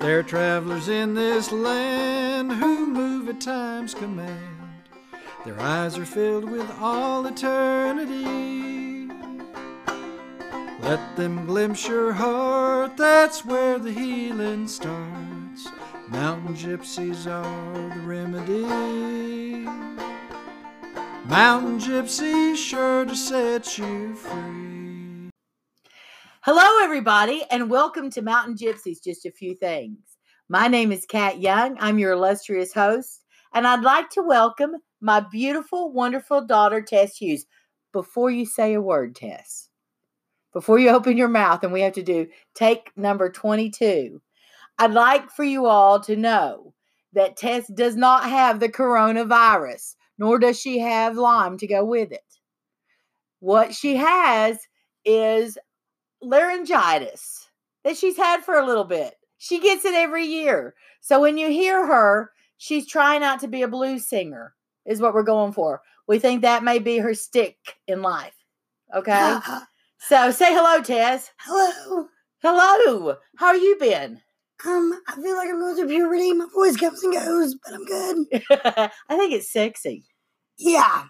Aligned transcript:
They're 0.00 0.22
travelers 0.22 0.88
in 0.88 1.12
this 1.12 1.52
land 1.52 2.52
who 2.52 2.86
move 2.86 3.28
at 3.28 3.38
time's 3.38 3.92
command. 3.92 4.56
Their 5.44 5.60
eyes 5.60 5.98
are 5.98 6.06
filled 6.06 6.50
with 6.50 6.70
all 6.80 7.26
eternity. 7.26 9.08
Let 10.80 11.16
them 11.16 11.44
glimpse 11.44 11.86
your 11.86 12.14
heart, 12.14 12.96
that's 12.96 13.44
where 13.44 13.78
the 13.78 13.92
healing 13.92 14.66
starts. 14.68 15.68
Mountain 16.08 16.56
gypsies 16.56 17.26
are 17.30 17.94
the 17.94 18.00
remedy. 18.00 18.62
Mountain 21.26 21.78
gypsies 21.78 22.56
sure 22.56 23.04
to 23.04 23.14
set 23.14 23.76
you 23.76 24.14
free. 24.14 24.69
Hello, 26.42 26.82
everybody, 26.82 27.44
and 27.50 27.68
welcome 27.68 28.08
to 28.08 28.22
Mountain 28.22 28.56
Gypsies. 28.56 29.04
Just 29.04 29.26
a 29.26 29.30
few 29.30 29.54
things. 29.54 29.98
My 30.48 30.68
name 30.68 30.90
is 30.90 31.04
Kat 31.04 31.38
Young. 31.38 31.76
I'm 31.78 31.98
your 31.98 32.12
illustrious 32.12 32.72
host, 32.72 33.26
and 33.52 33.66
I'd 33.66 33.82
like 33.82 34.08
to 34.12 34.22
welcome 34.22 34.76
my 35.02 35.20
beautiful, 35.20 35.92
wonderful 35.92 36.46
daughter, 36.46 36.80
Tess 36.80 37.14
Hughes. 37.18 37.44
Before 37.92 38.30
you 38.30 38.46
say 38.46 38.72
a 38.72 38.80
word, 38.80 39.16
Tess, 39.16 39.68
before 40.54 40.78
you 40.78 40.88
open 40.88 41.18
your 41.18 41.28
mouth, 41.28 41.62
and 41.62 41.74
we 41.74 41.82
have 41.82 41.92
to 41.92 42.02
do 42.02 42.26
take 42.54 42.90
number 42.96 43.30
22, 43.30 44.18
I'd 44.78 44.92
like 44.92 45.30
for 45.30 45.44
you 45.44 45.66
all 45.66 46.00
to 46.00 46.16
know 46.16 46.72
that 47.12 47.36
Tess 47.36 47.66
does 47.74 47.96
not 47.96 48.24
have 48.24 48.60
the 48.60 48.70
coronavirus, 48.70 49.94
nor 50.16 50.38
does 50.38 50.58
she 50.58 50.78
have 50.78 51.18
Lyme 51.18 51.58
to 51.58 51.66
go 51.66 51.84
with 51.84 52.12
it. 52.12 52.24
What 53.40 53.74
she 53.74 53.96
has 53.96 54.56
is 55.04 55.58
laryngitis 56.22 57.48
that 57.84 57.96
she's 57.96 58.16
had 58.16 58.42
for 58.42 58.58
a 58.58 58.66
little 58.66 58.84
bit. 58.84 59.14
She 59.38 59.58
gets 59.60 59.84
it 59.84 59.94
every 59.94 60.26
year. 60.26 60.74
So 61.00 61.20
when 61.20 61.38
you 61.38 61.48
hear 61.48 61.86
her, 61.86 62.30
she's 62.58 62.86
trying 62.86 63.22
not 63.22 63.40
to 63.40 63.48
be 63.48 63.62
a 63.62 63.68
blues 63.68 64.06
singer, 64.08 64.54
is 64.84 65.00
what 65.00 65.14
we're 65.14 65.22
going 65.22 65.52
for. 65.52 65.80
We 66.06 66.18
think 66.18 66.42
that 66.42 66.64
may 66.64 66.78
be 66.78 66.98
her 66.98 67.14
stick 67.14 67.56
in 67.86 68.02
life. 68.02 68.34
Okay? 68.94 69.38
so 69.98 70.30
say 70.30 70.52
hello, 70.52 70.82
Tess. 70.82 71.30
Hello. 71.38 72.08
Hello. 72.42 73.16
How 73.36 73.52
you 73.52 73.76
been? 73.78 74.20
Um, 74.66 75.00
I 75.08 75.14
feel 75.14 75.36
like 75.36 75.48
I'm 75.48 75.58
going 75.58 75.76
through 75.76 75.88
puberty. 75.88 76.32
My 76.34 76.46
voice 76.52 76.76
comes 76.76 77.02
and 77.02 77.14
goes, 77.14 77.54
but 77.54 77.74
I'm 77.74 77.84
good. 77.84 78.26
I 79.08 79.16
think 79.16 79.32
it's 79.32 79.50
sexy. 79.50 80.04
Yeah. 80.58 81.04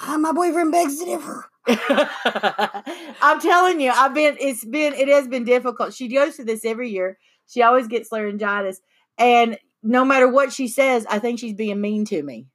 Uh, 0.00 0.18
my 0.18 0.32
boyfriend 0.32 0.70
begs 0.70 0.98
to 0.98 1.04
differ. 1.04 1.50
I'm 1.68 3.40
telling 3.40 3.80
you, 3.80 3.90
I've 3.90 4.14
been 4.14 4.36
it's 4.40 4.64
been 4.64 4.94
it 4.94 5.08
has 5.08 5.28
been 5.28 5.44
difficult. 5.44 5.94
She 5.94 6.08
goes 6.08 6.36
to 6.36 6.44
this 6.44 6.64
every 6.64 6.90
year. 6.90 7.18
She 7.46 7.62
always 7.62 7.86
gets 7.88 8.10
laryngitis. 8.12 8.80
And 9.18 9.58
no 9.82 10.04
matter 10.04 10.28
what 10.28 10.52
she 10.52 10.68
says, 10.68 11.06
I 11.08 11.18
think 11.18 11.38
she's 11.38 11.54
being 11.54 11.80
mean 11.80 12.04
to 12.06 12.22
me. 12.22 12.46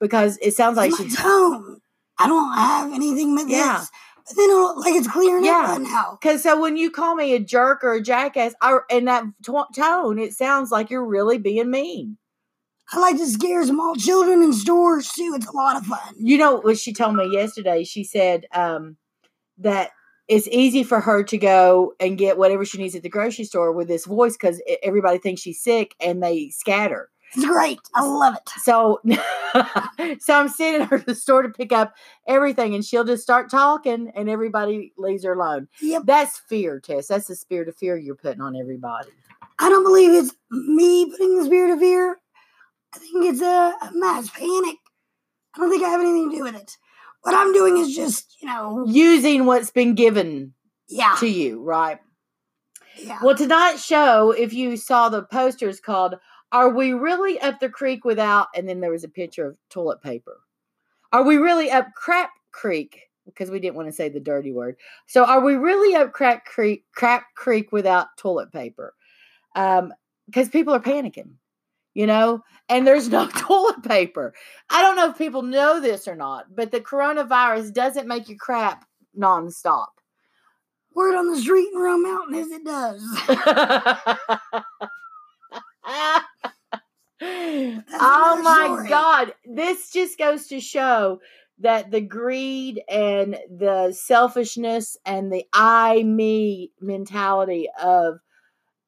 Because 0.00 0.38
it 0.42 0.54
sounds 0.54 0.76
like 0.76 0.92
she's 0.96 1.16
tone. 1.16 1.80
I 2.18 2.26
don't 2.28 2.52
have 2.54 2.92
anything 2.92 3.34
but 3.34 3.48
Yeah. 3.48 3.78
this. 3.78 3.90
But 4.26 4.36
then 4.36 4.76
like 4.78 4.94
it's 4.94 5.08
clearing 5.08 5.44
Yeah. 5.44 5.62
up 5.64 5.68
right 5.68 5.80
now. 5.80 6.18
Because 6.20 6.42
so 6.42 6.60
when 6.60 6.76
you 6.76 6.90
call 6.90 7.14
me 7.14 7.34
a 7.34 7.38
jerk 7.40 7.84
or 7.84 7.92
a 7.94 8.02
jackass, 8.02 8.54
I, 8.60 8.78
in 8.90 9.04
that 9.06 9.24
t- 9.44 9.52
tone, 9.74 10.18
it 10.18 10.32
sounds 10.34 10.70
like 10.70 10.90
you're 10.90 11.04
really 11.04 11.38
being 11.38 11.70
mean. 11.70 12.18
I 12.92 12.98
like 12.98 13.16
to 13.16 13.26
scare 13.26 13.64
small 13.64 13.94
children 13.96 14.42
in 14.42 14.52
stores 14.52 15.08
too. 15.10 15.32
It's 15.34 15.46
a 15.46 15.56
lot 15.56 15.76
of 15.76 15.86
fun. 15.86 16.14
You 16.16 16.38
know 16.38 16.56
what 16.56 16.78
she 16.78 16.92
told 16.92 17.16
me 17.16 17.30
yesterday? 17.32 17.84
She 17.84 18.04
said 18.04 18.46
um, 18.52 18.96
that 19.58 19.90
it's 20.28 20.48
easy 20.48 20.82
for 20.82 21.00
her 21.00 21.22
to 21.24 21.38
go 21.38 21.94
and 22.00 22.18
get 22.18 22.38
whatever 22.38 22.64
she 22.64 22.78
needs 22.78 22.94
at 22.94 23.02
the 23.02 23.08
grocery 23.08 23.44
store 23.44 23.72
with 23.72 23.88
this 23.88 24.06
voice 24.06 24.34
because 24.34 24.62
everybody 24.82 25.18
thinks 25.18 25.42
she's 25.42 25.62
sick 25.62 25.94
and 26.00 26.22
they 26.22 26.48
scatter. 26.50 27.10
It's 27.36 27.44
great. 27.44 27.80
I 27.94 28.02
love 28.02 28.36
it. 28.36 28.48
So, 28.62 29.00
so 30.20 30.34
I'm 30.34 30.48
sending 30.48 30.86
her 30.86 30.98
to 30.98 31.04
the 31.04 31.14
store 31.14 31.42
to 31.42 31.48
pick 31.48 31.72
up 31.72 31.94
everything, 32.28 32.74
and 32.74 32.84
she'll 32.84 33.04
just 33.04 33.24
start 33.24 33.50
talking, 33.50 34.12
and 34.14 34.30
everybody 34.30 34.92
leaves 34.96 35.24
her 35.24 35.34
alone. 35.34 35.66
Yep. 35.82 36.02
That's 36.04 36.38
fear, 36.38 36.78
Tess. 36.78 37.08
That's 37.08 37.26
the 37.26 37.34
spirit 37.34 37.68
of 37.68 37.76
fear 37.76 37.96
you're 37.96 38.14
putting 38.14 38.40
on 38.40 38.54
everybody. 38.54 39.08
I 39.58 39.68
don't 39.68 39.82
believe 39.82 40.12
it's 40.12 40.34
me 40.50 41.10
putting 41.10 41.38
the 41.38 41.44
spirit 41.44 41.72
of 41.72 41.80
fear. 41.80 42.18
I 42.94 42.98
think 42.98 43.24
it's 43.24 43.40
a, 43.40 43.44
a 43.82 43.90
mass 43.92 44.30
panic. 44.30 44.76
I 45.54 45.58
don't 45.58 45.70
think 45.70 45.84
I 45.84 45.88
have 45.88 46.00
anything 46.00 46.30
to 46.30 46.36
do 46.36 46.42
with 46.44 46.56
it. 46.56 46.76
What 47.22 47.34
I'm 47.34 47.52
doing 47.52 47.78
is 47.78 47.94
just, 47.94 48.36
you 48.40 48.48
know, 48.48 48.84
Using 48.86 49.46
what's 49.46 49.70
been 49.70 49.94
given 49.94 50.52
yeah, 50.88 51.16
to 51.20 51.26
you, 51.26 51.62
right? 51.62 51.98
yeah. 52.98 53.18
Well, 53.22 53.36
tonight's 53.36 53.84
show, 53.84 54.32
if 54.32 54.52
you 54.52 54.76
saw 54.76 55.08
the 55.08 55.22
posters 55.22 55.80
called 55.80 56.16
Are 56.52 56.68
We 56.68 56.92
Really 56.92 57.40
Up 57.40 57.60
the 57.60 57.68
Creek 57.68 58.04
Without, 58.04 58.48
and 58.54 58.68
then 58.68 58.80
there 58.80 58.90
was 58.90 59.04
a 59.04 59.08
picture 59.08 59.46
of 59.46 59.56
toilet 59.70 60.02
paper. 60.02 60.40
Are 61.12 61.22
we 61.22 61.36
really 61.36 61.70
up 61.70 61.88
crap 61.96 62.30
creek? 62.52 63.00
Because 63.24 63.50
we 63.50 63.58
didn't 63.58 63.76
want 63.76 63.88
to 63.88 63.92
say 63.92 64.08
the 64.10 64.20
dirty 64.20 64.52
word. 64.52 64.76
So 65.06 65.24
are 65.24 65.40
we 65.40 65.54
really 65.54 65.96
up 65.96 66.12
crap 66.12 66.44
creek 66.44 66.84
crap 66.94 67.24
creek 67.34 67.72
without 67.72 68.08
toilet 68.18 68.52
paper? 68.52 68.94
Um, 69.56 69.94
because 70.26 70.48
people 70.48 70.74
are 70.74 70.80
panicking, 70.80 71.34
you 71.94 72.06
know, 72.06 72.42
and 72.68 72.86
there's 72.86 73.08
no 73.08 73.26
toilet 73.36 73.82
paper. 73.82 74.34
I 74.70 74.82
don't 74.82 74.96
know 74.96 75.10
if 75.10 75.18
people 75.18 75.42
know 75.42 75.80
this 75.80 76.06
or 76.06 76.16
not, 76.16 76.54
but 76.54 76.70
the 76.70 76.80
coronavirus 76.80 77.72
doesn't 77.72 78.08
make 78.08 78.28
you 78.28 78.36
crap 78.36 78.84
nonstop. 79.18 79.86
Word 80.94 81.16
on 81.16 81.32
the 81.32 81.40
street 81.40 81.70
in 81.72 81.80
Roan 81.80 82.02
Mountain 82.02 82.34
is 82.36 82.52
it 82.52 82.64
does. 82.64 83.02
oh 87.20 88.40
my 88.42 88.64
story. 88.66 88.88
god 88.88 89.34
this 89.44 89.90
just 89.90 90.18
goes 90.18 90.46
to 90.46 90.60
show 90.60 91.20
that 91.58 91.90
the 91.90 92.00
greed 92.00 92.82
and 92.88 93.38
the 93.56 93.92
selfishness 93.92 94.96
and 95.06 95.32
the 95.32 95.44
i 95.52 96.02
me 96.02 96.70
mentality 96.80 97.68
of 97.80 98.18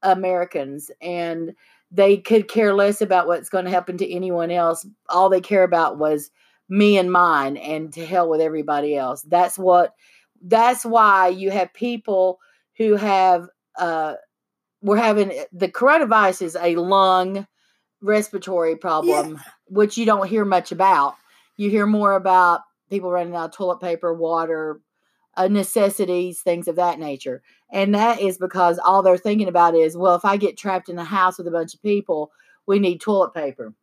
americans 0.02 0.90
and 1.00 1.54
they 1.96 2.18
could 2.18 2.46
care 2.46 2.74
less 2.74 3.00
about 3.00 3.26
what's 3.26 3.48
going 3.48 3.64
to 3.64 3.70
happen 3.70 3.96
to 3.96 4.12
anyone 4.12 4.50
else. 4.50 4.86
All 5.08 5.30
they 5.30 5.40
care 5.40 5.64
about 5.64 5.96
was 5.96 6.30
me 6.68 6.98
and 6.98 7.10
mine 7.10 7.56
and 7.56 7.92
to 7.94 8.04
hell 8.04 8.28
with 8.28 8.40
everybody 8.40 8.96
else. 8.96 9.22
That's 9.22 9.58
what 9.58 9.94
that's 10.42 10.84
why 10.84 11.28
you 11.28 11.50
have 11.50 11.72
people 11.72 12.38
who 12.76 12.96
have 12.96 13.48
uh 13.78 14.14
we're 14.82 14.98
having 14.98 15.32
the 15.52 15.68
coronavirus 15.68 16.42
is 16.42 16.56
a 16.60 16.76
lung 16.76 17.46
respiratory 18.02 18.76
problem 18.76 19.40
which 19.68 19.96
you 19.96 20.04
don't 20.04 20.28
hear 20.28 20.44
much 20.44 20.72
about. 20.72 21.16
You 21.56 21.70
hear 21.70 21.86
more 21.86 22.12
about 22.12 22.60
people 22.90 23.10
running 23.10 23.34
out 23.34 23.46
of 23.46 23.52
toilet 23.52 23.80
paper 23.80 24.12
water 24.12 24.80
uh, 25.36 25.48
necessities 25.48 26.40
things 26.40 26.68
of 26.68 26.76
that 26.76 26.98
nature. 26.98 27.42
And 27.70 27.94
that 27.94 28.20
is 28.20 28.38
because 28.38 28.78
all 28.78 29.02
they're 29.02 29.18
thinking 29.18 29.48
about 29.48 29.74
is 29.74 29.96
well 29.96 30.14
if 30.14 30.24
i 30.24 30.36
get 30.36 30.56
trapped 30.56 30.88
in 30.88 30.98
a 30.98 31.04
house 31.04 31.38
with 31.38 31.46
a 31.46 31.52
bunch 31.52 31.74
of 31.74 31.82
people 31.82 32.30
we 32.66 32.78
need 32.78 33.00
toilet 33.00 33.34
paper. 33.34 33.74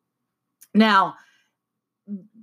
Now 0.73 1.15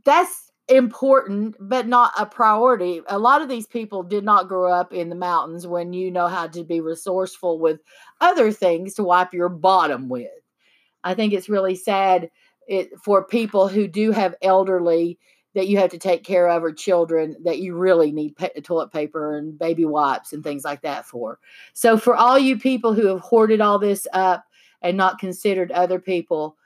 that's 0.05 0.51
important 0.69 1.57
but 1.59 1.89
not 1.89 2.13
a 2.19 2.25
priority. 2.25 3.03
A 3.09 3.19
lot 3.19 3.43
of 3.43 3.49
these 3.49 3.67
people 3.67 4.03
did 4.03 4.25
not 4.25 4.49
grow 4.49 4.73
up 4.73 4.93
in 4.93 5.09
the 5.09 5.17
mountains 5.17 5.67
when 5.67 5.93
you 5.93 6.11
know 6.11 6.29
how 6.29 6.47
to 6.47 6.63
be 6.63 6.81
resourceful 6.81 7.59
with 7.59 7.81
other 8.21 8.53
things 8.53 8.95
to 8.95 9.03
wipe 9.03 9.35
your 9.35 9.49
bottom 9.49 10.09
with. 10.09 10.29
I 11.03 11.15
think 11.15 11.33
it's 11.33 11.49
really 11.49 11.75
sad 11.75 12.31
it, 12.69 12.91
for 13.03 13.25
people 13.25 13.67
who 13.67 13.89
do 13.89 14.13
have 14.13 14.37
elderly 14.43 15.19
that 15.55 15.69
you 15.69 15.79
have 15.79 15.91
to 15.91 15.99
take 15.99 16.23
care 16.23 16.49
of 16.49 16.63
or 16.63 16.73
children 16.73 17.37
that 17.45 17.59
you 17.59 17.75
really 17.75 18.13
need 18.13 18.37
pa- 18.37 18.49
toilet 18.63 18.93
paper 18.93 19.37
and 19.37 19.59
baby 19.59 19.85
wipes 19.85 20.33
and 20.33 20.43
things 20.45 20.65
like 20.65 20.83
that 20.83 21.05
for 21.05 21.39
so 21.73 21.97
for 21.97 22.15
all 22.15 22.39
you 22.39 22.59
people 22.59 22.95
who 22.95 23.07
have 23.07 23.21
hoarded 23.21 23.61
all 23.61 23.79
this 23.79 24.07
up 24.13 24.45
and 24.83 24.97
not 24.97 25.19
considered 25.19 25.73
other 25.73 25.99
people 25.99 26.57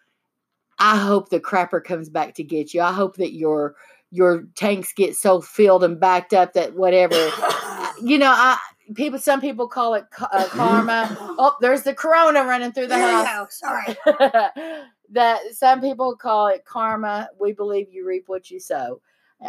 I 0.78 0.96
hope 0.96 1.28
the 1.28 1.40
crapper 1.40 1.82
comes 1.82 2.08
back 2.08 2.34
to 2.34 2.42
get 2.44 2.74
you. 2.74 2.80
I 2.82 2.92
hope 2.92 3.16
that 3.16 3.34
your 3.34 3.76
your 4.10 4.44
tanks 4.54 4.92
get 4.92 5.16
so 5.16 5.40
filled 5.40 5.82
and 5.84 5.98
backed 5.98 6.32
up 6.32 6.52
that 6.54 6.74
whatever 6.74 7.14
you 8.02 8.18
know. 8.18 8.32
I 8.34 8.58
people 8.94 9.18
some 9.18 9.40
people 9.40 9.68
call 9.68 9.94
it 9.94 10.04
uh, 10.20 10.46
karma. 10.48 11.16
Oh, 11.38 11.56
there's 11.60 11.82
the 11.82 11.94
corona 11.94 12.44
running 12.44 12.72
through 12.72 12.88
the 12.88 12.98
house. 12.98 13.60
Sorry. 13.60 13.96
that 15.14 15.40
some 15.54 15.80
people 15.80 16.16
call 16.16 16.48
it 16.48 16.64
karma. 16.64 17.28
We 17.40 17.52
believe 17.52 17.90
you 17.90 18.06
reap 18.06 18.24
what 18.26 18.50
you 18.50 18.60
sow. 18.60 19.00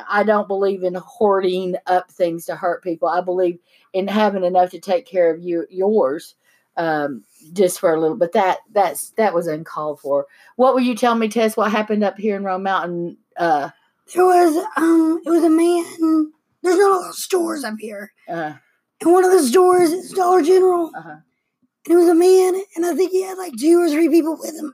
I 0.09 0.23
don't 0.23 0.47
believe 0.47 0.83
in 0.83 0.95
hoarding 0.95 1.75
up 1.87 2.11
things 2.11 2.45
to 2.45 2.55
hurt 2.55 2.83
people. 2.83 3.07
I 3.07 3.21
believe 3.21 3.59
in 3.93 4.07
having 4.07 4.43
enough 4.43 4.71
to 4.71 4.79
take 4.79 5.05
care 5.05 5.33
of 5.33 5.41
you 5.41 5.65
yours 5.69 6.35
um, 6.77 7.23
just 7.53 7.79
for 7.79 7.93
a 7.93 7.99
little. 7.99 8.17
But 8.17 8.33
that 8.33 8.59
that's 8.71 9.11
that 9.11 9.33
was 9.33 9.47
uncalled 9.47 10.01
for. 10.01 10.27
What 10.55 10.73
will 10.73 10.81
you 10.81 10.95
tell 10.95 11.15
me, 11.15 11.27
Tess? 11.29 11.55
What 11.55 11.71
happened 11.71 12.03
up 12.03 12.17
here 12.17 12.35
in 12.35 12.43
Roan 12.43 12.63
Mountain? 12.63 13.17
Uh, 13.37 13.69
There 14.13 14.25
was 14.25 14.65
um, 14.77 15.21
it 15.25 15.29
was 15.29 15.43
a 15.43 15.49
man. 15.49 16.31
There's 16.61 16.77
not 16.77 16.91
a 16.91 16.99
lot 17.01 17.09
of 17.09 17.15
stores 17.15 17.63
up 17.63 17.75
here, 17.79 18.11
uh, 18.27 18.53
and 19.01 19.13
one 19.13 19.23
of 19.23 19.31
the 19.31 19.43
stores 19.43 19.91
is 19.91 20.11
Dollar 20.11 20.41
General. 20.41 20.91
uh-huh. 20.95 21.09
and 21.09 21.93
it 21.93 21.95
was 21.95 22.07
a 22.09 22.15
man, 22.15 22.61
and 22.75 22.85
I 22.85 22.95
think 22.95 23.11
he 23.11 23.21
had 23.21 23.37
like 23.37 23.53
two 23.59 23.79
or 23.79 23.89
three 23.89 24.09
people 24.09 24.35
with 24.39 24.55
him. 24.55 24.73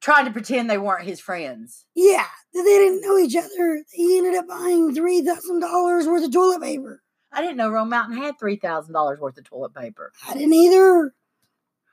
Trying 0.00 0.26
to 0.26 0.30
pretend 0.30 0.70
they 0.70 0.78
weren't 0.78 1.06
his 1.06 1.20
friends. 1.20 1.84
Yeah, 1.94 2.24
that 2.54 2.62
they 2.62 2.78
didn't 2.78 3.02
know 3.02 3.18
each 3.18 3.34
other. 3.36 3.82
He 3.92 4.16
ended 4.18 4.34
up 4.36 4.46
buying 4.48 4.94
three 4.94 5.22
thousand 5.22 5.60
dollars 5.60 6.06
worth 6.06 6.24
of 6.24 6.32
toilet 6.32 6.62
paper. 6.62 7.02
I 7.32 7.42
didn't 7.42 7.56
know 7.56 7.68
Roan 7.70 7.88
Mountain 7.88 8.16
had 8.16 8.38
three 8.38 8.56
thousand 8.56 8.92
dollars 8.94 9.18
worth 9.20 9.36
of 9.38 9.44
toilet 9.44 9.74
paper. 9.74 10.12
I 10.28 10.34
didn't 10.34 10.52
either. 10.54 11.14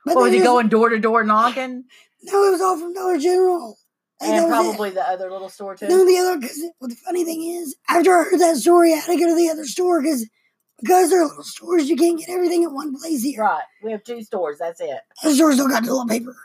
But 0.04 0.14
What 0.14 0.22
was 0.24 0.32
he 0.32 0.38
going 0.38 0.68
door 0.68 0.88
to 0.88 1.00
door 1.00 1.24
knocking? 1.24 1.84
No, 2.22 2.46
it 2.46 2.52
was 2.52 2.60
all 2.60 2.78
from 2.78 2.94
Dollar 2.94 3.18
General. 3.18 3.76
Like, 4.20 4.30
And 4.30 4.46
it. 4.46 4.48
probably 4.48 4.90
the 4.90 5.06
other 5.06 5.30
little 5.30 5.48
store 5.48 5.74
too. 5.76 5.88
No, 5.88 6.06
the 6.06 6.16
other 6.18 6.38
because 6.38 6.62
well, 6.80 6.88
the 6.88 6.94
funny 6.94 7.24
thing 7.24 7.42
is, 7.42 7.74
after 7.88 8.16
I 8.16 8.24
heard 8.24 8.40
that 8.40 8.56
story, 8.56 8.92
I 8.92 8.96
had 8.98 9.06
to 9.12 9.18
go 9.18 9.26
to 9.26 9.34
the 9.34 9.50
other 9.50 9.64
store 9.66 10.00
because 10.00 10.26
because 10.80 11.10
they're 11.10 11.24
little 11.24 11.42
stores, 11.42 11.88
you 11.90 11.96
can't 11.96 12.18
get 12.18 12.28
everything 12.30 12.62
at 12.62 12.70
one 12.72 12.96
place 12.96 13.22
here. 13.22 13.42
Right. 13.42 13.62
We 13.82 13.90
have 13.92 14.04
two 14.04 14.22
stores. 14.22 14.58
That's 14.60 14.80
it. 14.80 15.00
The 15.24 15.34
store 15.34 15.52
still 15.52 15.68
got 15.68 15.84
toilet 15.84 16.08
paper, 16.08 16.36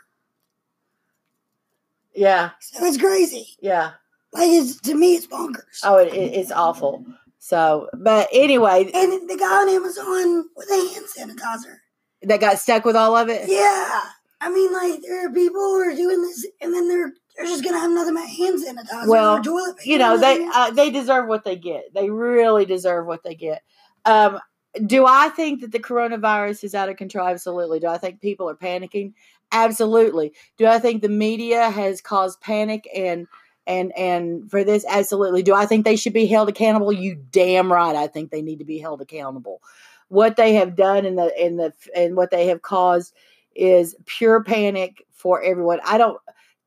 Yeah. 2.14 2.52
so 2.60 2.86
it's 2.86 2.98
crazy. 2.98 3.48
Yeah. 3.62 3.92
Like 4.34 4.50
it's 4.50 4.80
to 4.82 4.96
me, 4.96 5.16
it's 5.16 5.28
bonkers. 5.28 5.80
Oh, 5.84 5.98
it, 5.98 6.14
it, 6.14 6.34
it's 6.36 6.52
awful. 6.52 7.06
So, 7.40 7.90
but 7.98 8.28
anyway, 8.32 8.90
And 8.94 9.30
the 9.30 9.36
guy 9.38 9.46
on 9.62 9.68
Amazon 9.70 10.46
with 10.56 10.70
a 10.70 10.94
hand 10.94 11.06
sanitizer. 11.40 11.78
that 12.24 12.40
got 12.40 12.60
stuck 12.60 12.86
with 12.86 12.96
all 12.96 13.18
of 13.18 13.30
it. 13.30 13.50
Yeah, 13.50 14.02
I 14.40 14.50
mean, 14.50 14.72
like 14.72 15.02
there 15.02 15.26
are 15.28 15.34
people 15.34 15.60
who 15.60 15.80
are 15.82 15.96
doing 15.96 16.22
this, 16.22 16.46
and 16.62 16.74
then 16.74 16.88
they're 16.88 17.12
they're 17.36 17.46
just 17.48 17.64
gonna 17.64 17.80
have 17.80 17.92
another 17.92 18.14
but 18.14 18.28
hand 18.28 18.64
sanitizer 18.64 19.08
Well, 19.08 19.38
or 19.38 19.42
toilet 19.44 19.78
paper. 19.78 19.90
you 19.90 19.98
know 19.98 20.18
they 20.18 20.48
uh, 20.54 20.72
they 20.72 20.92
deserve 20.92 21.28
what 21.28 21.44
they 21.44 21.56
get. 21.56 21.86
They 21.94 22.10
really 22.10 22.66
deserve 22.66 23.06
what 23.08 23.24
they 23.24 23.36
get. 23.36 23.64
Um, 24.06 24.40
do 24.86 25.06
I 25.06 25.28
think 25.30 25.62
that 25.62 25.72
the 25.74 25.80
coronavirus 25.80 26.64
is 26.64 26.76
out 26.76 26.88
of 26.90 26.96
control? 26.96 27.28
Absolutely. 27.28 27.80
Do 27.82 27.88
I 27.88 27.98
think 27.98 28.22
people 28.22 28.50
are 28.50 28.56
panicking? 28.56 29.14
Absolutely. 29.52 30.34
Do 30.58 30.66
I 30.66 30.80
think 30.80 31.02
the 31.02 31.10
media 31.10 31.70
has 31.70 32.02
caused 32.02 32.42
panic 32.42 32.88
and 32.96 33.28
and 33.68 33.92
and 33.98 34.50
for 34.50 34.64
this? 34.64 34.86
Absolutely. 34.90 35.44
Do 35.44 35.54
I 35.54 35.66
think 35.66 35.84
they 35.86 35.96
should 35.96 36.14
be 36.14 36.26
held 36.26 36.50
accountable? 36.50 36.92
You 36.94 37.16
damn 37.32 37.72
right. 37.72 37.96
I 37.96 38.08
think 38.08 38.32
they 38.32 38.42
need 38.42 38.60
to 38.60 38.66
be 38.66 38.80
held 38.80 39.02
accountable. 39.02 39.62
What 40.08 40.36
they 40.36 40.54
have 40.56 40.76
done 40.76 41.06
in 41.06 41.16
the 41.16 41.34
in 41.44 41.58
the 41.58 41.74
and 41.96 42.16
what 42.16 42.32
they 42.32 42.48
have 42.48 42.62
caused 42.62 43.14
is 43.56 43.96
pure 44.06 44.44
panic 44.44 45.06
for 45.12 45.42
everyone. 45.42 45.80
I 45.86 45.98
don't. 45.98 46.18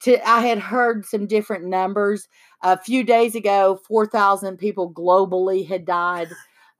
To, 0.00 0.28
I 0.28 0.40
had 0.40 0.58
heard 0.58 1.06
some 1.06 1.26
different 1.26 1.64
numbers 1.64 2.28
a 2.62 2.76
few 2.78 3.04
days 3.04 3.34
ago. 3.34 3.80
Four 3.88 4.06
thousand 4.06 4.58
people 4.58 4.92
globally 4.92 5.66
had 5.66 5.86
died. 5.86 6.28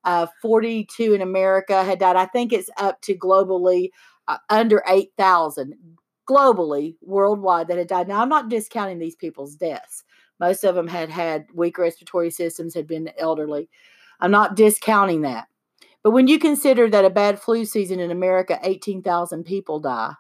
Uh, 0.04 0.26
Forty-two 0.42 1.14
in 1.14 1.22
America 1.22 1.82
had 1.82 1.98
died. 1.98 2.16
I 2.16 2.26
think 2.26 2.52
it's 2.52 2.68
up 2.76 3.00
to 3.02 3.14
globally 3.16 3.90
under 4.49 4.82
eight 4.88 5.12
thousand 5.17 5.75
globally 6.29 6.97
worldwide 7.03 7.69
that 7.69 7.79
had 7.79 7.88
died. 7.88 8.09
Now 8.09 8.23
I'm 8.23 8.29
not 8.29 8.49
discounting 8.49 8.99
these 8.99 9.17
people's 9.17 9.55
deaths. 9.55 10.05
Most 10.41 10.65
of 10.65 10.75
them 10.75 10.88
had 10.88 11.11
had 11.11 11.47
weak 11.55 11.79
respiratory 11.79 12.31
systems, 12.31 12.75
had 12.75 12.87
been 12.87 13.11
elderly. 13.19 13.69
I'm 14.21 14.31
not 14.31 14.56
discounting 14.56 15.23
that. 15.23 15.47
But 16.03 16.11
when 16.11 16.29
you 16.29 16.38
consider 16.38 16.88
that 16.91 17.05
a 17.05 17.11
bad 17.11 17.41
flu 17.41 17.65
season 17.65 17.99
in 17.99 18.11
America, 18.11 18.59
18,000 18.62 19.44
people 19.44 19.81
die, 19.81 20.12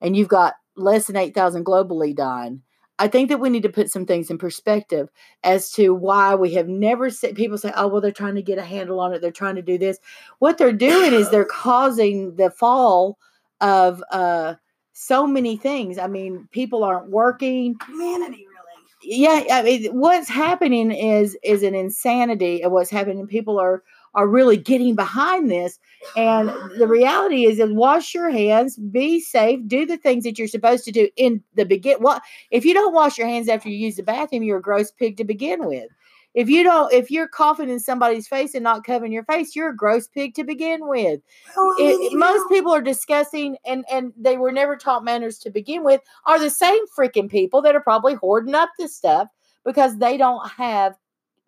and 0.00 0.16
you've 0.16 0.28
got 0.28 0.54
less 0.76 1.06
than 1.06 1.16
8,000 1.16 1.64
globally 1.64 2.14
dying, 2.14 2.62
I 2.98 3.08
think 3.08 3.28
that 3.28 3.40
we 3.40 3.50
need 3.50 3.62
to 3.64 3.68
put 3.68 3.90
some 3.90 4.06
things 4.06 4.30
in 4.30 4.38
perspective 4.38 5.10
as 5.44 5.70
to 5.72 5.94
why 5.94 6.34
we 6.34 6.54
have 6.54 6.68
never 6.68 7.10
said 7.10 7.34
people 7.34 7.58
say, 7.58 7.72
oh, 7.76 7.88
well, 7.88 8.00
they're 8.00 8.10
trying 8.10 8.36
to 8.36 8.42
get 8.42 8.58
a 8.58 8.64
handle 8.64 9.00
on 9.00 9.12
it. 9.12 9.20
They're 9.20 9.30
trying 9.30 9.56
to 9.56 9.62
do 9.62 9.76
this. 9.76 9.98
What 10.38 10.56
they're 10.56 10.72
doing 10.72 11.12
is 11.12 11.30
they're 11.30 11.44
causing 11.50 12.36
the 12.36 12.50
fall 12.50 13.18
of 13.60 14.02
uh, 14.12 14.54
so 14.92 15.26
many 15.26 15.56
things. 15.56 15.98
I 15.98 16.06
mean, 16.06 16.48
people 16.52 16.84
aren't 16.84 17.10
working 17.10 17.76
humanity, 17.86 18.46
really. 18.48 19.18
yeah 19.18 19.44
i 19.52 19.62
mean 19.62 19.84
what's 19.94 20.28
happening 20.28 20.90
is 20.90 21.36
is 21.42 21.62
an 21.62 21.74
insanity 21.74 22.64
of 22.64 22.72
what's 22.72 22.90
happening 22.90 23.26
people 23.26 23.60
are 23.60 23.82
are 24.16 24.26
really 24.26 24.56
getting 24.56 24.96
behind 24.96 25.50
this. 25.50 25.78
And 26.16 26.48
the 26.78 26.88
reality 26.88 27.44
is 27.44 27.58
is 27.58 27.72
wash 27.72 28.14
your 28.14 28.30
hands 28.30 28.76
be 28.76 29.20
safe 29.20 29.60
do 29.66 29.86
the 29.86 29.96
things 29.96 30.24
that 30.24 30.38
you're 30.38 30.48
supposed 30.48 30.84
to 30.84 30.92
do 30.92 31.08
in 31.16 31.42
the 31.54 31.64
begin 31.64 31.98
what 31.98 32.22
if 32.50 32.64
you 32.64 32.74
don't 32.74 32.94
wash 32.94 33.18
your 33.18 33.26
hands 33.26 33.48
after 33.48 33.68
you 33.68 33.76
use 33.76 33.96
the 33.96 34.02
bathroom 34.02 34.42
you're 34.42 34.58
a 34.58 34.62
gross 34.62 34.90
pig 34.90 35.16
to 35.18 35.24
begin 35.24 35.66
with. 35.66 35.86
If 36.34 36.48
you 36.48 36.62
don't 36.62 36.92
if 36.92 37.10
you're 37.10 37.28
coughing 37.28 37.70
in 37.70 37.80
somebody's 37.80 38.28
face 38.28 38.54
and 38.54 38.64
not 38.64 38.84
covering 38.84 39.12
your 39.12 39.24
face 39.24 39.54
you're 39.54 39.70
a 39.70 39.76
gross 39.76 40.08
pig 40.08 40.34
to 40.34 40.44
begin 40.44 40.88
with. 40.88 41.20
I 41.56 41.76
it, 41.78 42.16
most 42.16 42.48
people 42.48 42.72
are 42.72 42.82
discussing 42.82 43.56
and 43.66 43.84
and 43.90 44.12
they 44.16 44.38
were 44.38 44.52
never 44.52 44.76
taught 44.76 45.04
manners 45.04 45.38
to 45.40 45.50
begin 45.50 45.84
with 45.84 46.00
are 46.24 46.38
the 46.38 46.50
same 46.50 46.84
freaking 46.96 47.30
people 47.30 47.60
that 47.62 47.74
are 47.74 47.80
probably 47.80 48.14
hoarding 48.14 48.54
up 48.54 48.70
this 48.78 48.96
stuff 48.96 49.28
because 49.64 49.98
they 49.98 50.16
don't 50.16 50.48
have 50.50 50.94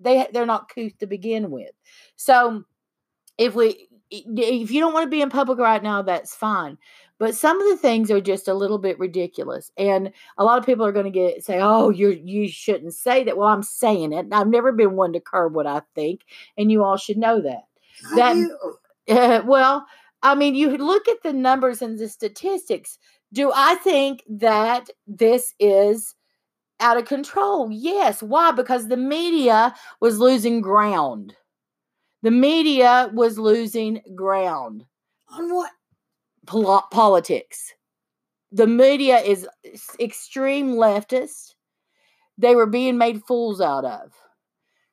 they 0.01 0.27
they're 0.33 0.47
not 0.47 0.69
couth 0.75 0.97
to 0.99 1.07
begin 1.07 1.51
with. 1.51 1.71
So 2.17 2.65
if 3.37 3.55
we 3.55 3.89
if 4.11 4.71
you 4.71 4.81
don't 4.81 4.95
want 4.95 5.05
to 5.05 5.11
be 5.11 5.21
in 5.21 5.31
public 5.31 5.59
right 5.59 5.83
now 5.83 6.03
that's 6.03 6.35
fine. 6.35 6.79
But 7.19 7.35
some 7.35 7.61
of 7.61 7.69
the 7.69 7.77
things 7.77 8.13
are 8.13 8.21
just 8.21 8.47
a 8.47 8.55
little 8.55 8.79
bit 8.79 8.99
ridiculous 8.99 9.73
and 9.77 10.13
a 10.39 10.45
lot 10.45 10.59
of 10.59 10.65
people 10.65 10.87
are 10.87 10.93
going 10.93 11.05
to 11.05 11.11
get 11.11 11.45
say 11.45 11.59
oh 11.61 11.91
you're 11.91 12.13
you 12.13 12.49
shouldn't 12.49 12.95
say 12.95 13.25
that. 13.25 13.37
Well 13.37 13.49
i'm 13.49 13.63
saying 13.63 14.13
it 14.13 14.27
i've 14.33 14.49
never 14.49 14.73
been 14.73 14.97
one 14.97 15.13
to 15.13 15.21
curb 15.21 15.55
what 15.55 15.67
i 15.67 15.83
think 15.95 16.23
and 16.57 16.73
you 16.73 16.83
all 16.85 16.97
should 16.97 17.19
know 17.19 17.41
that. 17.43 17.65
I 18.13 18.17
that- 18.17 18.59
uh, 19.09 19.43
well, 19.47 19.87
I 20.23 20.35
mean, 20.35 20.55
you 20.55 20.77
look 20.77 21.09
at 21.09 21.23
the 21.23 21.33
numbers 21.33 21.83
and 21.83 21.99
the 21.99 22.09
statistics. 22.09 22.99
Do 23.33 23.53
I 23.55 23.75
think 23.77 24.23
that 24.29 24.89
this 25.07 25.55
is 25.61 26.15
out 26.81 26.97
of 26.97 27.05
control? 27.07 27.71
Yes. 27.71 28.23
Why? 28.23 28.53
Because 28.53 28.89
the 28.89 28.97
media 28.97 29.75
was 30.01 30.19
losing 30.19 30.61
ground. 30.61 31.35
The 32.23 32.31
media 32.31 33.11
was 33.13 33.39
losing 33.39 34.01
ground. 34.15 34.85
on 35.31 35.55
what? 35.55 35.71
Pol- 36.47 36.87
politics. 36.91 37.75
The 38.51 38.67
media 38.67 39.19
is 39.19 39.47
extreme 40.01 40.73
leftist. 40.73 41.55
They 42.39 42.55
were 42.55 42.67
being 42.67 42.97
made 42.97 43.23
fools 43.25 43.61
out 43.61 43.85
of. 43.85 44.13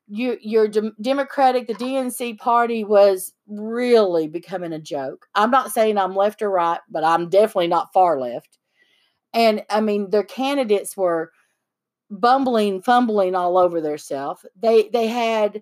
You, 0.07 0.37
your 0.41 0.67
dem- 0.67 0.95
Democratic, 1.01 1.67
the 1.67 1.73
DNC 1.73 2.37
party 2.37 2.83
was 2.83 3.33
really 3.47 4.27
becoming 4.27 4.73
a 4.73 4.79
joke. 4.79 5.25
I'm 5.33 5.49
not 5.49 5.71
saying 5.71 5.97
I'm 5.97 6.15
left 6.15 6.41
or 6.41 6.51
right, 6.51 6.79
but 6.89 7.03
I'm 7.03 7.29
definitely 7.29 7.67
not 7.67 7.93
far 7.93 8.19
left. 8.19 8.59
And 9.33 9.63
I 9.69 9.81
mean, 9.81 10.09
their 10.09 10.23
candidates 10.23 10.95
were 10.95 11.31
bumbling, 12.11 12.81
fumbling 12.81 13.35
all 13.35 13.57
over 13.57 13.81
themselves. 13.81 14.45
They 14.61 14.89
they 14.93 15.07
had 15.07 15.61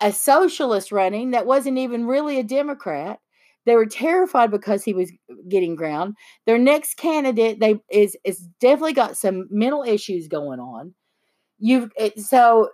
a 0.00 0.12
socialist 0.12 0.92
running 0.92 1.30
that 1.32 1.46
wasn't 1.46 1.78
even 1.78 2.06
really 2.06 2.38
a 2.38 2.44
Democrat. 2.44 3.20
They 3.66 3.76
were 3.76 3.86
terrified 3.86 4.50
because 4.50 4.84
he 4.84 4.94
was 4.94 5.12
getting 5.48 5.76
ground. 5.76 6.16
Their 6.46 6.58
next 6.58 6.96
candidate, 6.96 7.60
they 7.60 7.80
is 7.90 8.16
is 8.24 8.40
definitely 8.60 8.94
got 8.94 9.16
some 9.16 9.48
mental 9.50 9.82
issues 9.84 10.28
going 10.28 10.60
on. 10.60 10.94
You've 11.58 11.90
eh, 11.98 12.10
so 12.18 12.70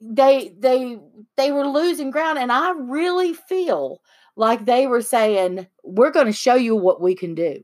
they 0.00 0.54
they 0.58 0.98
they 1.36 1.52
were 1.52 1.66
losing 1.66 2.10
ground, 2.10 2.38
and 2.38 2.52
I 2.52 2.72
really 2.72 3.34
feel 3.34 4.00
like 4.36 4.64
they 4.66 4.86
were 4.86 5.02
saying, 5.02 5.66
"We're 5.84 6.10
going 6.12 6.26
to 6.26 6.32
show 6.32 6.54
you 6.54 6.76
what 6.76 7.00
we 7.02 7.14
can 7.14 7.34
do." 7.34 7.62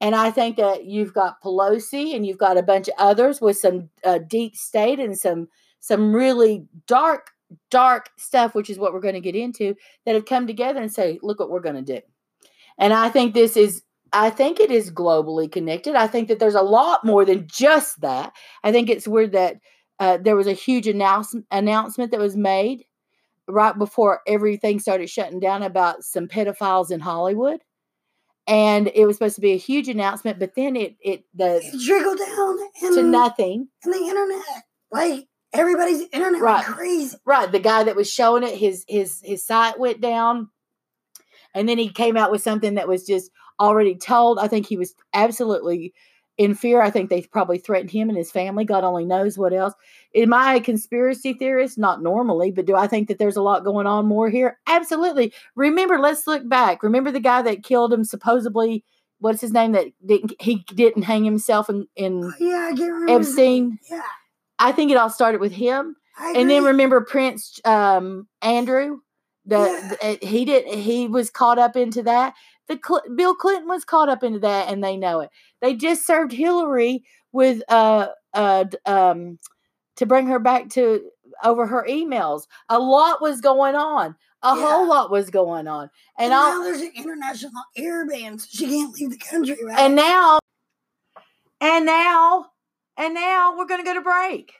And 0.00 0.14
I 0.14 0.30
think 0.30 0.56
that 0.56 0.84
you've 0.84 1.12
got 1.12 1.42
Pelosi 1.42 2.14
and 2.14 2.24
you've 2.24 2.38
got 2.38 2.56
a 2.56 2.62
bunch 2.62 2.88
of 2.88 2.94
others 2.98 3.40
with 3.40 3.58
some 3.58 3.90
uh, 4.04 4.18
deep 4.18 4.56
state 4.56 5.00
and 5.00 5.18
some 5.18 5.48
some 5.80 6.14
really 6.14 6.66
dark 6.86 7.30
dark 7.70 8.10
stuff, 8.16 8.54
which 8.54 8.70
is 8.70 8.78
what 8.78 8.92
we're 8.92 9.00
going 9.00 9.14
to 9.14 9.20
get 9.20 9.36
into, 9.36 9.74
that 10.04 10.14
have 10.14 10.26
come 10.26 10.46
together 10.46 10.80
and 10.80 10.92
say, 10.92 11.18
look 11.22 11.40
what 11.40 11.50
we're 11.50 11.60
going 11.60 11.82
to 11.84 11.94
do. 11.94 12.00
And 12.78 12.92
I 12.92 13.08
think 13.08 13.34
this 13.34 13.56
is, 13.56 13.82
I 14.12 14.30
think 14.30 14.60
it 14.60 14.70
is 14.70 14.90
globally 14.90 15.50
connected. 15.50 15.94
I 15.94 16.06
think 16.06 16.28
that 16.28 16.38
there's 16.38 16.54
a 16.54 16.62
lot 16.62 17.04
more 17.04 17.24
than 17.24 17.46
just 17.48 18.00
that. 18.02 18.32
I 18.62 18.72
think 18.72 18.90
it's 18.90 19.08
weird 19.08 19.32
that 19.32 19.56
uh, 19.98 20.18
there 20.18 20.36
was 20.36 20.46
a 20.46 20.52
huge 20.52 20.86
announce- 20.86 21.34
announcement 21.50 22.10
that 22.10 22.20
was 22.20 22.36
made 22.36 22.84
right 23.48 23.76
before 23.76 24.20
everything 24.26 24.78
started 24.78 25.08
shutting 25.08 25.40
down 25.40 25.62
about 25.62 26.04
some 26.04 26.28
pedophiles 26.28 26.90
in 26.90 27.00
Hollywood. 27.00 27.60
And 28.48 28.90
it 28.94 29.04
was 29.06 29.16
supposed 29.16 29.34
to 29.34 29.40
be 29.42 29.52
a 29.52 29.56
huge 29.58 29.88
announcement, 29.88 30.38
but 30.38 30.54
then 30.56 30.74
it 30.74 30.96
it 31.00 31.24
the 31.34 31.56
It 31.62 31.84
trickled 31.84 32.18
down 32.18 32.94
to 32.94 33.02
nothing. 33.02 33.68
and 33.84 33.92
the 33.92 33.98
internet. 33.98 34.42
Like 34.90 35.28
everybody's 35.52 36.02
internet 36.12 36.40
Right. 36.40 36.64
went 36.66 36.76
crazy. 36.76 37.16
Right, 37.26 37.52
the 37.52 37.58
guy 37.60 37.84
that 37.84 37.94
was 37.96 38.10
showing 38.10 38.42
it, 38.42 38.54
his 38.56 38.84
his 38.88 39.20
his 39.22 39.44
site 39.44 39.78
went 39.78 40.00
down, 40.00 40.48
and 41.54 41.68
then 41.68 41.76
he 41.78 41.90
came 41.90 42.16
out 42.16 42.30
with 42.30 42.40
something 42.42 42.74
that 42.76 42.88
was 42.88 43.06
just 43.06 43.30
already 43.60 43.94
told. 43.96 44.38
I 44.38 44.48
think 44.48 44.66
he 44.66 44.76
was 44.78 44.94
absolutely 45.12 45.92
in 46.38 46.54
fear. 46.54 46.80
I 46.80 46.90
think 46.90 47.10
they 47.10 47.22
probably 47.22 47.58
threatened 47.58 47.90
him 47.90 48.08
and 48.08 48.16
his 48.16 48.30
family. 48.30 48.64
God 48.64 48.84
only 48.84 49.04
knows 49.04 49.36
what 49.36 49.52
else. 49.52 49.74
Am 50.14 50.32
I 50.32 50.54
a 50.54 50.60
conspiracy 50.60 51.34
theorist? 51.34 51.76
Not 51.76 52.02
normally, 52.02 52.50
but 52.52 52.64
do 52.64 52.74
I 52.76 52.86
think 52.86 53.08
that 53.08 53.18
there's 53.18 53.36
a 53.36 53.42
lot 53.42 53.64
going 53.64 53.86
on 53.86 54.06
more 54.06 54.30
here? 54.30 54.58
Absolutely. 54.66 55.32
Remember, 55.56 55.98
let's 55.98 56.26
look 56.26 56.48
back. 56.48 56.82
Remember 56.82 57.10
the 57.10 57.20
guy 57.20 57.42
that 57.42 57.64
killed 57.64 57.92
him 57.92 58.04
supposedly 58.04 58.84
what's 59.20 59.40
his 59.40 59.52
name 59.52 59.72
that 59.72 59.86
didn't 60.06 60.32
he 60.40 60.64
didn't 60.74 61.02
hang 61.02 61.24
himself 61.24 61.68
in, 61.68 61.88
in 61.96 62.32
Yeah, 62.38 62.70
I 62.72 62.76
can't 62.76 62.92
remember. 62.92 63.18
his 63.18 63.36
name. 63.36 63.72
Epstein. 63.82 63.98
Yeah. 63.98 64.02
I 64.60 64.70
think 64.72 64.92
it 64.92 64.96
all 64.96 65.10
started 65.10 65.40
with 65.40 65.50
him. 65.52 65.96
And 66.36 66.48
then 66.48 66.62
remember 66.64 67.00
Prince 67.00 67.60
um, 67.64 68.28
Andrew, 68.42 68.98
the, 69.44 69.58
Yeah. 69.58 69.94
the- 70.20 70.26
he 70.26 70.44
did 70.44 70.66
he 70.68 71.08
was 71.08 71.30
caught 71.30 71.58
up 71.58 71.76
into 71.76 72.02
that. 72.04 72.34
The 72.68 72.78
Cl- 72.84 73.02
Bill 73.14 73.34
Clinton 73.34 73.68
was 73.68 73.84
caught 73.84 74.08
up 74.08 74.22
into 74.22 74.38
that, 74.40 74.68
and 74.70 74.82
they 74.82 74.96
know 74.96 75.20
it. 75.20 75.30
They 75.60 75.74
just 75.74 76.06
served 76.06 76.32
Hillary 76.32 77.02
with 77.32 77.62
uh 77.68 78.08
uh 78.34 78.64
um 78.86 79.38
to 79.96 80.06
bring 80.06 80.26
her 80.26 80.38
back 80.38 80.68
to 80.70 81.02
over 81.42 81.66
her 81.66 81.86
emails. 81.88 82.42
A 82.68 82.78
lot 82.78 83.20
was 83.20 83.40
going 83.40 83.74
on. 83.74 84.16
A 84.42 84.54
whole 84.54 84.88
lot 84.88 85.10
was 85.10 85.30
going 85.30 85.66
on, 85.66 85.90
and 86.16 86.26
And 86.26 86.30
now 86.30 86.58
all 86.58 86.62
there's 86.62 86.80
an 86.80 86.92
international 86.94 87.62
air 87.76 88.06
ban, 88.06 88.38
so 88.38 88.46
she 88.50 88.66
can't 88.66 88.94
leave 88.94 89.10
the 89.10 89.18
country, 89.18 89.56
right? 89.64 89.78
and 89.78 89.96
now 89.96 90.38
and 91.60 91.84
now 91.84 92.46
and 92.96 93.14
now 93.14 93.56
we're 93.56 93.66
gonna 93.66 93.82
go 93.82 93.94
to 93.94 94.00
break. 94.00 94.52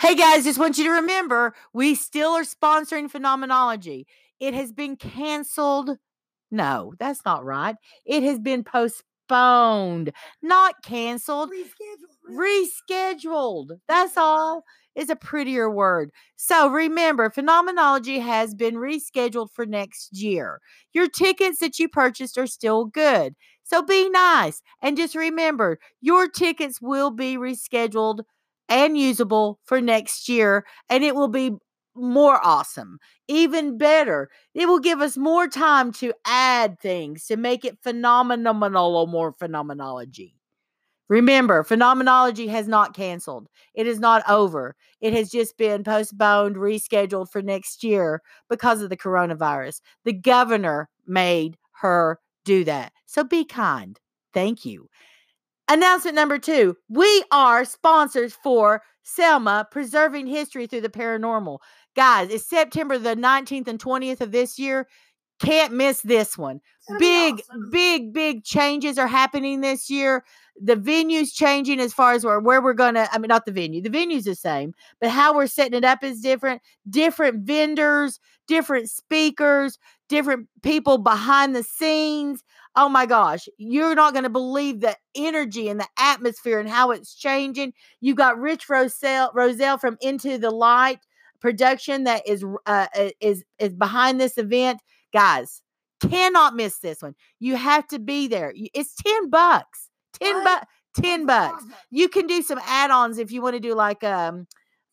Hey 0.00 0.14
guys, 0.14 0.44
just 0.44 0.58
want 0.58 0.78
you 0.78 0.84
to 0.84 0.90
remember 0.90 1.54
we 1.72 1.94
still 1.94 2.30
are 2.30 2.42
sponsoring 2.42 3.10
Phenomenology. 3.10 4.06
It 4.40 4.54
has 4.54 4.72
been 4.72 4.96
canceled. 4.96 5.96
No, 6.50 6.94
that's 6.98 7.24
not 7.24 7.44
right. 7.44 7.76
It 8.06 8.22
has 8.22 8.38
been 8.38 8.64
postponed, 8.64 10.12
not 10.42 10.76
canceled, 10.82 11.50
reschedule. 11.50 12.74
rescheduled. 12.90 13.70
That's 13.88 14.16
all. 14.16 14.64
Is 14.94 15.10
a 15.10 15.16
prettier 15.16 15.70
word. 15.70 16.10
So 16.34 16.68
remember, 16.68 17.30
Phenomenology 17.30 18.18
has 18.18 18.52
been 18.54 18.74
rescheduled 18.74 19.50
for 19.52 19.64
next 19.64 20.12
year. 20.12 20.60
Your 20.92 21.08
tickets 21.08 21.60
that 21.60 21.78
you 21.78 21.88
purchased 21.88 22.36
are 22.36 22.48
still 22.48 22.86
good. 22.86 23.36
So 23.62 23.82
be 23.82 24.08
nice. 24.10 24.60
And 24.82 24.96
just 24.96 25.14
remember, 25.14 25.78
your 26.00 26.26
tickets 26.26 26.80
will 26.80 27.12
be 27.12 27.36
rescheduled 27.36 28.22
and 28.68 28.96
usable 28.98 29.58
for 29.64 29.80
next 29.80 30.28
year, 30.28 30.64
and 30.88 31.04
it 31.04 31.14
will 31.14 31.28
be 31.28 31.52
more 31.94 32.38
awesome, 32.44 32.98
even 33.26 33.76
better. 33.78 34.28
It 34.54 34.66
will 34.68 34.78
give 34.78 35.00
us 35.00 35.16
more 35.16 35.48
time 35.48 35.92
to 35.94 36.12
add 36.26 36.78
things 36.80 37.26
to 37.26 37.36
make 37.36 37.64
it 37.64 37.78
phenomenal 37.82 38.96
or 38.96 39.06
more 39.08 39.32
phenomenology. 39.32 40.34
Remember, 41.08 41.62
phenomenology 41.64 42.48
has 42.48 42.68
not 42.68 42.94
canceled. 42.94 43.48
It 43.74 43.86
is 43.86 43.98
not 43.98 44.28
over. 44.28 44.76
It 45.00 45.14
has 45.14 45.30
just 45.30 45.56
been 45.56 45.82
postponed, 45.82 46.56
rescheduled 46.56 47.30
for 47.30 47.40
next 47.40 47.82
year 47.82 48.20
because 48.50 48.82
of 48.82 48.90
the 48.90 48.96
coronavirus. 48.96 49.80
The 50.04 50.12
governor 50.12 50.90
made 51.06 51.56
her 51.80 52.18
do 52.44 52.64
that. 52.64 52.92
So 53.06 53.24
be 53.24 53.44
kind. 53.46 53.98
Thank 54.34 54.66
you. 54.66 54.88
Announcement 55.70 56.14
number 56.14 56.38
two 56.38 56.76
we 56.88 57.24
are 57.30 57.64
sponsors 57.64 58.32
for 58.32 58.82
Selma 59.02 59.68
Preserving 59.70 60.26
History 60.26 60.66
Through 60.66 60.80
the 60.80 60.88
Paranormal. 60.88 61.58
Guys, 61.94 62.30
it's 62.30 62.48
September 62.48 62.96
the 62.96 63.14
19th 63.14 63.68
and 63.68 63.78
20th 63.78 64.22
of 64.22 64.32
this 64.32 64.58
year. 64.58 64.88
Can't 65.38 65.72
miss 65.72 66.00
this 66.02 66.36
one. 66.36 66.60
Big, 66.98 67.34
awesome. 67.34 67.70
big, 67.70 68.12
big 68.12 68.44
changes 68.44 68.98
are 68.98 69.06
happening 69.06 69.60
this 69.60 69.90
year. 69.90 70.24
The 70.60 70.74
venue's 70.74 71.32
changing 71.32 71.80
as 71.80 71.92
far 71.92 72.12
as 72.14 72.24
where, 72.24 72.40
where 72.40 72.62
we're 72.62 72.72
going 72.72 72.94
to, 72.94 73.08
I 73.12 73.18
mean, 73.18 73.28
not 73.28 73.46
the 73.46 73.52
venue, 73.52 73.82
the 73.82 73.90
venue's 73.90 74.24
the 74.24 74.34
same, 74.34 74.74
but 75.00 75.10
how 75.10 75.34
we're 75.34 75.46
setting 75.46 75.74
it 75.74 75.84
up 75.84 76.02
is 76.02 76.20
different. 76.20 76.62
Different 76.88 77.46
vendors, 77.46 78.18
different 78.48 78.90
speakers, 78.90 79.78
different 80.08 80.48
people 80.62 80.98
behind 80.98 81.54
the 81.54 81.62
scenes. 81.62 82.42
Oh 82.74 82.88
my 82.88 83.06
gosh, 83.06 83.48
you're 83.58 83.94
not 83.94 84.14
going 84.14 84.24
to 84.24 84.30
believe 84.30 84.80
the 84.80 84.96
energy 85.14 85.68
and 85.68 85.78
the 85.78 85.88
atmosphere 85.98 86.58
and 86.58 86.68
how 86.68 86.90
it's 86.90 87.14
changing. 87.14 87.74
You 88.00 88.14
got 88.14 88.38
Rich 88.38 88.68
Roselle, 88.68 89.30
Roselle 89.34 89.78
from 89.78 89.98
Into 90.00 90.38
the 90.38 90.50
Light 90.50 91.00
production 91.40 92.04
that 92.04 92.26
is 92.26 92.44
uh, 92.66 92.86
uh, 92.96 93.10
is 93.20 93.44
is 93.58 93.74
behind 93.74 94.20
this 94.20 94.38
event. 94.38 94.80
Guys, 95.12 95.62
cannot 96.00 96.54
miss 96.54 96.78
this 96.78 97.02
one. 97.02 97.14
You 97.38 97.56
have 97.56 97.86
to 97.88 97.98
be 97.98 98.28
there. 98.28 98.52
It's 98.54 98.94
10 99.02 99.30
bucks. 99.30 99.88
10 100.20 100.44
bucks. 100.44 100.66
10 101.00 101.26
bucks. 101.26 101.64
You 101.90 102.08
can 102.08 102.26
do 102.26 102.42
some 102.42 102.60
add-ons 102.64 103.18
if 103.18 103.30
you 103.30 103.42
want 103.42 103.54
to 103.54 103.60
do 103.60 103.74
like 103.74 104.02
um 104.04 104.46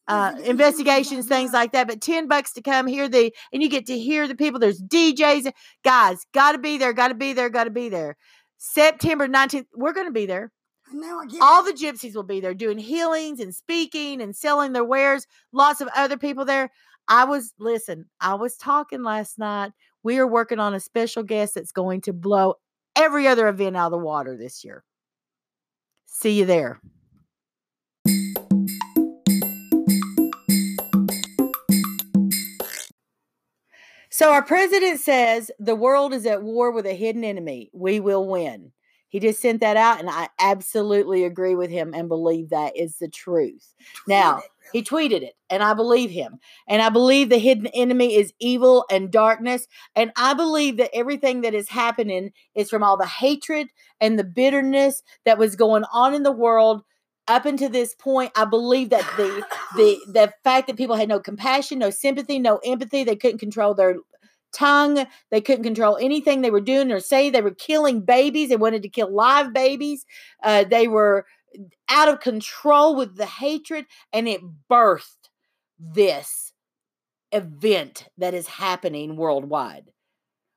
uh 0.07 0.33
Investigations, 0.43 1.27
things 1.27 1.51
like 1.51 1.71
that 1.71 1.87
but 1.87 2.01
10 2.01 2.27
bucks 2.27 2.53
to 2.53 2.61
come 2.61 2.85
hear 2.85 3.09
the 3.09 3.33
and 3.51 3.63
you 3.63 3.69
get 3.69 3.87
to 3.87 3.97
hear 3.97 4.27
the 4.27 4.35
people 4.35 4.59
there's 4.59 4.79
djs 4.81 5.51
guys 5.83 6.25
gotta 6.31 6.59
be 6.59 6.77
there 6.77 6.93
gotta 6.93 7.15
be 7.15 7.33
there 7.33 7.49
gotta 7.49 7.71
be 7.71 7.89
there 7.89 8.15
september 8.57 9.27
19th 9.27 9.65
we're 9.73 9.93
gonna 9.93 10.11
be 10.11 10.27
there 10.27 10.51
now 10.93 11.19
I 11.19 11.25
can't. 11.25 11.41
all 11.41 11.63
the 11.63 11.73
gypsies 11.73 12.13
will 12.13 12.21
be 12.21 12.39
there 12.39 12.53
doing 12.53 12.77
healings 12.77 13.39
and 13.39 13.53
speaking 13.55 14.21
and 14.21 14.35
selling 14.35 14.73
their 14.73 14.83
wares 14.83 15.25
lots 15.51 15.81
of 15.81 15.89
other 15.95 16.17
people 16.17 16.45
there 16.45 16.69
i 17.07 17.23
was 17.23 17.53
listen 17.57 18.05
i 18.21 18.35
was 18.35 18.57
talking 18.57 19.01
last 19.01 19.39
night 19.39 19.71
we 20.05 20.19
are 20.19 20.27
working 20.27 20.59
on 20.59 20.75
a 20.75 20.79
special 20.79 21.23
guest 21.23 21.55
that's 21.55 21.71
going 21.71 21.99
to 21.99 22.13
blow 22.13 22.53
every 22.95 23.27
other 23.27 23.47
event 23.47 23.75
out 23.75 23.87
of 23.87 23.91
the 23.91 23.97
water 23.97 24.37
this 24.37 24.63
year 24.63 24.83
see 26.05 26.37
you 26.39 26.45
there 26.45 26.79
So 34.11 34.31
our 34.31 34.43
president 34.43 35.01
says 35.01 35.51
the 35.59 35.75
world 35.75 36.13
is 36.13 36.25
at 36.25 36.41
war 36.41 36.71
with 36.71 36.85
a 36.85 36.93
hidden 36.93 37.25
enemy. 37.25 37.69
We 37.73 37.99
will 37.99 38.25
win. 38.25 38.71
He 39.09 39.19
just 39.19 39.41
sent 39.41 39.59
that 39.59 39.75
out, 39.75 39.99
and 39.99 40.09
I 40.09 40.29
absolutely 40.39 41.25
agree 41.25 41.53
with 41.53 41.69
him 41.69 41.93
and 41.93 42.07
believe 42.07 42.49
that 42.51 42.77
is 42.77 42.97
the 42.97 43.09
truth. 43.09 43.73
Now, 44.07 44.41
he 44.71 44.83
tweeted 44.83 45.21
it, 45.21 45.33
and 45.49 45.63
I 45.63 45.73
believe 45.73 46.09
him. 46.09 46.39
And 46.67 46.81
I 46.81 46.89
believe 46.89 47.29
the 47.29 47.37
hidden 47.37 47.67
enemy 47.67 48.15
is 48.15 48.33
evil 48.39 48.85
and 48.89 49.11
darkness. 49.11 49.67
And 49.95 50.11
I 50.17 50.33
believe 50.33 50.77
that 50.77 50.95
everything 50.95 51.41
that 51.41 51.53
is 51.53 51.69
happening 51.69 52.31
is 52.55 52.69
from 52.69 52.83
all 52.83 52.97
the 52.97 53.05
hatred 53.05 53.67
and 54.01 54.17
the 54.17 54.23
bitterness 54.23 55.03
that 55.25 55.37
was 55.37 55.55
going 55.55 55.83
on 55.91 56.13
in 56.13 56.23
the 56.23 56.31
world 56.31 56.83
up 57.27 57.45
until 57.45 57.69
this 57.69 57.95
point. 57.95 58.31
I 58.35 58.45
believe 58.45 58.89
that 58.89 59.05
the 59.17 59.45
the 59.75 59.97
the 60.11 60.33
fact 60.43 60.67
that 60.67 60.77
people 60.77 60.95
had 60.95 61.09
no 61.09 61.19
compassion, 61.19 61.79
no 61.79 61.89
sympathy, 61.89 62.39
no 62.39 62.59
empathy, 62.65 63.03
they 63.03 63.15
couldn't 63.15 63.39
control 63.39 63.73
their 63.73 63.95
tongue, 64.53 65.05
they 65.31 65.41
couldn't 65.41 65.63
control 65.63 65.97
anything 65.97 66.41
they 66.41 66.51
were 66.51 66.61
doing 66.61 66.91
or 66.91 66.99
say. 66.99 67.29
They 67.29 67.41
were 67.41 67.53
killing 67.53 68.01
babies. 68.01 68.49
They 68.49 68.55
wanted 68.55 68.83
to 68.83 68.89
kill 68.89 69.13
live 69.13 69.53
babies. 69.53 70.05
Uh, 70.43 70.63
they 70.63 70.87
were 70.87 71.25
out 71.89 72.07
of 72.07 72.19
control 72.19 72.95
with 72.95 73.15
the 73.15 73.25
hatred, 73.25 73.85
and 74.13 74.27
it 74.27 74.41
birthed 74.69 75.29
this 75.79 76.53
event 77.31 78.07
that 78.17 78.33
is 78.33 78.47
happening 78.47 79.17
worldwide. 79.17 79.91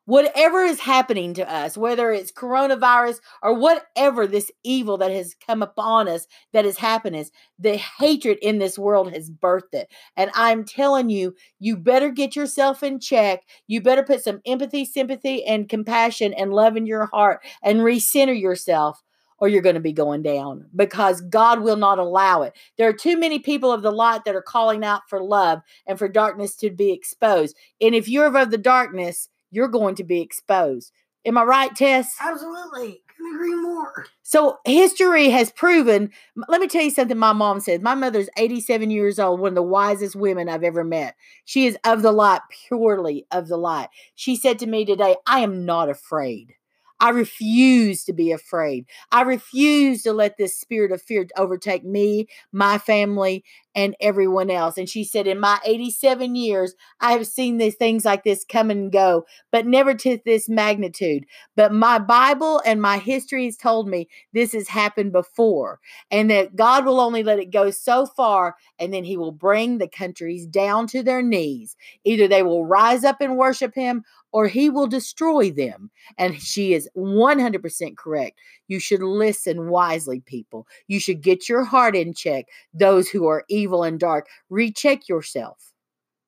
Whatever 0.05 0.63
is 0.63 0.81
happening 0.81 1.35
to 1.35 1.53
us, 1.53 1.77
whether 1.77 2.11
it's 2.11 2.33
coronavirus 2.33 3.21
or 3.43 3.53
whatever 3.53 4.27
this 4.27 4.51
evil 4.65 4.97
that 4.97 5.11
has 5.11 5.35
come 5.47 5.61
upon 5.61 6.09
us 6.09 6.27
that 6.55 6.65
is 6.65 6.79
happening, 6.79 7.21
is 7.21 7.31
the 7.59 7.77
hatred 7.77 8.39
in 8.41 8.59
this 8.59 8.79
world 8.79 9.13
has 9.13 9.31
birthed 9.31 9.75
it. 9.75 9.93
And 10.17 10.31
I'm 10.35 10.65
telling 10.65 11.11
you, 11.11 11.35
you 11.59 11.77
better 11.77 12.11
get 12.11 12.35
yourself 12.35 12.83
in 12.83 13.01
check. 13.01 13.43
You 13.67 13.83
better 13.83 14.03
put 14.03 14.25
some 14.25 14.41
empathy, 14.47 14.87
sympathy, 14.87 15.45
and 15.45 15.69
compassion 15.69 16.33
and 16.33 16.55
love 16.55 16.75
in 16.79 16.87
your 16.87 17.05
heart 17.13 17.45
and 17.63 17.81
recenter 17.81 18.41
yourself, 18.41 19.03
or 19.39 19.49
you're 19.49 19.63
going 19.63 19.75
to 19.75 19.81
be 19.81 19.93
going 19.93 20.23
down 20.23 20.67
because 20.75 21.21
God 21.21 21.61
will 21.61 21.77
not 21.77 21.99
allow 21.99 22.43
it. 22.43 22.55
There 22.77 22.89
are 22.89 22.93
too 22.93 23.19
many 23.19 23.39
people 23.39 23.73
of 23.73 23.83
the 23.83 23.93
light 23.93 24.25
that 24.25 24.35
are 24.35 24.43
calling 24.43 24.85
out 24.85 25.03
for 25.09 25.23
love 25.23 25.61
and 25.87 25.99
for 25.99 26.09
darkness 26.09 26.57
to 26.57 26.71
be 26.71 26.93
exposed. 26.93 27.57
And 27.81 27.95
if 27.95 28.09
you're 28.09 28.37
of 28.37 28.51
the 28.51 28.59
darkness, 28.59 29.29
you're 29.51 29.69
going 29.69 29.95
to 29.97 30.05
be 30.05 30.21
exposed. 30.21 30.93
Am 31.25 31.37
I 31.37 31.43
right, 31.43 31.75
Tess? 31.75 32.15
Absolutely. 32.21 33.03
Couldn't 33.17 33.35
agree 33.35 33.55
more. 33.55 34.07
So 34.23 34.59
history 34.65 35.31
has 35.31 35.51
proven. 35.51 36.11
Let 36.49 36.61
me 36.61 36.69
tell 36.69 36.83
you 36.83 36.91
something. 36.91 37.19
My 37.19 37.33
mom 37.33 37.61
said. 37.61 37.83
My 37.83 37.95
mother's 37.95 38.29
87 38.37 38.91
years 38.91 39.19
old, 39.19 39.41
one 39.41 39.49
of 39.49 39.55
the 39.55 39.63
wisest 39.63 40.15
women 40.15 40.49
I've 40.49 40.63
ever 40.63 40.85
met. 40.85 41.17
She 41.45 41.67
is 41.67 41.77
of 41.85 42.03
the 42.03 42.13
light, 42.13 42.43
purely 42.69 43.27
of 43.31 43.49
the 43.49 43.57
light. 43.57 43.89
She 44.15 44.37
said 44.37 44.59
to 44.61 44.67
me 44.67 44.85
today, 44.85 45.17
"I 45.27 45.41
am 45.41 45.67
not 45.67 45.89
afraid. 45.89 46.55
I 47.01 47.11
refuse 47.11 48.05
to 48.05 48.13
be 48.13 48.33
afraid. 48.33 48.87
I 49.13 49.23
refuse 49.23 50.03
to 50.03 50.13
let 50.13 50.37
this 50.37 50.59
spirit 50.59 50.93
of 50.93 51.03
fear 51.03 51.27
overtake 51.37 51.85
me, 51.85 52.27
my 52.53 52.79
family, 52.79 53.45
and 53.75 53.95
everyone 54.01 54.51
else. 54.51 54.77
And 54.77 54.89
she 54.89 55.05
said, 55.05 55.27
In 55.27 55.41
my 55.41 55.59
87 55.65 56.35
years, 56.35 56.75
I 57.01 57.13
have 57.13 57.27
seen 57.27 57.59
these 57.59 57.77
things 57.77 58.05
like 58.05 58.25
this 58.25 58.45
come 58.45 58.71
and 58.71 58.91
go, 58.91 59.25
but 59.53 59.67
never 59.67 59.95
to 59.95 60.19
this 60.25 60.49
magnitude. 60.49 61.25
But 61.57 61.73
my 61.73 61.99
Bible 61.99 62.61
and 62.65 62.83
my 62.83 62.99
history 62.99 63.45
has 63.45 63.57
told 63.57 63.89
me 63.89 64.09
this 64.33 64.53
has 64.53 64.69
happened 64.69 65.13
before, 65.13 65.81
and 66.11 66.31
that 66.31 66.57
God 66.57 66.85
will 66.85 67.01
only 67.01 67.23
let 67.23 67.39
it 67.39 67.51
go 67.51 67.71
so 67.71 68.07
far, 68.07 68.57
and 68.79 68.93
then 68.93 69.05
He 69.05 69.17
will 69.17 69.33
bring 69.33 69.79
the 69.79 69.89
countries 69.89 70.47
down 70.47 70.87
to 70.89 71.03
their 71.03 71.23
knees. 71.23 71.77
Either 72.05 72.29
they 72.29 72.43
will 72.43 72.67
rise 72.67 73.05
up 73.05 73.21
and 73.21 73.37
worship 73.37 73.75
Him, 73.75 74.05
or 74.33 74.47
he 74.47 74.69
will 74.69 74.87
destroy 74.87 75.51
them. 75.51 75.91
And 76.17 76.41
she 76.41 76.75
is 76.75 76.89
100% 76.97 77.97
correct. 77.97 78.39
You 78.69 78.79
should 78.79 79.03
listen 79.03 79.69
wisely, 79.69 80.21
people. 80.21 80.67
You 80.87 81.01
should 81.01 81.23
get 81.23 81.49
your 81.49 81.65
heart 81.65 81.97
in 81.97 82.15
check. 82.15 82.47
Those 82.73 83.09
who 83.09 83.27
are 83.27 83.45
evil 83.49 83.83
and 83.83 83.99
dark, 83.99 84.29
recheck 84.51 85.09
yourself. 85.09 85.73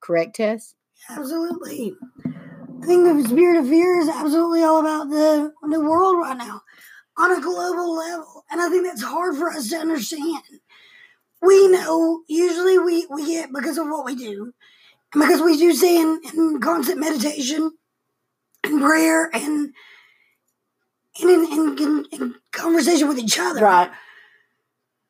Correct, 0.00 0.37
Tess? 0.37 0.75
Absolutely. 1.09 1.94
I 2.82 2.87
think 2.87 3.04
the 3.04 3.28
spirit 3.28 3.59
of 3.59 3.68
fear 3.68 4.00
is 4.00 4.09
absolutely 4.09 4.62
all 4.62 4.80
about 4.80 5.11
the 5.11 5.52
the 5.68 5.80
world 5.80 6.16
right 6.18 6.37
now 6.37 6.62
on 7.18 7.32
a 7.32 7.40
global 7.40 7.94
level. 7.94 8.44
And 8.50 8.61
I 8.61 8.68
think 8.68 8.87
that's 8.87 9.02
hard 9.02 9.37
for 9.37 9.50
us 9.50 9.68
to 9.70 9.76
understand. 9.76 10.42
We 11.42 11.68
know 11.68 12.23
usually 12.28 12.78
we, 12.78 13.06
we 13.11 13.26
get 13.26 13.52
because 13.52 13.78
of 13.78 13.87
what 13.87 14.04
we 14.04 14.14
do, 14.14 14.52
and 15.12 15.23
because 15.23 15.40
we 15.40 15.56
do 15.56 15.73
say 15.73 16.00
in, 16.00 16.20
in 16.35 16.61
constant 16.61 17.00
meditation 17.00 17.73
and 18.64 18.80
prayer 18.80 19.30
and 19.32 19.73
and 21.23 21.31
in, 21.31 21.53
in, 21.53 21.79
in, 21.79 22.07
in 22.12 22.35
conversation 22.53 23.09
with 23.09 23.19
each 23.19 23.39
other. 23.39 23.62
Right. 23.62 23.91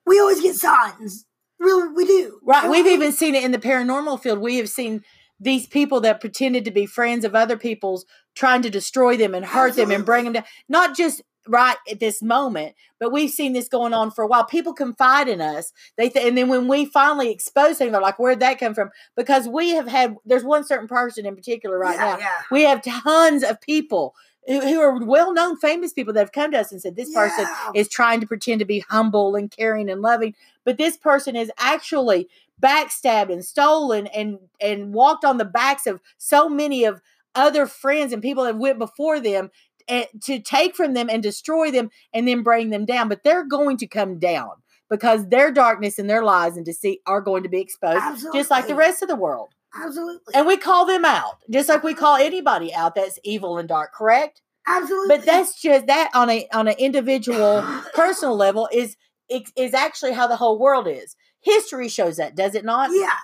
We 0.07 0.19
always 0.21 0.41
get 0.41 0.57
signs. 0.57 1.27
Really, 1.59 1.89
we 1.93 2.07
do. 2.07 2.41
Right. 2.43 2.69
We've 2.71 2.85
we- 2.85 2.95
even 2.95 3.13
seen 3.13 3.35
it 3.35 3.45
in 3.45 3.53
the 3.53 3.59
paranormal 3.59 4.21
field. 4.21 4.39
We 4.39 4.57
have 4.57 4.69
seen 4.69 5.03
these 5.39 5.67
people 5.67 6.01
that 6.03 6.21
pretended 6.21 6.65
to 6.67 6.71
be 6.71 6.87
friends 6.87 7.25
of 7.25 7.35
other 7.35 7.57
people's 7.57 8.05
trying 8.35 8.63
to 8.63 8.71
destroy 8.71 9.17
them 9.17 9.35
and 9.35 9.45
hurt 9.45 9.75
them 9.75 9.91
and 9.91 10.05
bring 10.05 10.25
them 10.25 10.35
down. 10.35 10.45
Not 10.69 10.97
just 10.97 11.23
right 11.49 11.77
at 11.91 11.99
this 11.99 12.23
moment, 12.23 12.75
but 12.99 13.11
we've 13.11 13.31
seen 13.31 13.55
this 13.55 13.69
going 13.69 13.95
on 13.95 14.11
for 14.11 14.23
a 14.23 14.27
while. 14.27 14.45
People 14.45 14.75
confide 14.75 15.29
in 15.29 15.41
us. 15.41 15.73
They 15.97 16.11
th- 16.11 16.27
and 16.27 16.37
then 16.37 16.49
when 16.49 16.69
we 16.69 16.85
finally 16.85 17.31
expose 17.31 17.79
them, 17.79 17.93
they're 17.93 18.01
like, 18.01 18.19
"Where'd 18.19 18.41
that 18.41 18.59
come 18.59 18.75
from?" 18.75 18.91
Because 19.17 19.49
we 19.49 19.71
have 19.71 19.89
had. 19.89 20.17
There's 20.25 20.45
one 20.45 20.65
certain 20.65 20.89
person 20.89 21.27
in 21.27 21.35
particular 21.35 21.79
right 21.79 21.97
yeah, 21.97 22.05
now. 22.05 22.19
Yeah. 22.19 22.41
We 22.51 22.63
have 22.65 22.83
tons 22.83 23.43
of 23.43 23.61
people 23.61 24.15
who, 24.51 24.81
are 24.81 25.05
well-known, 25.05 25.57
famous 25.57 25.93
people 25.93 26.13
that 26.15 26.21
have 26.21 26.33
come 26.33 26.51
to 26.53 26.59
us 26.59 26.73
and 26.73 26.81
said, 26.83 26.97
"This 26.97 27.13
person 27.15 27.47
is 27.75 27.89
trying 27.89 28.21
to 28.21 28.27
pretend 28.27 28.59
to 28.59 28.65
be 28.65 28.81
humble 28.81 29.37
and 29.37 29.51
caring 29.51 29.89
and 29.89 30.03
loving, 30.03 30.35
but 30.65 30.79
this 30.79 30.97
person 30.97 31.37
is 31.37 31.51
actually 31.59 32.29
backstabbed 32.61 33.33
and 33.33 33.45
stolen 33.45 34.07
and 34.09 34.39
and 34.61 34.93
walked 34.93 35.25
on 35.25 35.39
the 35.39 35.45
backs 35.45 35.87
of 35.87 36.01
so 36.19 36.49
many 36.49 36.85
of 36.85 37.01
other 37.35 37.67
friends 37.67 38.13
and 38.13 38.23
people 38.23 38.45
that 38.45 38.59
went 38.59 38.79
before 38.79 39.21
them 39.21 39.51
and 39.89 40.07
to 40.25 40.41
take 40.41 40.75
from 40.75 40.95
them 40.95 41.09
and 41.09 41.23
destroy 41.23 41.71
them 41.71 41.91
and 42.13 42.27
then 42.27 42.43
bring 42.43 42.71
them 42.71 42.85
down. 42.85 43.09
But 43.09 43.23
they're 43.25 43.47
going 43.47 43.77
to 43.79 43.87
come 43.87 44.19
down 44.19 44.51
because 44.91 45.29
their 45.29 45.53
darkness 45.53 45.99
and 45.99 46.11
their 46.11 46.25
lies 46.25 46.57
and 46.57 46.67
deceit 46.67 47.01
are 47.07 47.21
going 47.21 47.45
to 47.45 47.49
be 47.49 47.61
exposed, 47.61 48.27
just 48.35 48.51
like 48.51 48.67
the 48.67 48.75
rest 48.75 49.03
of 49.03 49.09
the 49.09 49.17
world. 49.17 49.55
Absolutely. 49.75 50.35
And 50.35 50.47
we 50.47 50.57
call 50.57 50.85
them 50.85 51.05
out, 51.05 51.39
just 51.51 51.69
like 51.69 51.83
we 51.83 51.95
call 51.95 52.17
anybody 52.17 52.75
out 52.75 52.95
that's 52.95 53.19
evil 53.25 53.59
and 53.59 53.69
dark. 53.69 53.93
Correct? 53.95 54.43
Absolutely. 54.67 55.17
but 55.17 55.25
that's 55.27 55.61
just 55.61 55.87
that 55.87 56.11
on 56.15 56.29
a 56.29 56.47
on 56.53 56.69
an 56.69 56.75
individual 56.79 57.65
personal 57.95 58.37
level 58.37 58.69
is 58.73 58.97
is 59.29 59.75
actually 59.75 60.13
how 60.13 60.27
the 60.27 60.37
whole 60.37 60.59
world 60.59 60.87
is 60.87 61.17
history 61.41 61.89
shows 61.89 62.19
that 62.19 62.35
does 62.37 62.55
it 62.55 62.65
not 62.65 62.91
yeah. 62.93 63.17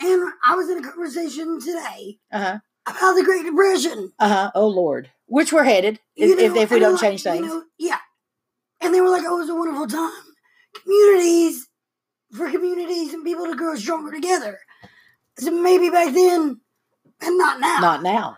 And 0.00 0.32
I 0.44 0.56
was 0.56 0.68
in 0.70 0.78
a 0.78 0.82
conversation 0.82 1.60
today 1.60 2.18
uh-huh 2.32 2.58
about 2.86 3.14
the 3.14 3.22
Great 3.22 3.44
Depression. 3.44 4.12
uh-huh 4.18 4.50
oh 4.54 4.66
lord 4.66 5.10
which 5.26 5.52
we're 5.52 5.64
headed 5.64 6.00
if, 6.16 6.28
You 6.28 6.38
if, 6.38 6.56
if 6.56 6.70
we 6.70 6.78
don't 6.78 6.92
like, 6.92 7.00
change 7.02 7.24
you 7.26 7.32
things 7.32 7.46
know, 7.46 7.62
yeah. 7.78 7.98
And 8.80 8.92
they 8.92 9.00
were 9.00 9.10
like, 9.10 9.22
oh, 9.24 9.36
it 9.36 9.40
was 9.40 9.48
a 9.48 9.54
wonderful 9.54 9.86
time. 9.86 10.24
Communities, 10.82 11.68
for 12.32 12.50
communities 12.50 13.14
and 13.14 13.24
people 13.24 13.46
to 13.46 13.54
grow 13.54 13.76
stronger 13.76 14.10
together. 14.10 14.58
So 15.38 15.50
maybe 15.50 15.90
back 15.90 16.12
then, 16.14 16.60
and 17.20 17.38
not 17.38 17.60
now. 17.60 17.78
not 17.80 18.02
now 18.02 18.36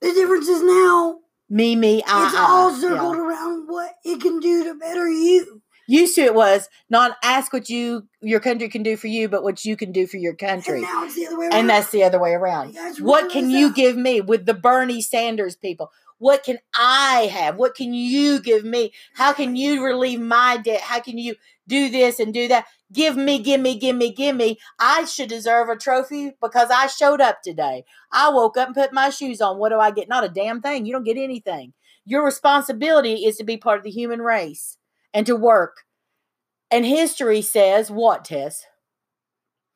the 0.00 0.12
difference 0.12 0.48
is 0.48 0.62
now 0.62 1.18
me 1.48 1.76
me 1.76 2.02
I, 2.06 2.26
it's 2.26 2.34
I. 2.34 2.38
all 2.48 2.70
Yeah. 2.72 2.80
circled 2.80 3.16
around 3.16 3.66
what 3.68 3.94
it 4.04 4.20
can 4.20 4.40
do 4.40 4.64
to 4.64 4.74
better 4.74 5.08
you. 5.08 5.62
used 5.86 6.14
to 6.14 6.22
it 6.22 6.34
was 6.34 6.68
not 6.88 7.16
ask 7.22 7.52
what 7.52 7.68
you 7.68 8.08
your 8.20 8.40
country 8.40 8.68
can 8.68 8.82
do 8.82 8.96
for 8.96 9.06
you 9.08 9.28
but 9.28 9.42
what 9.42 9.64
you 9.64 9.76
can 9.76 9.92
do 9.92 10.06
for 10.06 10.16
your 10.16 10.34
country. 10.34 10.76
And 10.78 10.82
now 10.82 11.04
it's 11.04 11.14
the 11.14 11.26
other 11.26 11.38
way 11.38 11.46
around. 11.46 11.54
and 11.54 11.70
that's 11.70 11.90
the 11.90 12.02
other 12.04 12.20
way 12.20 12.32
around 12.32 12.74
Yeah, 12.74 12.92
what 13.00 13.30
can 13.30 13.50
you 13.50 13.72
give 13.72 13.96
me 13.96 14.20
with 14.20 14.46
the 14.46 14.54
bernie 14.54 15.02
sanders 15.02 15.56
people 15.56 15.90
what 16.18 16.44
can 16.44 16.58
i 16.78 17.28
have 17.32 17.56
what 17.56 17.74
can 17.74 17.92
you 17.92 18.40
give 18.40 18.64
me 18.64 18.92
how 19.14 19.32
can 19.32 19.56
you 19.56 19.84
relieve 19.84 20.20
my 20.20 20.56
debt 20.56 20.80
how 20.80 21.00
can 21.00 21.18
you 21.18 21.34
do 21.66 21.88
this 21.90 22.20
and 22.20 22.32
do 22.32 22.46
that 22.48 22.66
give 22.94 23.16
me 23.16 23.38
give 23.38 23.60
me 23.60 23.78
give 23.78 23.96
me 23.96 24.12
give 24.12 24.36
me. 24.36 24.58
I 24.78 25.04
should 25.04 25.28
deserve 25.28 25.68
a 25.68 25.76
trophy 25.76 26.32
because 26.40 26.70
i 26.70 26.86
showed 26.86 27.20
up 27.20 27.42
today. 27.42 27.84
I 28.12 28.30
woke 28.30 28.56
up 28.56 28.68
and 28.68 28.74
put 28.74 28.92
my 28.92 29.10
shoes 29.10 29.40
on. 29.40 29.58
What 29.58 29.70
do 29.70 29.78
i 29.78 29.90
get? 29.90 30.08
Not 30.08 30.24
a 30.24 30.28
damn 30.28 30.62
thing. 30.62 30.86
You 30.86 30.92
don't 30.92 31.04
get 31.04 31.18
anything. 31.18 31.72
Your 32.06 32.24
responsibility 32.24 33.26
is 33.26 33.36
to 33.36 33.44
be 33.44 33.56
part 33.56 33.78
of 33.78 33.84
the 33.84 33.90
human 33.90 34.22
race 34.22 34.78
and 35.12 35.26
to 35.26 35.36
work. 35.36 35.78
And 36.70 36.84
history 36.84 37.42
says 37.42 37.90
what 37.90 38.24
tess? 38.24 38.64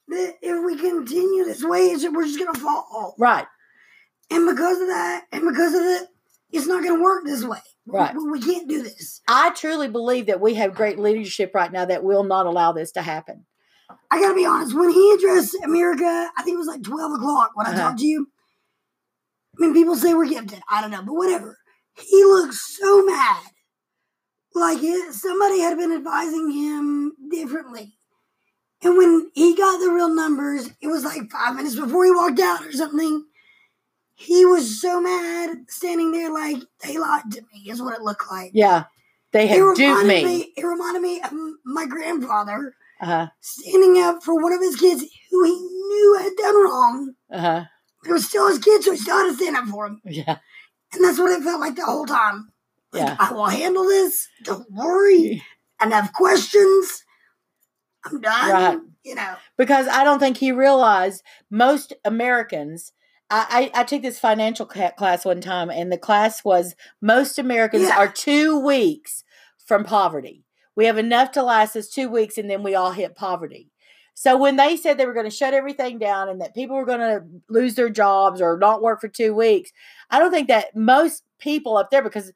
That 0.08 0.36
if 0.40 0.64
we 0.64 0.76
continue 0.76 1.44
this 1.44 1.62
way, 1.62 1.94
we're 2.10 2.24
just 2.24 2.38
gonna 2.38 2.58
fall. 2.58 3.14
right. 3.18 3.46
And 4.30 4.46
because 4.46 4.80
of 4.80 4.88
that, 4.88 5.24
and 5.32 5.48
because 5.48 5.74
of 5.74 5.82
it, 5.82 6.08
it's 6.50 6.66
not 6.66 6.82
gonna 6.82 7.02
work 7.02 7.24
this 7.24 7.44
way. 7.44 7.58
Right. 7.90 8.14
We, 8.14 8.30
we 8.32 8.40
can't 8.40 8.68
do 8.68 8.82
this. 8.82 9.20
I 9.28 9.50
truly 9.50 9.88
believe 9.88 10.26
that 10.26 10.40
we 10.40 10.54
have 10.54 10.74
great 10.74 10.98
leadership 10.98 11.52
right 11.54 11.72
now 11.72 11.84
that 11.86 12.04
will 12.04 12.24
not 12.24 12.46
allow 12.46 12.72
this 12.72 12.92
to 12.92 13.02
happen. 13.02 13.46
I 14.10 14.20
gotta 14.20 14.34
be 14.34 14.44
honest. 14.46 14.74
When 14.76 14.90
he 14.90 15.12
addressed 15.12 15.56
America, 15.64 16.04
I 16.36 16.42
think 16.42 16.54
it 16.54 16.58
was 16.58 16.66
like 16.66 16.82
twelve 16.82 17.12
o'clock 17.12 17.52
when 17.54 17.66
I 17.66 17.70
Uh-huh. 17.70 17.80
talked 17.80 17.98
to 18.00 18.06
you. 18.06 18.28
I 19.56 19.62
mean, 19.62 19.74
people 19.74 19.96
say 19.96 20.14
we're 20.14 20.28
gifted. 20.28 20.60
I 20.70 20.80
don't 20.80 20.90
know, 20.90 21.02
but 21.02 21.14
whatever. 21.14 21.58
He 21.94 22.22
looked 22.24 22.54
so 22.54 23.04
mad, 23.04 23.42
like 24.54 24.78
it, 24.82 25.14
somebody 25.14 25.60
had 25.60 25.76
been 25.76 25.92
advising 25.92 26.50
him 26.52 27.12
differently. 27.30 27.94
And 28.82 28.96
when 28.96 29.30
he 29.34 29.56
got 29.56 29.80
the 29.80 29.90
real 29.90 30.14
numbers, 30.14 30.70
it 30.80 30.86
was 30.86 31.04
like 31.04 31.28
five 31.30 31.56
minutes 31.56 31.74
before 31.74 32.04
he 32.04 32.12
walked 32.12 32.38
out 32.38 32.64
or 32.64 32.70
something. 32.72 33.24
He 34.20 34.44
was 34.44 34.80
so 34.82 35.00
mad, 35.00 35.58
standing 35.68 36.10
there 36.10 36.32
like 36.32 36.56
they 36.82 36.98
lied 36.98 37.30
to 37.30 37.40
me. 37.52 37.70
Is 37.70 37.80
what 37.80 37.94
it 37.94 38.02
looked 38.02 38.24
like. 38.30 38.50
Yeah, 38.52 38.84
they 39.32 39.44
It 39.44 39.48
have 39.50 39.76
duped 39.76 39.78
reminded 40.02 40.24
me. 40.24 40.52
It 40.56 40.64
reminded 40.66 41.02
me 41.02 41.20
of 41.22 41.32
my 41.64 41.86
grandfather 41.86 42.74
Uh 43.00 43.28
standing 43.40 44.02
up 44.02 44.24
for 44.24 44.34
one 44.42 44.52
of 44.52 44.60
his 44.60 44.74
kids 44.74 45.04
who 45.30 45.44
he 45.44 45.52
knew 45.52 46.18
had 46.20 46.32
done 46.36 46.56
wrong. 46.64 47.14
Uh 47.32 47.40
huh. 47.40 47.64
But 48.02 48.10
it 48.10 48.12
was 48.14 48.28
still 48.28 48.48
his 48.48 48.58
kid, 48.58 48.82
so 48.82 48.90
he 48.90 48.98
still 48.98 49.16
had 49.18 49.30
to 49.30 49.36
stand 49.36 49.56
up 49.56 49.66
for 49.66 49.86
him. 49.86 50.00
Yeah. 50.04 50.38
And 50.92 51.04
that's 51.04 51.18
what 51.18 51.30
it 51.30 51.42
felt 51.44 51.60
like 51.60 51.76
the 51.76 51.84
whole 51.84 52.06
time. 52.06 52.50
Like, 52.92 53.02
Yeah. 53.02 53.16
I 53.20 53.32
will 53.32 53.46
handle 53.46 53.84
this. 53.84 54.26
Don't 54.44 54.66
worry. 54.70 55.42
And 55.80 55.92
have 55.92 56.12
questions. 56.12 57.04
I'm 58.04 58.20
done. 58.20 58.50
Right. 58.50 58.78
You 59.04 59.14
know. 59.14 59.36
Because 59.56 59.86
I 59.86 60.02
don't 60.02 60.18
think 60.18 60.38
he 60.38 60.50
realized 60.50 61.22
most 61.52 61.92
Americans. 62.04 62.92
I, 63.30 63.70
I, 63.74 63.84
took 63.84 64.02
this 64.02 64.18
financial 64.18 64.64
class 64.64 65.24
one 65.24 65.42
time, 65.42 65.68
and 65.70 65.92
the 65.92 65.98
class 65.98 66.44
was 66.44 66.74
most 67.02 67.38
Americans 67.38 67.84
Yeah. 67.84 67.98
are 67.98 68.08
two 68.08 68.58
weeks 68.58 69.22
from 69.66 69.84
poverty. 69.84 70.44
We 70.74 70.86
have 70.86 70.96
enough 70.96 71.32
to 71.32 71.42
last 71.42 71.76
us 71.76 71.88
two 71.88 72.08
weeks, 72.08 72.38
and 72.38 72.48
then 72.48 72.62
we 72.62 72.74
all 72.74 72.92
hit 72.92 73.14
poverty. 73.14 73.70
So 74.14 74.36
when 74.36 74.56
they 74.56 74.76
said 74.76 74.96
they 74.96 75.06
were 75.06 75.14
going 75.14 75.28
to 75.28 75.36
shut 75.36 75.54
everything 75.54 75.98
down 75.98 76.28
and 76.28 76.40
that 76.40 76.54
people 76.54 76.76
were 76.76 76.86
going 76.86 77.00
to 77.00 77.24
lose 77.48 77.74
their 77.74 77.90
jobs 77.90 78.40
or 78.40 78.58
not 78.58 78.82
work 78.82 79.00
for 79.00 79.08
two 79.08 79.34
weeks, 79.34 79.70
I 80.10 80.18
don't 80.18 80.32
think 80.32 80.48
that 80.48 80.74
most 80.74 81.22
people 81.38 81.76
up 81.76 81.90
there, 81.90 82.02
because 82.02 82.32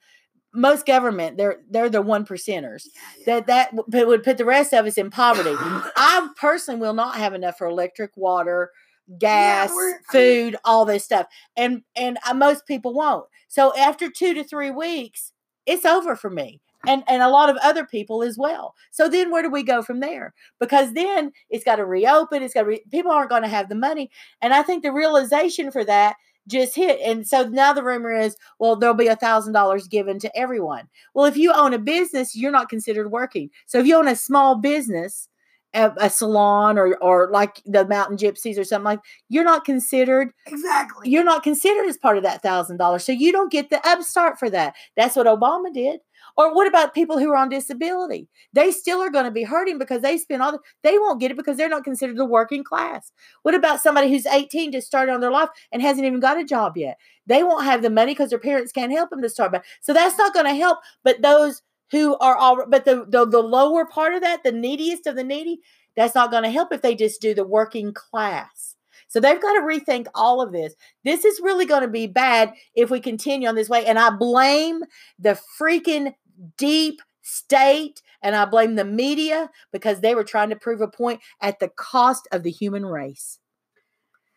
most 0.54 0.84
government 0.84 1.38
they're 1.38 1.62
they're 1.70 1.88
the 1.88 2.02
one 2.02 2.26
percenters 2.26 2.86
that 3.24 3.46
that 3.46 3.70
would 3.72 4.22
put 4.22 4.36
the 4.36 4.44
rest 4.44 4.74
of 4.74 4.84
us 4.84 4.98
in 4.98 5.08
poverty. 5.08 5.54
I 5.56 6.28
personally 6.36 6.78
will 6.78 6.92
not 6.92 7.16
have 7.16 7.32
enough 7.32 7.56
for 7.56 7.66
electric, 7.66 8.16
water, 8.16 8.70
gas, 9.18 9.70
mean- 9.70 9.94
food, 10.10 10.56
all 10.64 10.84
this 10.84 11.04
stuff, 11.04 11.26
and 11.56 11.82
and 11.96 12.18
uh, 12.28 12.34
most 12.34 12.66
people 12.66 12.94
won't. 12.94 13.26
So 13.48 13.76
after 13.76 14.10
two 14.10 14.34
to 14.34 14.44
three 14.44 14.70
weeks, 14.70 15.32
it's 15.66 15.84
over 15.84 16.16
for 16.16 16.30
me. 16.30 16.60
And, 16.84 17.04
and 17.06 17.22
a 17.22 17.28
lot 17.28 17.48
of 17.48 17.56
other 17.62 17.86
people 17.86 18.24
as 18.24 18.36
well. 18.36 18.74
So 18.90 19.08
then 19.08 19.30
where 19.30 19.42
do 19.42 19.50
we 19.50 19.62
go 19.62 19.82
from 19.82 20.00
there? 20.00 20.34
Because 20.58 20.94
then 20.94 21.30
it's 21.48 21.62
got 21.62 21.76
to 21.76 21.84
reopen. 21.84 22.42
It's 22.42 22.54
got 22.54 22.62
to 22.62 22.66
re- 22.66 22.84
people 22.90 23.12
aren't 23.12 23.30
going 23.30 23.42
to 23.42 23.48
have 23.48 23.68
the 23.68 23.76
money. 23.76 24.10
And 24.40 24.52
I 24.52 24.62
think 24.62 24.82
the 24.82 24.90
realization 24.90 25.70
for 25.70 25.84
that 25.84 26.16
just 26.48 26.74
hit. 26.74 26.98
And 27.00 27.26
so 27.26 27.48
now 27.48 27.72
the 27.72 27.84
rumor 27.84 28.10
is, 28.10 28.36
well, 28.58 28.74
there'll 28.74 28.96
be 28.96 29.06
a 29.06 29.14
thousand 29.14 29.52
dollars 29.52 29.86
given 29.86 30.18
to 30.20 30.36
everyone. 30.36 30.88
Well, 31.14 31.26
if 31.26 31.36
you 31.36 31.52
own 31.52 31.72
a 31.72 31.78
business, 31.78 32.34
you're 32.34 32.50
not 32.50 32.68
considered 32.68 33.12
working. 33.12 33.50
So 33.66 33.78
if 33.78 33.86
you 33.86 33.96
own 33.96 34.08
a 34.08 34.16
small 34.16 34.56
business 34.56 35.28
a, 35.74 35.90
a 35.98 36.10
salon 36.10 36.78
or 36.78 36.96
or 36.98 37.30
like 37.30 37.62
the 37.64 37.86
mountain 37.86 38.16
gypsies 38.16 38.58
or 38.58 38.64
something 38.64 38.84
like 38.84 39.00
you're 39.28 39.44
not 39.44 39.64
considered 39.64 40.28
Exactly. 40.46 41.08
you're 41.08 41.24
not 41.24 41.42
considered 41.42 41.86
as 41.88 41.96
part 41.96 42.16
of 42.18 42.22
that 42.24 42.42
thousand 42.42 42.76
dollars 42.76 43.04
so 43.04 43.12
you 43.12 43.32
don't 43.32 43.50
get 43.52 43.70
the 43.70 43.80
upstart 43.88 44.38
for 44.38 44.50
that. 44.50 44.74
That's 44.96 45.16
what 45.16 45.26
obama 45.26 45.72
did. 45.72 46.00
Or 46.36 46.54
what 46.54 46.66
about 46.66 46.94
people 46.94 47.18
who 47.18 47.30
are 47.30 47.36
on 47.36 47.48
disability? 47.48 48.28
They 48.52 48.70
still 48.70 49.00
are 49.02 49.10
going 49.10 49.24
to 49.26 49.30
be 49.30 49.42
hurting 49.42 49.78
because 49.78 50.00
they 50.02 50.16
spend 50.16 50.40
all 50.40 50.52
the, 50.52 50.60
they 50.82 50.98
won't 50.98 51.20
get 51.20 51.30
it 51.30 51.36
because 51.36 51.56
they're 51.56 51.68
not 51.68 51.84
considered 51.84 52.16
the 52.16 52.24
working 52.24 52.64
class. 52.64 53.12
What 53.42 53.54
about 53.54 53.80
somebody 53.80 54.08
who's 54.08 54.24
18 54.26 54.72
just 54.72 54.86
started 54.86 55.12
on 55.12 55.20
their 55.20 55.30
life 55.30 55.48
and 55.72 55.82
hasn't 55.82 56.06
even 56.06 56.20
got 56.20 56.40
a 56.40 56.44
job 56.44 56.76
yet? 56.76 56.96
They 57.26 57.42
won't 57.42 57.64
have 57.64 57.82
the 57.82 57.90
money 57.90 58.12
because 58.12 58.30
their 58.30 58.38
parents 58.38 58.72
can't 58.72 58.92
help 58.92 59.10
them 59.10 59.20
to 59.20 59.28
start 59.28 59.52
back. 59.52 59.64
So 59.80 59.92
that's 59.92 60.16
not 60.16 60.32
going 60.32 60.46
to 60.46 60.54
help 60.54 60.78
but 61.04 61.20
those 61.22 61.60
who 61.92 62.16
are 62.18 62.36
all 62.36 62.66
but 62.66 62.84
the, 62.84 63.04
the 63.08 63.24
the 63.24 63.42
lower 63.42 63.86
part 63.86 64.14
of 64.14 64.20
that 64.22 64.42
the 64.42 64.50
neediest 64.50 65.06
of 65.06 65.14
the 65.14 65.22
needy 65.22 65.60
that's 65.94 66.14
not 66.14 66.30
going 66.30 66.42
to 66.42 66.50
help 66.50 66.72
if 66.72 66.82
they 66.82 66.96
just 66.96 67.20
do 67.20 67.34
the 67.34 67.44
working 67.44 67.92
class 67.92 68.74
so 69.06 69.20
they've 69.20 69.42
got 69.42 69.52
to 69.52 69.60
rethink 69.60 70.06
all 70.14 70.40
of 70.42 70.52
this 70.52 70.74
this 71.04 71.24
is 71.24 71.40
really 71.40 71.66
going 71.66 71.82
to 71.82 71.88
be 71.88 72.06
bad 72.06 72.52
if 72.74 72.90
we 72.90 72.98
continue 72.98 73.48
on 73.48 73.54
this 73.54 73.68
way 73.68 73.84
and 73.86 73.98
i 73.98 74.10
blame 74.10 74.82
the 75.18 75.38
freaking 75.60 76.12
deep 76.56 77.00
state 77.20 78.02
and 78.22 78.34
i 78.34 78.44
blame 78.44 78.74
the 78.74 78.84
media 78.84 79.48
because 79.72 80.00
they 80.00 80.14
were 80.14 80.24
trying 80.24 80.48
to 80.48 80.56
prove 80.56 80.80
a 80.80 80.88
point 80.88 81.20
at 81.40 81.60
the 81.60 81.68
cost 81.68 82.26
of 82.32 82.42
the 82.42 82.50
human 82.50 82.84
race 82.84 83.38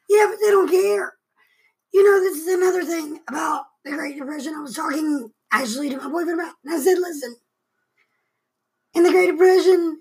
Yeah, 0.10 0.28
but 0.30 0.38
they 0.44 0.52
don't 0.52 0.70
care. 0.70 1.14
You 1.94 2.04
know, 2.04 2.20
this 2.20 2.38
is 2.38 2.48
another 2.48 2.84
thing 2.84 3.22
about 3.30 3.64
the 3.86 3.92
Great 3.92 4.18
Depression. 4.18 4.54
I 4.54 4.62
was 4.62 4.76
talking 4.76 5.32
actually 5.52 5.90
to 5.92 5.98
my 5.98 6.10
boyfriend 6.10 6.40
about, 6.42 6.54
and 6.66 6.74
I 6.74 6.80
said, 6.80 6.98
listen, 7.00 7.36
in 8.96 9.04
the 9.04 9.12
Great 9.12 9.32
Depression, 9.32 10.00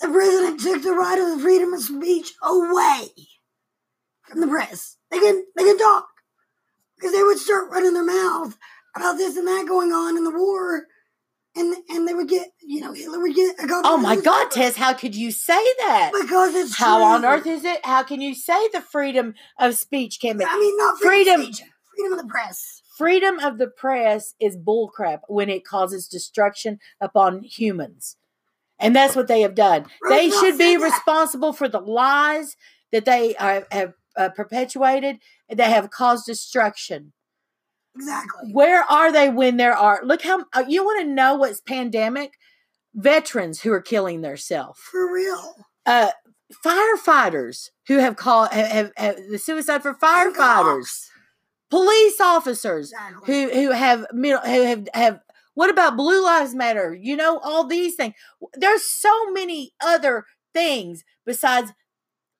the 0.00 0.08
president 0.08 0.60
took 0.60 0.82
the 0.82 0.92
right 0.92 1.18
of 1.18 1.36
the 1.36 1.42
freedom 1.42 1.72
of 1.72 1.80
speech 1.80 2.32
away 2.42 3.08
from 4.28 4.40
the 4.40 4.46
press. 4.46 4.96
They 5.10 5.18
can 5.18 5.44
they 5.56 5.64
can 5.64 5.78
talk 5.78 6.06
because 6.96 7.12
they 7.12 7.22
would 7.22 7.38
start 7.38 7.70
running 7.70 7.94
their 7.94 8.04
mouth 8.04 8.56
about 8.94 9.16
this 9.18 9.36
and 9.36 9.46
that 9.46 9.66
going 9.68 9.92
on 9.92 10.16
in 10.16 10.24
the 10.24 10.30
war, 10.30 10.86
and 11.54 11.76
and 11.88 12.06
they 12.08 12.14
would 12.14 12.28
get 12.28 12.48
you 12.62 12.80
know 12.80 12.92
Hitler 12.92 13.20
would 13.20 13.34
get 13.34 13.56
a 13.62 13.66
go. 13.66 13.80
oh 13.84 13.96
my 13.96 14.16
god 14.16 14.50
tess 14.50 14.76
how 14.76 14.92
could 14.92 15.14
you 15.14 15.30
say 15.30 15.62
that 15.80 16.12
because 16.20 16.54
it's 16.54 16.76
how 16.76 17.02
on 17.02 17.24
earth 17.24 17.46
is 17.46 17.64
it 17.64 17.84
how 17.84 18.02
can 18.02 18.20
you 18.20 18.34
say 18.34 18.68
the 18.68 18.80
freedom 18.80 19.34
of 19.58 19.74
speech 19.74 20.18
can 20.20 20.38
be 20.38 20.44
I 20.44 20.58
mean, 20.58 20.76
not 20.76 20.98
freedom, 20.98 21.34
Freedom. 21.36 21.40
of 21.40 21.54
speech, 21.56 21.68
freedom 21.94 22.12
of 22.12 22.18
the 22.24 22.28
press. 22.28 22.82
Freedom 22.96 23.38
of 23.40 23.58
the 23.58 23.68
press 23.68 24.34
is 24.40 24.56
bullcrap 24.56 25.20
when 25.28 25.48
it 25.50 25.64
causes 25.64 26.08
destruction 26.08 26.78
upon 27.00 27.42
humans. 27.42 28.16
And 28.78 28.94
that's 28.94 29.16
what 29.16 29.28
they 29.28 29.40
have 29.40 29.54
done. 29.54 29.86
they 30.08 30.30
should 30.30 30.58
be 30.58 30.76
responsible 30.76 31.52
for 31.52 31.68
the 31.68 31.80
lies 31.80 32.56
that 32.92 33.04
they 33.04 33.34
are, 33.36 33.66
have 33.70 33.94
uh, 34.16 34.28
perpetuated 34.30 35.18
that 35.48 35.68
have 35.68 35.90
caused 35.90 36.26
destruction. 36.26 37.12
Exactly. 37.94 38.52
Where 38.52 38.82
are 38.82 39.10
they 39.10 39.30
when 39.30 39.56
there 39.56 39.76
are? 39.76 40.00
Look 40.04 40.22
how 40.22 40.44
uh, 40.52 40.64
you 40.68 40.84
want 40.84 41.02
to 41.02 41.08
know 41.08 41.36
what's 41.36 41.60
pandemic? 41.60 42.34
Veterans 42.94 43.60
who 43.60 43.72
are 43.72 43.82
killing 43.82 44.20
themselves. 44.20 44.78
For 44.80 45.12
real. 45.12 45.54
Uh, 45.84 46.10
firefighters 46.64 47.70
who 47.88 47.98
have 47.98 48.16
called 48.16 48.50
have, 48.52 48.68
have, 48.68 48.92
have 48.96 49.16
the 49.30 49.38
suicide 49.38 49.82
for 49.82 49.94
firefighters. 49.94 51.06
Police 51.70 52.20
officers 52.20 52.92
who 53.24 53.50
who 53.50 53.70
have 53.72 54.06
middle 54.12 54.40
who 54.40 54.62
have 54.62 54.88
have 54.94 55.20
what 55.54 55.70
about 55.70 55.96
blue 55.96 56.22
lives 56.24 56.54
matter 56.54 56.94
you 56.94 57.16
know 57.16 57.38
all 57.38 57.66
these 57.66 57.96
things 57.96 58.14
there's 58.54 58.84
so 58.84 59.32
many 59.32 59.72
other 59.84 60.24
things 60.54 61.02
besides 61.24 61.72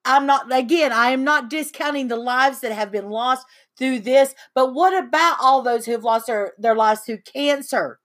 i'm 0.05 0.27
not 0.27 0.55
again 0.57 0.93
i 0.93 1.11
am 1.11 1.25
not 1.25 1.51
discounting 1.51 2.07
the 2.09 2.17
lives 2.17 2.61
that 2.61 2.73
have 2.73 2.93
been 2.93 3.11
lost 3.11 3.47
through 3.77 3.99
this 3.99 4.35
but 4.55 4.75
what 4.75 4.97
about 4.97 5.37
all 5.41 5.62
those 5.62 5.85
who 5.87 5.93
have 5.93 6.05
lost 6.05 6.27
their 6.29 6.53
their 6.59 6.77
lives 6.77 7.01
through 7.01 7.19
cancer 7.23 7.99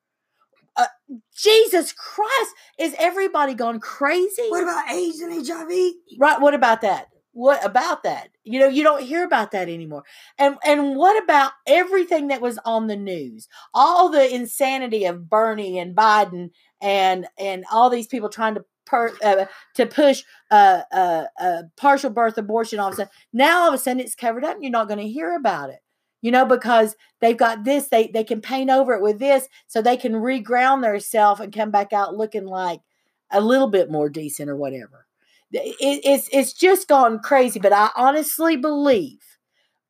uh, 0.77 0.87
jesus 1.35 1.93
christ 1.93 2.51
is 2.79 2.95
everybody 2.97 3.53
gone 3.53 3.79
crazy 3.79 4.47
What 4.49 4.63
about 4.63 4.89
AIDS 4.89 5.19
and 5.19 5.45
HIV? 5.45 5.93
Right. 6.17 6.41
What 6.41 6.53
about 6.53 6.81
that? 6.81 7.07
What 7.33 7.63
about 7.65 8.03
that? 8.03 8.29
You 8.43 8.59
know, 8.59 8.67
you 8.67 8.83
don't 8.83 9.03
hear 9.03 9.23
about 9.23 9.51
that 9.51 9.69
anymore. 9.69 10.03
And 10.37 10.57
and 10.65 10.97
what 10.97 11.21
about 11.23 11.53
everything 11.65 12.27
that 12.27 12.41
was 12.41 12.59
on 12.65 12.87
the 12.87 12.97
news? 12.97 13.47
All 13.73 14.09
the 14.09 14.33
insanity 14.33 15.05
of 15.05 15.29
Bernie 15.29 15.79
and 15.79 15.95
Biden 15.95 16.49
and 16.81 17.27
and 17.39 17.63
all 17.71 17.89
these 17.89 18.07
people 18.07 18.27
trying 18.27 18.55
to 18.55 18.65
per, 18.85 19.13
uh, 19.23 19.45
to 19.75 19.85
push 19.85 20.23
uh, 20.51 20.81
uh, 20.91 21.25
uh, 21.39 21.63
partial 21.77 22.09
birth 22.09 22.37
abortion. 22.37 22.79
All 22.79 22.89
of 22.89 22.93
a 22.93 22.97
sudden, 22.97 23.11
now 23.31 23.61
all 23.61 23.69
of 23.69 23.73
a 23.73 23.77
sudden 23.77 24.01
it's 24.01 24.15
covered 24.15 24.43
up, 24.43 24.55
and 24.55 24.63
you're 24.63 24.71
not 24.71 24.89
going 24.89 24.99
to 24.99 25.07
hear 25.07 25.33
about 25.35 25.69
it. 25.69 25.79
You 26.21 26.31
know, 26.31 26.45
because 26.45 26.95
they've 27.21 27.37
got 27.37 27.63
this, 27.63 27.87
they 27.87 28.07
they 28.07 28.25
can 28.25 28.41
paint 28.41 28.69
over 28.69 28.93
it 28.93 29.01
with 29.01 29.19
this, 29.19 29.47
so 29.67 29.81
they 29.81 29.97
can 29.97 30.13
reground 30.13 30.81
themselves 30.81 31.39
and 31.39 31.53
come 31.53 31.71
back 31.71 31.93
out 31.93 32.15
looking 32.17 32.45
like 32.45 32.81
a 33.31 33.39
little 33.39 33.69
bit 33.69 33.89
more 33.89 34.09
decent 34.09 34.49
or 34.49 34.57
whatever 34.57 35.07
it, 35.51 36.01
it's 36.03 36.29
it's 36.31 36.53
just 36.53 36.87
gone 36.87 37.19
crazy. 37.19 37.59
But 37.59 37.73
I 37.73 37.89
honestly 37.95 38.57
believe, 38.57 39.19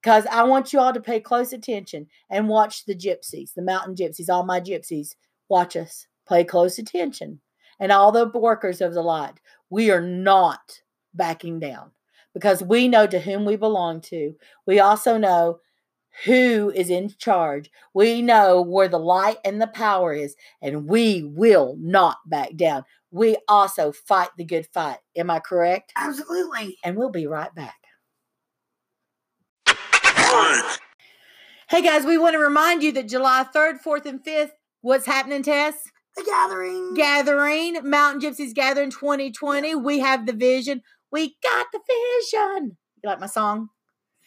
because 0.01 0.25
I 0.27 0.43
want 0.43 0.73
you 0.73 0.79
all 0.79 0.93
to 0.93 1.01
pay 1.01 1.19
close 1.19 1.53
attention 1.53 2.07
and 2.29 2.49
watch 2.49 2.85
the 2.85 2.95
gypsies, 2.95 3.53
the 3.53 3.61
mountain 3.61 3.95
gypsies, 3.95 4.29
all 4.29 4.43
my 4.43 4.59
gypsies. 4.59 5.15
Watch 5.49 5.75
us, 5.75 6.07
pay 6.27 6.43
close 6.43 6.79
attention, 6.79 7.41
and 7.79 7.91
all 7.91 8.11
the 8.11 8.29
workers 8.33 8.81
of 8.81 8.93
the 8.93 9.01
light. 9.01 9.39
We 9.69 9.91
are 9.91 10.01
not 10.01 10.79
backing 11.13 11.59
down 11.59 11.91
because 12.33 12.63
we 12.63 12.87
know 12.87 13.07
to 13.07 13.19
whom 13.19 13.45
we 13.45 13.55
belong 13.57 14.01
to. 14.01 14.33
We 14.65 14.79
also 14.79 15.17
know 15.17 15.59
who 16.25 16.71
is 16.75 16.89
in 16.89 17.13
charge. 17.17 17.69
We 17.93 18.21
know 18.21 18.61
where 18.61 18.87
the 18.87 18.99
light 18.99 19.37
and 19.43 19.61
the 19.61 19.67
power 19.67 20.13
is, 20.13 20.35
and 20.61 20.87
we 20.87 21.23
will 21.23 21.75
not 21.79 22.17
back 22.25 22.55
down. 22.55 22.83
We 23.11 23.37
also 23.47 23.91
fight 23.91 24.29
the 24.37 24.45
good 24.45 24.67
fight. 24.73 24.99
Am 25.15 25.29
I 25.29 25.39
correct? 25.39 25.91
Absolutely. 25.97 26.77
And 26.83 26.95
we'll 26.95 27.09
be 27.09 27.27
right 27.27 27.53
back. 27.53 27.75
Hey 31.69 31.81
guys, 31.81 32.05
we 32.05 32.17
want 32.17 32.33
to 32.33 32.39
remind 32.39 32.83
you 32.83 32.91
that 32.93 33.07
July 33.07 33.45
3rd, 33.55 33.81
4th, 33.81 34.05
and 34.05 34.23
5th, 34.23 34.51
what's 34.81 35.05
happening, 35.05 35.43
Tess? 35.43 35.75
The 36.15 36.23
gathering. 36.23 36.93
Gathering, 36.93 37.89
Mountain 37.89 38.21
Gypsies 38.21 38.53
Gathering 38.53 38.91
2020. 38.91 39.75
We 39.75 39.99
have 39.99 40.25
the 40.25 40.33
vision. 40.33 40.81
We 41.11 41.37
got 41.41 41.67
the 41.71 41.79
vision. 41.87 42.77
You 43.03 43.09
like 43.09 43.19
my 43.19 43.27
song? 43.27 43.69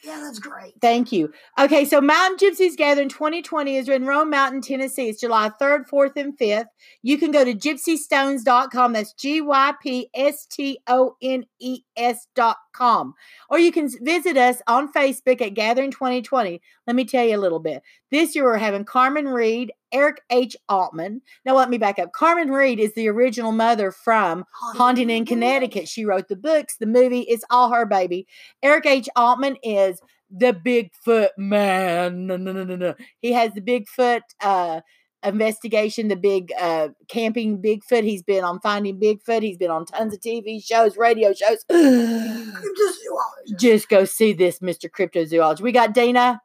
Yeah, 0.05 0.21
that's 0.21 0.39
great. 0.39 0.75
Thank 0.83 1.13
you. 1.13 1.33
Okay, 1.59 1.87
so 1.87 1.99
Mountain 1.99 2.37
Gypsies 2.37 2.77
Gathering 2.77 3.09
2020 3.09 3.77
is 3.77 3.89
in 3.89 4.05
Roan 4.05 4.29
Mountain, 4.29 4.61
Tennessee. 4.61 5.09
It's 5.09 5.21
July 5.21 5.51
3rd, 5.59 5.89
4th, 5.89 6.17
and 6.17 6.37
5th. 6.37 6.67
You 7.03 7.17
can 7.17 7.31
go 7.31 7.43
to 7.43 7.55
gypsystones.com. 7.55 8.93
That's 8.93 9.15
G 9.15 9.41
Y 9.41 9.73
P 9.83 10.11
S 10.15 10.45
T 10.45 10.79
O 10.89 11.17
N 11.23 11.47
E 11.59 11.84
S.com. 11.97 13.15
Or 13.51 13.59
you 13.59 13.73
can 13.73 13.89
visit 14.03 14.37
us 14.37 14.61
on 14.67 14.93
Facebook 14.93 15.41
at 15.41 15.55
Gathering 15.55 15.91
2020. 15.91 16.61
Let 16.87 16.97
me 16.97 17.05
tell 17.05 17.25
you 17.25 17.37
a 17.37 17.41
little 17.41 17.59
bit. 17.59 17.83
This 18.11 18.35
year 18.35 18.45
we're 18.45 18.57
having 18.57 18.85
Carmen 18.85 19.29
Reed, 19.29 19.73
Eric 19.93 20.21
H. 20.31 20.57
Altman. 20.69 21.23
Now, 21.45 21.55
let 21.55 21.71
me 21.71 21.79
back 21.79 21.99
up. 21.99 22.13
Carmen 22.13 22.51
Reed 22.51 22.81
is 22.81 22.95
the 22.95 23.09
original 23.09 23.53
mother 23.53 23.91
from 23.91 24.45
Haunting 24.53 25.11
in 25.11 25.25
Connecticut. 25.25 25.89
She 25.89 26.05
wrote 26.05 26.29
the 26.29 26.37
books, 26.37 26.77
the 26.77 26.87
movie. 26.87 27.21
It's 27.21 27.45
all 27.51 27.71
her 27.71 27.87
baby. 27.87 28.27
Eric 28.63 28.87
H. 28.87 29.09
Altman 29.17 29.57
is 29.63 30.01
the 30.31 30.53
Bigfoot 30.53 31.29
man. 31.39 32.27
No, 32.27 32.37
no, 32.37 32.53
no, 32.53 32.65
no, 32.65 32.77
no. 32.77 32.95
He 33.21 33.33
has 33.33 33.53
the 33.53 33.61
Bigfoot 33.61 34.23
uh, 34.43 34.81
investigation, 35.25 36.09
the 36.09 36.17
big 36.17 36.53
uh, 36.59 36.89
camping 37.09 37.61
Bigfoot. 37.63 38.05
He's 38.05 38.23
been 38.23 38.45
on 38.45 38.61
Finding 38.61 39.01
Bigfoot. 39.01 39.43
He's 39.43 39.57
been 39.57 39.71
on 39.71 39.87
tons 39.87 40.15
of 40.15 40.21
TV 40.21 40.65
shows, 40.65 40.97
radio 40.97 41.33
shows. 41.33 41.65
Just 43.59 43.89
go 43.89 44.05
see 44.05 44.33
this, 44.33 44.59
Mr. 44.61 44.89
Cryptozoologist. 44.91 45.61
We 45.61 45.73
got 45.73 45.95
Dana 45.95 46.41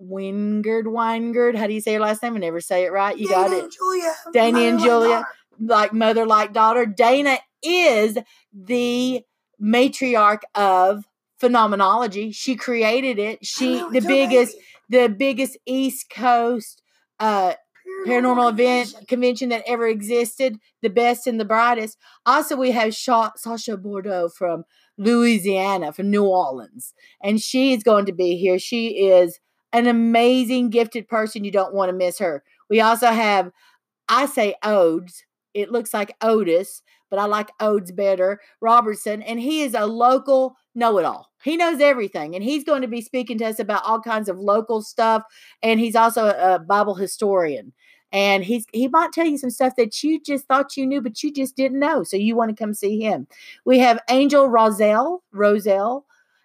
Wingard, 0.00 0.84
Weingard. 0.84 1.56
How 1.56 1.66
do 1.66 1.74
you 1.74 1.80
say 1.80 1.92
your 1.92 2.00
last 2.00 2.22
name? 2.22 2.34
I 2.36 2.38
never 2.38 2.60
say 2.60 2.84
it 2.84 2.92
right. 2.92 3.16
You 3.16 3.28
got 3.28 3.52
it. 3.52 3.64
and 3.64 3.72
Julia. 3.72 4.14
Dana 4.32 4.52
mother 4.52 4.68
and 4.68 4.80
Julia. 4.80 5.26
like 5.60 5.92
mother 5.92 6.26
like 6.26 6.52
daughter 6.52 6.86
dana 6.86 7.38
is 7.62 8.18
the 8.52 9.22
matriarch 9.62 10.40
of 10.54 11.04
phenomenology 11.38 12.32
she 12.32 12.56
created 12.56 13.18
it 13.18 13.44
she 13.44 13.76
know, 13.76 13.90
the 13.90 14.00
biggest 14.00 14.56
baby. 14.90 15.06
the 15.06 15.08
biggest 15.08 15.58
east 15.66 16.08
coast 16.10 16.82
uh 17.20 17.52
paranormal 18.06 18.50
event 18.50 18.94
convention. 19.08 19.48
that 19.50 19.62
ever 19.66 19.86
existed 19.86 20.58
the 20.82 20.90
best 20.90 21.26
and 21.26 21.40
the 21.40 21.44
brightest 21.44 21.98
also 22.26 22.56
we 22.56 22.70
have 22.70 22.94
Sha- 22.94 23.32
sasha 23.36 23.76
bordeaux 23.76 24.28
from 24.28 24.64
louisiana 24.98 25.92
from 25.92 26.10
new 26.10 26.24
orleans 26.24 26.94
and 27.22 27.40
she 27.40 27.72
is 27.72 27.82
going 27.82 28.06
to 28.06 28.12
be 28.12 28.36
here 28.36 28.58
she 28.58 29.06
is 29.08 29.38
an 29.72 29.86
amazing 29.86 30.70
gifted 30.70 31.08
person 31.08 31.44
you 31.44 31.50
don't 31.50 31.74
want 31.74 31.90
to 31.90 31.96
miss 31.96 32.18
her 32.18 32.42
we 32.68 32.80
also 32.80 33.08
have 33.08 33.50
i 34.08 34.26
say 34.26 34.54
odes 34.62 35.24
it 35.54 35.70
looks 35.70 35.92
like 35.94 36.14
otis 36.20 36.82
but 37.12 37.18
I 37.18 37.26
like 37.26 37.50
Odes 37.60 37.92
better, 37.92 38.40
Robertson, 38.62 39.20
and 39.20 39.38
he 39.38 39.60
is 39.60 39.74
a 39.74 39.84
local 39.84 40.56
know 40.74 40.96
it 40.96 41.04
all. 41.04 41.28
He 41.44 41.58
knows 41.58 41.78
everything, 41.78 42.34
and 42.34 42.42
he's 42.42 42.64
going 42.64 42.80
to 42.80 42.88
be 42.88 43.02
speaking 43.02 43.36
to 43.36 43.44
us 43.44 43.58
about 43.58 43.84
all 43.84 44.00
kinds 44.00 44.30
of 44.30 44.38
local 44.38 44.80
stuff. 44.80 45.22
And 45.62 45.78
he's 45.78 45.94
also 45.94 46.28
a 46.28 46.58
Bible 46.58 46.94
historian 46.94 47.74
and 48.12 48.44
he's 48.44 48.66
he 48.72 48.88
might 48.88 49.12
tell 49.12 49.26
you 49.26 49.38
some 49.38 49.50
stuff 49.50 49.74
that 49.76 50.02
you 50.02 50.20
just 50.20 50.46
thought 50.46 50.76
you 50.76 50.86
knew 50.86 51.00
but 51.00 51.22
you 51.22 51.32
just 51.32 51.56
didn't 51.56 51.78
know 51.78 52.02
so 52.02 52.16
you 52.16 52.36
want 52.36 52.50
to 52.50 52.62
come 52.62 52.74
see 52.74 53.00
him 53.00 53.26
we 53.64 53.78
have 53.78 54.00
angel 54.08 54.48
roselle 54.48 55.22
roselle 55.32 56.04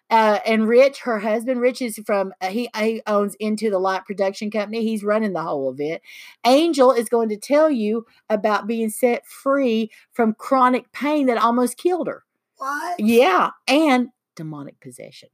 uh, 0.10 0.40
and 0.46 0.68
Rich, 0.68 1.02
her 1.02 1.20
husband, 1.20 1.60
Rich 1.60 1.82
is 1.82 2.00
from 2.06 2.34
uh, 2.40 2.48
he, 2.48 2.70
he 2.78 3.02
owns 3.08 3.36
Into 3.36 3.70
the 3.70 3.80
Light 3.80 4.06
production 4.06 4.50
company. 4.50 4.82
He's 4.82 5.04
running 5.04 5.34
the 5.34 5.44
whole 5.44 5.70
of 5.70 5.82
it. 5.82 6.02
Angel 6.46 6.94
is 6.94 7.10
going 7.10 7.30
to 7.30 7.38
tell 7.38 7.70
you 7.70 8.06
about 8.30 8.68
being 8.68 8.90
set 8.90 9.26
free 9.26 9.92
from 10.14 10.34
chronic 10.34 10.92
pain 10.94 11.26
that 11.26 11.38
almost 11.38 11.78
killed 11.78 12.08
her. 12.08 12.24
What? 12.58 13.00
Yeah, 13.00 13.50
and 13.68 14.10
demonic 14.36 14.80
possession. 14.80 15.30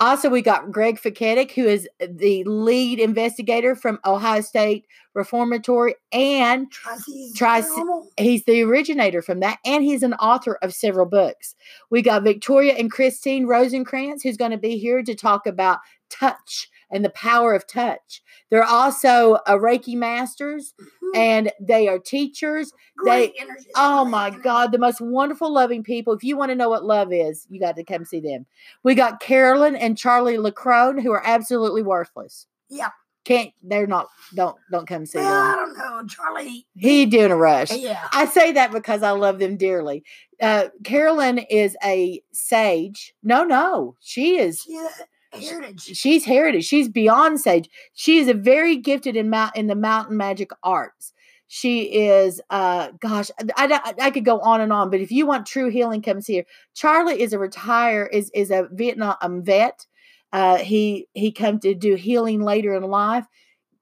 Also, 0.00 0.30
we 0.30 0.40
got 0.40 0.70
Greg 0.70 0.98
Faketic, 0.98 1.50
who 1.52 1.66
is 1.66 1.88
the 2.00 2.44
lead 2.44 2.98
investigator 2.98 3.74
from 3.74 3.98
Ohio 4.06 4.40
State 4.40 4.86
Reformatory, 5.14 5.94
and 6.12 6.68
ah, 6.86 6.96
Tricy- 7.36 7.76
Paranormal? 7.76 8.06
he's 8.18 8.44
the 8.44 8.62
originator 8.62 9.20
from 9.20 9.40
that, 9.40 9.58
and 9.64 9.84
he's 9.84 10.02
an 10.02 10.14
author 10.14 10.58
of 10.62 10.72
several 10.72 11.06
books. 11.06 11.54
We 11.90 12.00
got 12.00 12.22
Victoria 12.22 12.74
and 12.74 12.90
Christine 12.90 13.46
Rosenkrantz, 13.46 14.22
who's 14.22 14.36
going 14.36 14.52
to 14.52 14.58
be 14.58 14.78
here 14.78 15.02
to 15.02 15.14
talk 15.14 15.46
about 15.46 15.80
touch 16.08 16.69
and 16.90 17.04
the 17.04 17.10
power 17.10 17.54
of 17.54 17.66
touch. 17.66 18.22
They're 18.50 18.64
also 18.64 19.34
a 19.46 19.52
Reiki 19.56 19.94
masters, 19.96 20.74
Mhm. 20.80 21.16
and 21.16 21.52
they 21.60 21.88
are 21.88 21.98
teachers. 21.98 22.72
Great 22.96 23.34
energy. 23.38 23.66
Oh 23.76 24.04
my 24.04 24.28
energy. 24.28 24.42
God, 24.42 24.72
the 24.72 24.78
most 24.78 25.00
wonderful, 25.00 25.52
loving 25.52 25.82
people. 25.82 26.12
If 26.12 26.24
you 26.24 26.36
want 26.36 26.50
to 26.50 26.54
know 26.56 26.68
what 26.68 26.84
love 26.84 27.12
is, 27.12 27.46
you 27.48 27.60
got 27.60 27.76
to 27.76 27.84
come 27.84 28.04
see 28.04 28.20
them. 28.20 28.46
We 28.82 28.94
got 28.94 29.20
Carolyn 29.20 29.76
and 29.76 29.96
Charlie 29.96 30.36
Lacrone, 30.36 31.00
who 31.02 31.12
are 31.12 31.22
absolutely 31.24 31.82
worthless. 31.82 32.46
Yeah. 32.68 32.90
Can't 33.24 33.52
they're 33.62 33.86
not 33.86 34.08
don't 34.34 34.56
don't 34.72 34.86
come 34.88 35.04
see 35.04 35.18
Well, 35.18 35.30
I 35.30 35.54
don't 35.54 35.76
know, 35.76 36.02
Charlie. 36.08 36.66
He 36.74 37.04
doing 37.04 37.30
a 37.30 37.36
rush. 37.36 37.70
Yeah. 37.70 38.08
I 38.12 38.24
say 38.24 38.50
that 38.52 38.72
because 38.72 39.02
I 39.02 39.10
love 39.10 39.38
them 39.38 39.58
dearly. 39.58 40.04
Uh, 40.40 40.68
Carolyn 40.84 41.38
is 41.38 41.76
a 41.84 42.22
sage. 42.32 43.14
No, 43.22 43.44
no, 43.44 43.94
she 44.00 44.38
is. 44.38 44.64
Had 44.66 45.06
heritage. 45.32 45.82
She's 45.96 46.24
heritage. 46.24 46.64
She's 46.64 46.88
beyond 46.88 47.40
sage. 47.40 47.68
She 47.94 48.18
is 48.18 48.28
a 48.28 48.34
very 48.34 48.76
gifted 48.76 49.16
in 49.16 49.30
mount 49.30 49.56
in 49.56 49.66
the 49.66 49.74
mountain 49.74 50.16
magic 50.16 50.50
arts. 50.62 51.12
She 51.52 51.82
is, 51.82 52.40
uh, 52.50 52.90
gosh, 53.00 53.28
I, 53.56 53.66
I, 53.66 53.94
I 54.06 54.10
could 54.12 54.24
go 54.24 54.38
on 54.38 54.60
and 54.60 54.72
on. 54.72 54.88
But 54.88 55.00
if 55.00 55.10
you 55.10 55.26
want 55.26 55.46
true 55.46 55.68
healing, 55.68 56.00
comes 56.00 56.26
here. 56.26 56.44
Charlie 56.74 57.20
is 57.20 57.32
a 57.32 57.40
retire 57.40 58.06
is 58.06 58.30
is 58.34 58.52
a 58.52 58.68
Vietnam 58.70 59.16
um, 59.20 59.42
vet. 59.42 59.84
Uh, 60.32 60.58
he 60.58 61.08
he 61.14 61.32
come 61.32 61.58
to 61.58 61.74
do 61.74 61.96
healing 61.96 62.40
later 62.42 62.72
in 62.74 62.84
life. 62.84 63.26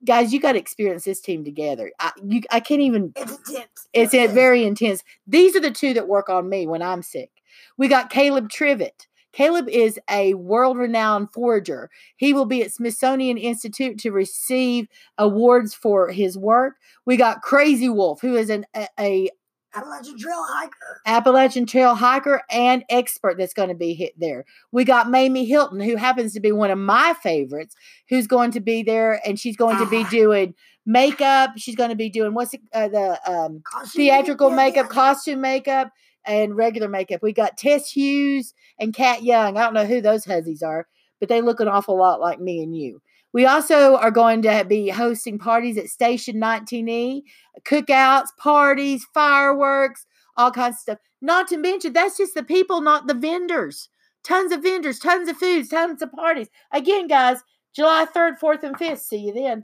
Guys, 0.03 0.33
you 0.33 0.39
got 0.39 0.53
to 0.53 0.59
experience 0.59 1.03
this 1.03 1.21
team 1.21 1.43
together. 1.43 1.91
I 1.99 2.11
you 2.25 2.41
I 2.49 2.59
can't 2.59 2.81
even 2.81 3.13
It's 3.15 3.37
intense. 3.49 3.87
it's 3.93 4.13
It 4.15 4.17
a 4.17 4.23
is. 4.23 4.31
very 4.31 4.63
intense. 4.63 5.03
These 5.27 5.55
are 5.55 5.59
the 5.61 5.69
two 5.69 5.93
that 5.93 6.07
work 6.07 6.27
on 6.29 6.49
me 6.49 6.65
when 6.65 6.81
I'm 6.81 7.03
sick. 7.03 7.29
We 7.77 7.87
got 7.87 8.09
Caleb 8.09 8.49
Trivet. 8.49 9.05
Caleb 9.31 9.69
is 9.69 9.99
a 10.09 10.33
world 10.35 10.77
renowned 10.77 11.31
forager. 11.31 11.89
He 12.15 12.33
will 12.33 12.45
be 12.45 12.63
at 12.63 12.71
Smithsonian 12.71 13.37
Institute 13.37 13.97
to 13.99 14.11
receive 14.11 14.87
awards 15.17 15.73
for 15.73 16.09
his 16.09 16.37
work. 16.37 16.75
We 17.05 17.15
got 17.17 17.41
Crazy 17.41 17.89
Wolf, 17.89 18.21
who 18.21 18.35
is 18.35 18.49
an, 18.49 18.65
a, 18.75 18.87
a 18.99 19.29
Appalachian 19.75 20.17
Trail 20.17 20.43
hiker. 20.47 21.01
Appalachian 21.05 21.65
Trail 21.67 21.93
hiker 21.93 22.41
and 22.49 22.83
expert 22.89 23.37
that's 23.37 23.53
going 23.53 23.69
to 23.69 23.75
be 23.75 23.93
hit 23.93 24.13
there. 24.19 24.45
We 24.71 24.83
got 24.83 25.11
Mamie 25.11 25.45
Hilton, 25.45 25.79
who 25.79 25.95
happens 25.95 26.33
to 26.33 26.39
be 26.39 26.51
one 26.51 26.71
of 26.71 26.79
my 26.79 27.13
favorites, 27.21 27.75
who's 28.09 28.25
going 28.25 28.49
to 28.51 28.59
be 28.59 28.81
there, 28.81 29.21
and 29.27 29.39
she's 29.39 29.55
going 29.55 29.77
to 29.77 29.85
be 29.87 30.03
Ah. 30.05 30.09
doing 30.09 30.55
makeup. 30.87 31.51
She's 31.57 31.75
going 31.75 31.91
to 31.91 31.95
be 31.95 32.09
doing 32.09 32.33
what's 32.33 32.55
it, 32.55 32.61
uh, 32.73 32.87
the 32.87 33.31
um, 33.31 33.61
theatrical 33.85 34.49
makeup, 34.49 34.89
costume 34.89 35.39
makeup, 35.39 35.91
and 36.25 36.55
regular 36.55 36.87
makeup. 36.87 37.21
We 37.21 37.33
got 37.33 37.57
Tess 37.57 37.91
Hughes 37.91 38.53
and 38.79 38.93
Kat 38.93 39.23
Young. 39.23 39.57
I 39.57 39.61
don't 39.61 39.73
know 39.73 39.85
who 39.85 40.01
those 40.01 40.25
hussies 40.25 40.63
are, 40.63 40.87
but 41.19 41.29
they 41.29 41.41
look 41.41 41.59
an 41.59 41.67
awful 41.67 41.97
lot 41.97 42.19
like 42.19 42.39
me 42.39 42.61
and 42.61 42.75
you. 42.75 43.01
We 43.31 43.45
also 43.45 43.95
are 43.97 44.11
going 44.11 44.41
to 44.41 44.65
be 44.67 44.89
hosting 44.89 45.37
parties 45.37 45.77
at 45.77 45.87
Station 45.87 46.35
19E, 46.37 47.21
cookouts, 47.63 48.29
parties, 48.37 49.05
fireworks, 49.13 50.07
all 50.35 50.51
kinds 50.51 50.77
of 50.77 50.79
stuff. 50.79 50.97
Not 51.21 51.47
to 51.49 51.57
mention, 51.57 51.93
that's 51.93 52.17
just 52.17 52.33
the 52.33 52.43
people, 52.43 52.81
not 52.81 53.07
the 53.07 53.13
vendors. 53.13 53.89
Tons 54.23 54.51
of 54.51 54.63
vendors, 54.63 54.99
tons 54.99 55.29
of 55.29 55.37
foods, 55.37 55.69
tons 55.69 56.01
of 56.01 56.11
parties. 56.11 56.47
Again, 56.71 57.07
guys, 57.07 57.37
July 57.73 58.05
3rd, 58.13 58.39
4th, 58.39 58.63
and 58.63 58.77
5th. 58.77 58.99
See 58.99 59.17
you 59.17 59.33
then. 59.33 59.63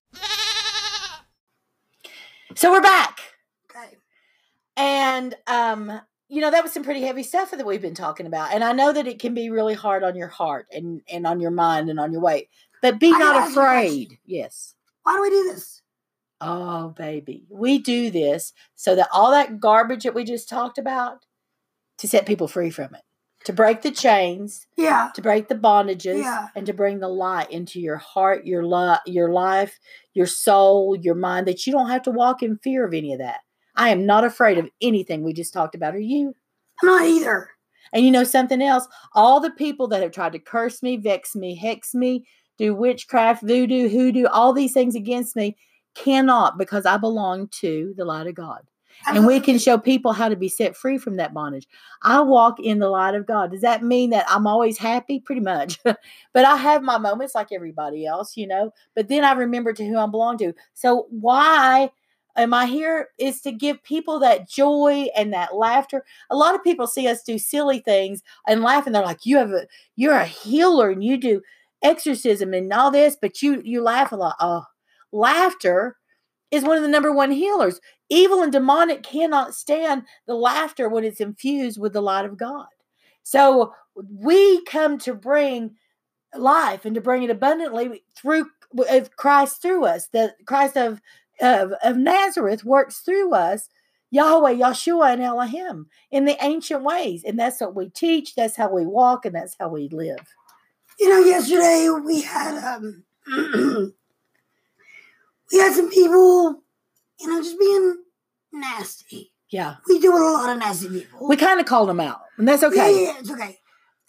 So 2.56 2.72
we're 2.72 2.82
back. 2.82 3.20
Okay. 3.70 3.98
And 4.78 5.36
um, 5.48 6.02
you 6.28 6.42
know, 6.42 6.50
that 6.52 6.64
was 6.64 6.74
some 6.74 6.84
pretty 6.84 7.02
heavy 7.02 7.24
stuff 7.24 7.52
that 7.52 7.66
we've 7.66 7.82
been 7.82 7.94
talking 7.96 8.26
about. 8.26 8.54
And 8.54 8.64
I 8.64 8.72
know 8.72 8.92
that 8.94 9.08
it 9.08 9.20
can 9.20 9.34
be 9.34 9.50
really 9.50 9.74
hard 9.76 10.04
on 10.04 10.16
your 10.16 10.28
heart 10.28 10.68
and 10.72 11.02
and 11.12 11.26
on 11.28 11.40
your 11.40 11.52
mind 11.52 11.90
and 11.90 12.00
on 12.00 12.12
your 12.12 12.22
weight. 12.22 12.50
But 12.82 13.00
be 13.00 13.08
I 13.14 13.18
not 13.18 13.36
ask 13.36 13.56
you 13.56 13.62
a 13.62 13.64
question. 13.66 13.88
afraid. 13.90 14.20
Yes. 14.26 14.76
Why 15.04 15.16
do 15.16 15.22
we 15.22 15.30
do 15.30 15.44
this? 15.54 15.82
Oh, 16.42 16.90
baby. 16.90 17.46
We 17.50 17.78
do 17.80 18.10
this 18.12 18.54
so 18.76 18.96
that 18.96 19.08
all 19.14 19.32
that 19.32 19.60
garbage 19.60 20.04
that 20.04 20.14
we 20.16 20.24
just 20.24 20.50
talked 20.50 20.78
about 20.78 21.26
to 22.00 22.08
set 22.08 22.26
people 22.26 22.48
free 22.48 22.70
from 22.70 22.94
it. 22.96 23.02
To 23.46 23.54
break 23.54 23.84
the 23.84 23.92
chains, 23.92 24.66
Yeah. 24.76 25.12
to 25.14 25.22
break 25.22 25.48
the 25.48 25.56
bondages, 25.56 26.18
Yeah. 26.24 26.48
and 26.56 26.66
to 26.66 26.74
bring 26.74 27.00
the 27.00 27.08
light 27.08 27.52
into 27.52 27.80
your 27.80 27.98
heart, 27.98 28.46
your 28.46 28.66
li- 28.66 28.98
your 29.06 29.32
life, 29.32 29.80
your 30.14 30.26
soul, 30.26 30.96
your 31.00 31.14
mind, 31.16 31.48
that 31.48 31.66
you 31.66 31.72
don't 31.72 31.90
have 31.90 32.02
to 32.04 32.12
walk 32.12 32.42
in 32.42 32.58
fear 32.58 32.86
of 32.86 32.94
any 32.94 33.14
of 33.14 33.20
that. 33.20 33.42
I 33.76 33.90
am 33.90 34.06
not 34.06 34.24
afraid 34.24 34.58
of 34.58 34.70
anything 34.82 35.24
we 35.24 35.34
just 35.34 35.54
talked 35.54 35.76
about. 35.76 35.96
Are 35.96 36.00
you? 36.00 36.34
I'm 36.82 36.88
not 36.90 37.06
either. 37.06 37.50
And 37.94 38.04
you 38.04 38.12
know 38.12 38.24
something 38.24 38.62
else? 38.62 38.88
All 39.14 39.40
the 39.40 39.52
people 39.52 39.88
that 39.90 40.02
have 40.02 40.12
tried 40.12 40.34
to 40.34 40.40
curse 40.40 40.82
me, 40.82 40.98
vex 40.98 41.36
me, 41.36 41.56
hex 41.56 41.94
me, 41.94 42.26
do 42.58 42.74
witchcraft, 42.74 43.44
voodoo, 43.44 43.90
hoodoo, 43.90 44.26
all 44.28 44.54
these 44.54 44.74
things 44.74 44.96
against 44.96 45.36
me 45.36 45.56
cannot 45.94 46.58
because 46.58 46.86
I 46.86 46.98
belong 46.98 47.48
to 47.50 47.94
the 47.98 48.06
light 48.06 48.28
of 48.28 48.36
God. 48.36 48.62
And 49.08 49.28
we 49.28 49.40
can 49.40 49.60
show 49.60 49.78
people 49.78 50.14
how 50.14 50.30
to 50.30 50.36
be 50.36 50.48
set 50.48 50.76
free 50.76 50.98
from 50.98 51.18
that 51.18 51.34
bondage. 51.34 51.68
I 52.02 52.22
walk 52.22 52.60
in 52.60 52.80
the 52.80 52.90
light 52.90 53.14
of 53.14 53.28
God. 53.28 53.52
Does 53.52 53.62
that 53.62 53.84
mean 53.84 54.10
that 54.12 54.26
I'm 54.30 54.48
always 54.48 54.78
happy? 54.78 55.20
Pretty 55.20 55.42
much. 55.42 55.80
but 55.84 56.46
I 56.46 56.56
have 56.56 56.82
my 56.82 56.98
moments 56.98 57.36
like 57.36 57.52
everybody 57.52 58.06
else, 58.06 58.38
you 58.38 58.48
know. 58.48 58.72
But 58.96 59.10
then 59.10 59.24
I 59.24 59.34
remember 59.34 59.74
to 59.74 59.86
who 59.86 59.98
I 59.98 60.08
belong 60.08 60.38
to. 60.40 60.54
So 60.74 61.08
why 61.10 61.92
am 62.38 62.54
I 62.54 62.66
here? 62.66 63.10
Is 63.18 63.42
to 63.42 63.52
give 63.52 63.84
people 63.84 64.20
that 64.20 64.50
joy 64.50 65.08
and 65.16 65.34
that 65.34 65.56
laughter. 65.56 66.04
A 66.30 66.36
lot 66.36 66.56
of 66.56 66.64
people 66.64 66.88
see 66.88 67.08
us 67.08 67.24
do 67.24 67.38
silly 67.38 67.80
things 67.80 68.24
and 68.48 68.64
laugh, 68.64 68.86
and 68.86 68.96
they're 68.96 69.04
like, 69.04 69.26
"You 69.26 69.38
have 69.38 69.52
a, 69.52 69.68
you're 69.96 70.14
a 70.14 70.26
healer, 70.26 70.90
and 70.90 71.04
you 71.04 71.18
do 71.18 71.42
exorcism 71.84 72.54
and 72.54 72.72
all 72.74 72.92
this, 72.92 73.18
but 73.22 73.42
you 73.42 73.62
you 73.64 73.82
laugh 73.82 74.12
a 74.12 74.16
lot." 74.16 74.36
Oh, 74.40 74.64
laughter 75.12 75.98
is 76.52 76.64
one 76.64 76.78
of 76.78 76.84
the 76.84 76.90
number 76.90 77.12
one 77.12 77.32
healers. 77.32 77.80
Evil 78.10 78.42
and 78.44 78.52
demonic 78.52 79.04
cannot 79.04 79.56
stand 79.56 80.04
the 80.28 80.36
laughter 80.36 80.88
when 80.90 81.04
it's 81.04 81.20
infused 81.20 81.80
with 81.80 81.94
the 81.94 82.02
light 82.02 82.26
of 82.26 82.38
God. 82.38 82.68
So 83.24 83.74
we 83.96 84.64
come 84.66 84.98
to 85.00 85.16
bring 85.16 85.76
life 86.36 86.86
and 86.86 86.96
to 86.96 87.02
bring 87.02 87.24
it 87.24 87.30
abundantly 87.30 88.04
through 88.16 88.48
with 88.74 89.16
Christ 89.16 89.62
through 89.62 89.86
us. 89.86 90.08
The 90.08 90.34
Christ 90.46 90.78
of, 90.78 91.02
of 91.42 91.74
of 91.84 91.98
Nazareth 91.98 92.64
works 92.64 93.00
through 93.00 93.34
us, 93.34 93.70
Yahweh, 94.12 94.54
Yahshua, 94.56 95.14
and 95.14 95.22
Elohim 95.22 95.88
in 96.12 96.26
the 96.26 96.38
ancient 96.44 96.84
ways, 96.84 97.24
and 97.26 97.38
that's 97.40 97.60
what 97.62 97.76
we 97.76 97.90
teach. 97.90 98.36
That's 98.36 98.56
how 98.56 98.70
we 98.74 98.86
walk, 98.86 99.26
and 99.26 99.36
that's 99.36 99.56
how 99.60 99.70
we 99.70 99.90
live. 99.90 100.20
You 101.00 101.10
know, 101.10 101.20
yesterday 101.20 101.90
we 101.90 102.22
had 102.22 102.58
um 102.76 103.04
we 105.52 105.58
had 105.60 105.74
some 105.74 105.90
people, 105.90 106.62
you 107.20 107.28
know, 107.28 107.42
just 107.42 107.60
being 107.60 107.98
nasty. 108.54 109.32
Yeah, 109.52 109.76
We 109.88 110.00
deal 110.00 110.12
with 110.14 110.22
a 110.22 110.26
lot 110.26 110.50
of 110.50 110.58
nasty 110.58 110.90
people. 110.90 111.28
we 111.28 111.38
kind 111.38 111.60
of 111.60 111.66
called 111.66 111.88
them 111.88 112.00
out, 112.00 112.22
and 112.38 112.48
that's 112.48 112.64
okay. 112.64 113.04
yeah, 113.06 113.14
it's 113.20 113.30
okay. 113.32 113.58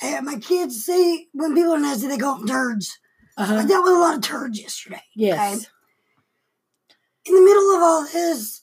Uh, 0.03 0.21
my 0.23 0.37
kids 0.37 0.85
say 0.85 1.27
when 1.33 1.55
people 1.55 1.73
are 1.73 1.79
nasty, 1.81 2.07
they 2.09 2.17
call 2.19 2.39
them 2.39 2.49
turds. 2.49 2.99
I 3.39 3.43
Uh-huh. 3.45 3.67
dealt 3.67 3.85
with 3.85 3.93
a 3.95 3.99
lot 3.99 4.15
of 4.15 4.23
turds 4.23 4.59
yesterday. 4.61 5.03
Yes. 5.15 5.67
In 7.27 7.35
the 7.35 7.41
middle 7.43 7.71
of 7.77 7.83
all 7.83 8.05
this, 8.05 8.63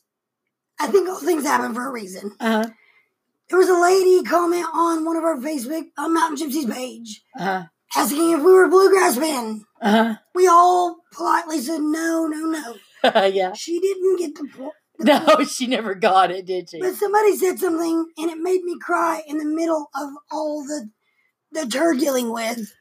I 0.80 0.88
think 0.88 1.08
all 1.10 1.19
things 1.19 1.43
happen 1.43 1.73
for 1.73 1.88
a 1.88 1.91
reason. 1.91 2.36
Uh-huh. 2.39 2.69
There 3.49 3.60
was 3.60 3.69
a 3.69 3.80
lady 3.80 4.23
comment 4.23 4.65
on 4.73 5.06
one 5.06 5.17
of 5.17 5.23
our 5.23 5.38
Facebook 5.38 5.86
uh, 5.97 6.08
Mountain 6.08 6.49
Gypsies 6.49 6.71
page 6.73 7.21
Uh-huh. 7.38 7.63
asking 7.95 8.32
if 8.32 8.39
we 8.39 8.52
were 8.52 8.65
a 8.65 8.69
bluegrass 8.69 9.17
band. 9.17 9.63
Uh-huh. 9.82 10.15
We 10.34 10.47
all 10.47 10.97
politely 11.12 11.60
said 11.60 11.82
no, 11.82 12.28
no, 12.28 12.78
no. 13.04 13.26
yeah. 13.26 13.54
She 13.54 13.80
didn't 13.80 14.17
get 14.19 14.36
the 14.36 14.47
point. 14.47 14.73
No, 14.99 15.43
she 15.43 15.67
never 15.67 15.95
got 15.95 16.32
it, 16.32 16.45
did 16.45 16.69
she? 16.69 16.80
But 16.80 16.93
somebody 16.95 17.36
said 17.36 17.60
something 17.60 18.08
and 18.17 18.30
it 18.32 18.38
made 18.38 18.63
me 18.63 18.78
cry 18.80 19.21
in 19.28 19.38
the 19.39 19.45
middle 19.45 19.89
of 19.95 20.10
all 20.32 20.63
the 20.63 20.89
that 21.52 21.69
they're 21.71 21.93
dealing 21.95 22.32
with. 22.32 22.73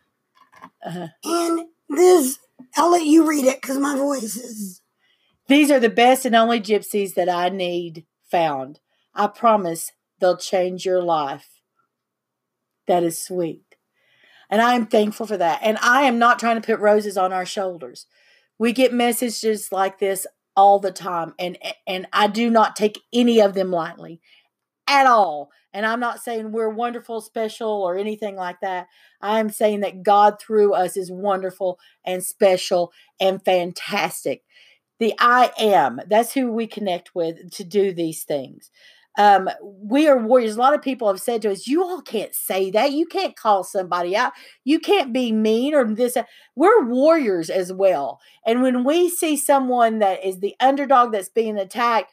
Uh-huh. 0.87 1.09
And 1.25 1.67
this, 1.89 2.39
I'll 2.77 2.91
let 2.93 3.05
you 3.05 3.29
read 3.29 3.45
it 3.47 3.61
because 3.61 3.79
my 3.79 3.97
voice 3.97 4.37
is. 4.37 4.82
These 5.49 5.71
are 5.71 5.81
the 5.81 5.91
best 5.91 6.25
and 6.25 6.35
only 6.35 6.61
gypsies 6.61 7.15
that 7.15 7.29
I 7.29 7.49
need 7.49 8.07
found. 8.31 8.81
I 9.15 9.27
promise 9.27 9.93
they'll 10.21 10.37
change 10.37 10.87
your 10.87 11.03
life. 11.03 11.61
That 12.87 13.03
is 13.03 13.23
sweet. 13.23 13.65
And 14.49 14.61
I 14.61 14.75
am 14.75 14.87
thankful 14.87 15.27
for 15.27 15.37
that. 15.37 15.61
And 15.63 15.79
I 15.79 16.03
am 16.03 16.19
not 16.19 16.39
trying 16.39 16.61
to 16.61 16.67
put 16.67 16.81
roses 16.81 17.17
on 17.17 17.33
our 17.33 17.47
shoulders. 17.47 18.07
We 18.59 18.73
get 18.73 18.93
messages 18.93 19.73
like 19.73 19.99
this 19.99 20.27
all 20.55 20.79
the 20.79 20.93
time 20.93 21.33
and 21.39 21.57
and 21.87 22.07
I 22.13 22.27
do 22.27 22.51
not 22.51 22.77
take 22.77 23.01
any 23.11 23.41
of 23.41 23.55
them 23.55 23.71
lightly 23.71 24.21
at 24.87 25.07
all. 25.07 25.51
And 25.73 25.87
I'm 25.87 26.01
not 26.01 26.21
saying 26.21 26.53
we're 26.53 26.69
wonderful, 26.69 27.23
special, 27.23 27.71
or 27.71 27.97
anything 27.97 28.37
like 28.37 28.61
that. 28.61 28.89
I 29.23 29.41
am 29.41 29.49
saying 29.49 29.81
that 29.81 30.03
God 30.03 30.39
through 30.39 30.75
us 30.75 30.99
is 30.99 31.11
wonderful 31.11 31.79
and 32.05 32.23
special 32.23 32.93
and 33.19 33.43
fantastic. 33.43 34.43
The 35.03 35.15
I 35.19 35.51
am, 35.59 35.99
that's 36.07 36.33
who 36.33 36.53
we 36.53 36.69
connect 36.69 37.13
with 37.13 37.51
to 37.55 37.65
do 37.65 37.93
these 37.93 38.23
things. 38.23 38.71
Um, 39.19 39.51
we 39.61 40.07
are 40.07 40.17
warriors. 40.17 40.55
A 40.55 40.61
lot 40.61 40.75
of 40.77 40.81
people 40.81 41.09
have 41.09 41.21
said 41.21 41.43
to 41.43 41.51
us, 41.51 41.67
You 41.67 41.83
all 41.83 42.03
can't 42.03 42.33
say 42.33 42.71
that. 42.71 42.93
You 42.93 43.07
can't 43.07 43.35
call 43.35 43.65
somebody 43.65 44.15
out. 44.15 44.31
You 44.63 44.79
can't 44.79 45.13
be 45.13 45.33
mean 45.33 45.75
or 45.75 45.93
this. 45.93 46.17
We're 46.55 46.87
warriors 46.87 47.51
as 47.51 47.73
well. 47.73 48.21
And 48.47 48.63
when 48.63 48.85
we 48.85 49.09
see 49.09 49.37
someone 49.37 49.99
that 49.99 50.25
is 50.25 50.39
the 50.39 50.55
underdog 50.61 51.11
that's 51.11 51.29
being 51.29 51.59
attacked, 51.59 52.13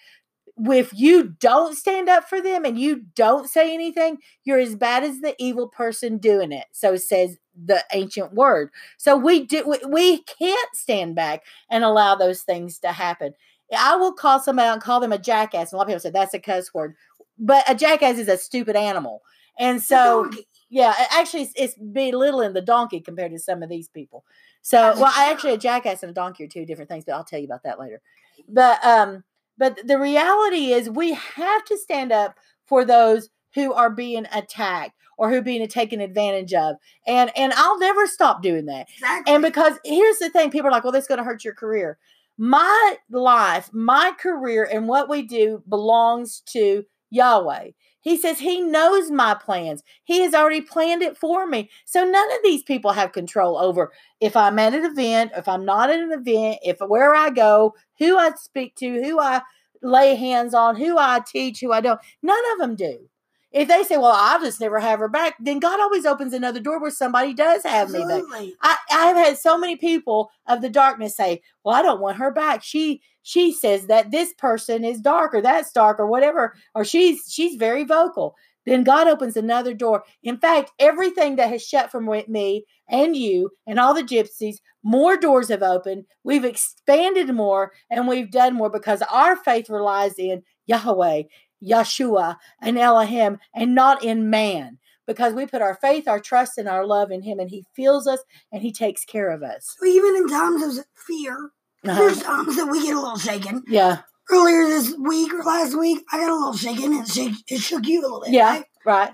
if 0.68 0.92
you 0.94 1.36
don't 1.40 1.76
stand 1.76 2.10
up 2.10 2.28
for 2.28 2.42
them 2.42 2.66
and 2.66 2.78
you 2.78 3.04
don't 3.16 3.50
say 3.50 3.74
anything, 3.74 4.18
you're 4.44 4.60
as 4.60 4.76
bad 4.76 5.04
as 5.04 5.20
the 5.20 5.36
evil 5.40 5.68
person 5.68 6.18
doing 6.18 6.52
it. 6.52 6.66
So 6.72 6.94
it 6.94 7.00
says 7.00 7.38
the 7.56 7.84
ancient 7.94 8.34
word. 8.34 8.70
So 8.98 9.16
we 9.16 9.46
do 9.46 9.68
we, 9.68 9.80
we 9.88 10.24
can't 10.24 10.76
stand 10.76 11.16
back 11.16 11.44
and 11.70 11.84
allow 11.84 12.16
those 12.16 12.42
things 12.42 12.80
to 12.80 12.92
happen. 12.92 13.34
I 13.78 13.96
will 13.96 14.14
call 14.14 14.40
somebody 14.40 14.68
out 14.68 14.74
and 14.74 14.82
call 14.82 15.00
them 15.00 15.12
a 15.12 15.18
jackass. 15.18 15.72
And 15.72 15.74
a 15.74 15.78
lot 15.78 15.84
of 15.84 15.88
people 15.90 16.00
say 16.00 16.10
that's 16.10 16.34
a 16.34 16.40
cuss 16.40 16.74
word, 16.74 16.96
but 17.38 17.64
a 17.70 17.76
jackass 17.76 18.18
is 18.18 18.28
a 18.28 18.38
stupid 18.38 18.76
animal. 18.76 19.22
And 19.60 19.82
so, 19.82 20.32
yeah, 20.70 20.94
actually, 21.12 21.44
it's, 21.44 21.54
it's 21.56 21.76
belittling 21.76 22.54
the 22.54 22.62
donkey 22.62 23.02
compared 23.02 23.32
to 23.32 23.40
some 23.40 23.62
of 23.62 23.70
these 23.70 23.90
people. 23.90 24.24
So, 24.62 24.94
well, 24.96 25.12
I 25.16 25.32
actually 25.32 25.54
a 25.54 25.58
jackass 25.58 26.02
and 26.02 26.12
a 26.12 26.14
donkey 26.14 26.46
are 26.46 26.48
two 26.48 26.66
different 26.66 26.90
things, 26.90 27.04
but 27.06 27.14
I'll 27.14 27.24
tell 27.24 27.40
you 27.40 27.46
about 27.46 27.64
that 27.64 27.80
later. 27.80 28.02
But 28.48 28.84
um, 28.86 29.24
but 29.60 29.80
the 29.86 30.00
reality 30.00 30.72
is, 30.72 30.90
we 30.90 31.14
have 31.14 31.66
to 31.66 31.78
stand 31.78 32.12
up 32.12 32.36
for 32.66 32.84
those 32.84 33.30
who 33.54 33.74
are 33.74 33.90
being 33.90 34.26
attacked 34.34 34.94
or 35.18 35.30
who 35.30 35.38
are 35.38 35.42
being 35.42 35.68
taken 35.68 36.00
advantage 36.00 36.54
of, 36.54 36.78
and 37.06 37.32
and 37.38 37.54
I'll 37.54 37.78
never 37.78 38.08
stop 38.08 38.42
doing 38.42 38.66
that. 38.66 38.88
Exactly. 38.94 39.34
And 39.34 39.44
because 39.44 39.74
here's 39.84 40.18
the 40.20 40.30
thing, 40.30 40.50
people 40.50 40.70
are 40.70 40.72
like, 40.72 40.84
well, 40.84 40.94
that's 40.94 41.08
going 41.08 41.18
to 41.20 41.24
hurt 41.24 41.44
your 41.44 41.54
career. 41.54 42.00
My 42.38 42.96
life, 43.12 43.70
my 43.74 44.14
career, 44.18 44.68
and 44.72 44.88
what 44.88 45.10
we 45.10 45.24
do 45.24 45.62
belongs 45.68 46.42
to 46.54 46.86
Yahweh. 47.10 47.72
He 48.02 48.18
says 48.18 48.40
he 48.40 48.62
knows 48.62 49.12
my 49.12 49.34
plans. 49.34 49.84
He 50.06 50.22
has 50.22 50.34
already 50.34 50.62
planned 50.62 51.02
it 51.02 51.18
for 51.18 51.46
me. 51.46 51.70
So 51.86 52.04
none 52.04 52.32
of 52.32 52.40
these 52.44 52.64
people 52.64 52.92
have 52.92 53.12
control 53.12 53.58
over 53.58 53.92
if 54.22 54.36
I'm 54.38 54.58
at 54.60 54.74
an 54.74 54.86
event, 54.86 55.32
if 55.36 55.48
I'm 55.48 55.66
not 55.66 55.90
at 55.90 56.00
an 56.00 56.12
event, 56.12 56.60
if 56.64 56.78
where 56.80 57.14
I 57.14 57.30
go, 57.30 57.74
who 57.98 58.18
I 58.18 58.32
speak 58.36 58.76
to, 58.76 59.04
who 59.04 59.20
I 59.20 59.42
lay 59.82 60.16
hands 60.16 60.54
on, 60.54 60.76
who 60.76 60.98
I 60.98 61.22
teach, 61.26 61.60
who 61.60 61.72
I 61.72 61.82
don't. 61.82 62.00
None 62.22 62.52
of 62.54 62.60
them 62.60 62.76
do. 62.76 63.10
If 63.52 63.68
they 63.68 63.84
say, 63.84 63.98
"Well, 63.98 64.14
I'll 64.16 64.40
just 64.42 64.62
never 64.62 64.80
have 64.80 65.00
her 65.00 65.08
back," 65.10 65.36
then 65.40 65.60
God 65.60 65.80
always 65.80 66.06
opens 66.06 66.34
another 66.34 66.60
door 66.60 66.80
where 66.80 66.92
somebody 66.92 67.34
does 67.34 67.64
have 67.64 67.90
me 67.90 68.00
back. 68.08 68.24
I, 68.62 68.78
I've 68.92 69.16
had 69.16 69.38
so 69.38 69.58
many 69.58 69.76
people 69.76 70.30
of 70.48 70.62
the 70.62 70.70
darkness 70.70 71.16
say, 71.16 71.42
"Well, 71.64 71.76
I 71.76 71.82
don't 71.82 72.02
want 72.02 72.18
her 72.18 72.32
back. 72.32 72.64
She 72.64 73.02
she 73.24 73.52
says 73.52 73.88
that 73.88 74.12
this 74.12 74.34
person 74.36 74.84
is 74.86 75.02
dark 75.02 75.34
or 75.34 75.42
that's 75.42 75.72
dark 75.72 76.00
or 76.00 76.08
whatever, 76.08 76.54
or 76.76 76.86
she's 76.86 77.24
she's 77.28 77.56
very 77.56 77.84
vocal." 77.84 78.36
Then 78.66 78.84
God 78.84 79.08
opens 79.08 79.36
another 79.36 79.74
door. 79.74 80.04
In 80.22 80.38
fact, 80.38 80.72
everything 80.78 81.38
that 81.38 81.50
has 81.50 81.66
shut 81.66 81.90
from 81.92 82.06
me 82.28 82.66
and 82.88 83.16
you 83.16 83.50
and 83.66 83.80
all 83.80 83.96
the 83.96 84.04
gypsies, 84.04 84.58
more 84.84 85.18
doors 85.18 85.50
have 85.50 85.64
opened. 85.64 86.06
We've 86.24 86.46
expanded 86.46 87.34
more 87.34 87.72
and 87.90 88.08
we've 88.08 88.30
done 88.30 88.54
more 88.54 88.70
because 88.70 89.02
our 89.12 89.36
faith 89.36 89.70
relies 89.70 90.20
in 90.20 90.44
Yahweh, 90.68 91.24
Yeshua, 91.64 92.38
and 92.62 92.78
Elohim, 92.78 93.40
and 93.54 93.76
not 93.76 94.04
in 94.04 94.30
man. 94.30 94.78
Because 95.08 95.34
we 95.34 95.48
put 95.48 95.62
our 95.64 95.76
faith, 95.76 96.08
our 96.08 96.20
trust, 96.20 96.58
and 96.60 96.68
our 96.70 96.86
love 96.86 97.10
in 97.12 97.24
Him, 97.24 97.40
and 97.40 97.50
He 97.50 97.66
feels 97.76 98.06
us 98.08 98.20
and 98.52 98.62
He 98.62 98.72
takes 98.72 99.04
care 99.06 99.30
of 99.32 99.42
us. 99.42 99.76
So 99.80 99.88
even 99.88 100.16
in 100.16 100.28
times 100.28 100.78
of 100.78 100.86
fear, 100.96 101.52
Uh-huh. 101.84 101.96
there's 102.00 102.22
times 102.22 102.56
that 102.58 102.68
we 102.68 102.84
get 102.84 102.96
a 102.96 103.00
little 103.00 103.18
shaken. 103.18 103.64
Yeah, 103.68 104.02
Earlier 104.32 104.68
this 104.68 104.94
week 105.00 105.34
or 105.34 105.42
last 105.44 105.76
week, 105.78 106.04
I 106.14 106.18
got 106.20 106.30
a 106.30 106.36
little 106.36 106.54
shaken 106.56 106.94
and 106.94 107.02
it, 107.08 107.12
shake, 107.12 107.34
it 107.48 107.60
shook 107.62 107.88
you 107.88 108.02
a 108.02 108.04
little 108.04 108.22
bit. 108.22 108.30
yeah, 108.34 108.50
right? 108.52 108.66
right. 108.86 109.14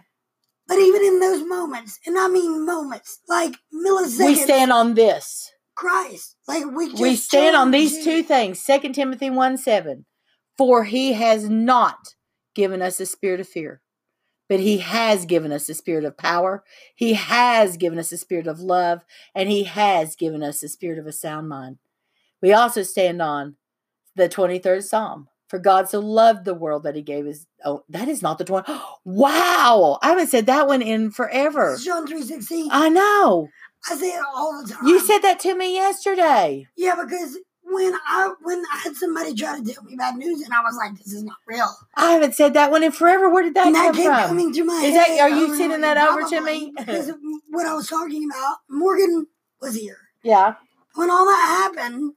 But 0.67 0.79
even 0.79 1.01
in 1.05 1.19
those 1.19 1.45
moments, 1.47 1.99
and 2.05 2.17
I 2.17 2.27
mean 2.27 2.65
moments, 2.65 3.19
like 3.29 3.53
milliseconds, 3.73 4.25
We 4.25 4.35
stand 4.35 4.71
on 4.73 4.95
this. 4.95 5.51
Christ. 5.75 6.35
Like 6.47 6.65
we 6.75 6.89
just 6.89 7.01
we 7.01 7.15
stand 7.15 7.55
on 7.55 7.71
these 7.71 7.93
you. 7.97 8.03
two 8.03 8.23
things 8.23 8.63
2 8.65 8.91
timothy 8.93 9.29
1 9.29 9.57
7 9.57 10.05
for 10.57 10.85
he 10.85 11.13
has 11.13 11.49
not 11.49 12.14
given 12.55 12.81
us 12.81 12.99
a 12.99 13.05
spirit 13.05 13.39
of 13.39 13.47
fear 13.47 13.81
but 14.47 14.59
he 14.59 14.77
mm. 14.77 14.81
has 14.81 15.25
given 15.25 15.51
us 15.51 15.67
a 15.69 15.73
spirit 15.73 16.05
of 16.05 16.17
power 16.17 16.63
he 16.95 17.13
has 17.13 17.77
given 17.77 17.99
us 17.99 18.11
a 18.11 18.17
spirit 18.17 18.47
of 18.47 18.59
love 18.59 19.03
and 19.33 19.49
he 19.49 19.63
has 19.63 20.15
given 20.15 20.43
us 20.43 20.63
a 20.63 20.69
spirit 20.69 20.99
of 20.99 21.07
a 21.07 21.11
sound 21.11 21.49
mind. 21.49 21.77
We 22.41 22.53
also 22.53 22.83
stand 22.83 23.21
on 23.21 23.55
the 24.15 24.29
23rd 24.29 24.83
psalm 24.83 25.27
for 25.47 25.59
god 25.59 25.89
so 25.89 25.99
loved 25.99 26.45
the 26.45 26.53
world 26.53 26.83
that 26.83 26.95
he 26.95 27.01
gave 27.01 27.25
his 27.25 27.45
oh 27.63 27.83
that 27.89 28.07
is 28.07 28.21
not 28.21 28.37
the 28.37 28.45
20 28.45 28.71
wow! 29.05 29.99
I 30.01 30.09
haven't 30.09 30.27
said 30.27 30.45
that 30.47 30.67
one 30.67 30.81
in 30.81 31.11
forever. 31.11 31.77
John 31.83 32.07
three 32.07 32.23
sixteen. 32.23 32.69
i 32.71 32.89
know. 32.89 33.49
I 33.89 33.95
say 33.95 34.07
it 34.07 34.23
all 34.35 34.63
the 34.63 34.73
time. 34.73 34.87
you 34.87 34.99
said 34.99 35.19
that 35.19 35.39
to 35.41 35.55
me 35.55 35.75
yesterday. 35.75 36.65
Yeah, 36.75 36.95
because 37.03 37.37
when 37.75 37.93
I 38.07 38.33
when 38.41 38.63
I 38.73 38.77
had 38.85 38.95
somebody 38.95 39.33
try 39.35 39.59
to 39.59 39.73
tell 39.73 39.83
me 39.83 39.95
bad 39.95 40.15
news, 40.15 40.41
and 40.41 40.53
I 40.53 40.61
was 40.63 40.75
like, 40.77 40.97
"This 40.97 41.13
is 41.13 41.23
not 41.23 41.37
real," 41.45 41.69
I 41.95 42.11
haven't 42.13 42.33
said 42.35 42.53
that 42.53 42.71
one 42.71 42.83
in 42.83 42.91
forever. 42.91 43.29
Where 43.29 43.43
did 43.43 43.53
that 43.55 43.67
and 43.67 43.75
that 43.75 43.93
come 43.93 43.95
kept 44.03 44.19
from? 44.21 44.27
coming 44.29 44.53
to 44.53 44.63
my 44.63 44.81
Is 44.83 44.93
that- 44.95 45.19
are 45.19 45.29
you 45.29 45.55
sending 45.55 45.81
that 45.81 45.97
over 45.97 46.23
to 46.29 46.41
me? 46.41 46.73
because 46.77 47.11
what 47.49 47.65
I 47.67 47.73
was 47.73 47.87
talking 47.87 48.27
about, 48.29 48.57
Morgan 48.69 49.27
was 49.61 49.75
here 49.75 49.97
Yeah, 50.23 50.55
when 50.95 51.09
all 51.11 51.25
that 51.25 51.71
happened. 51.75 52.13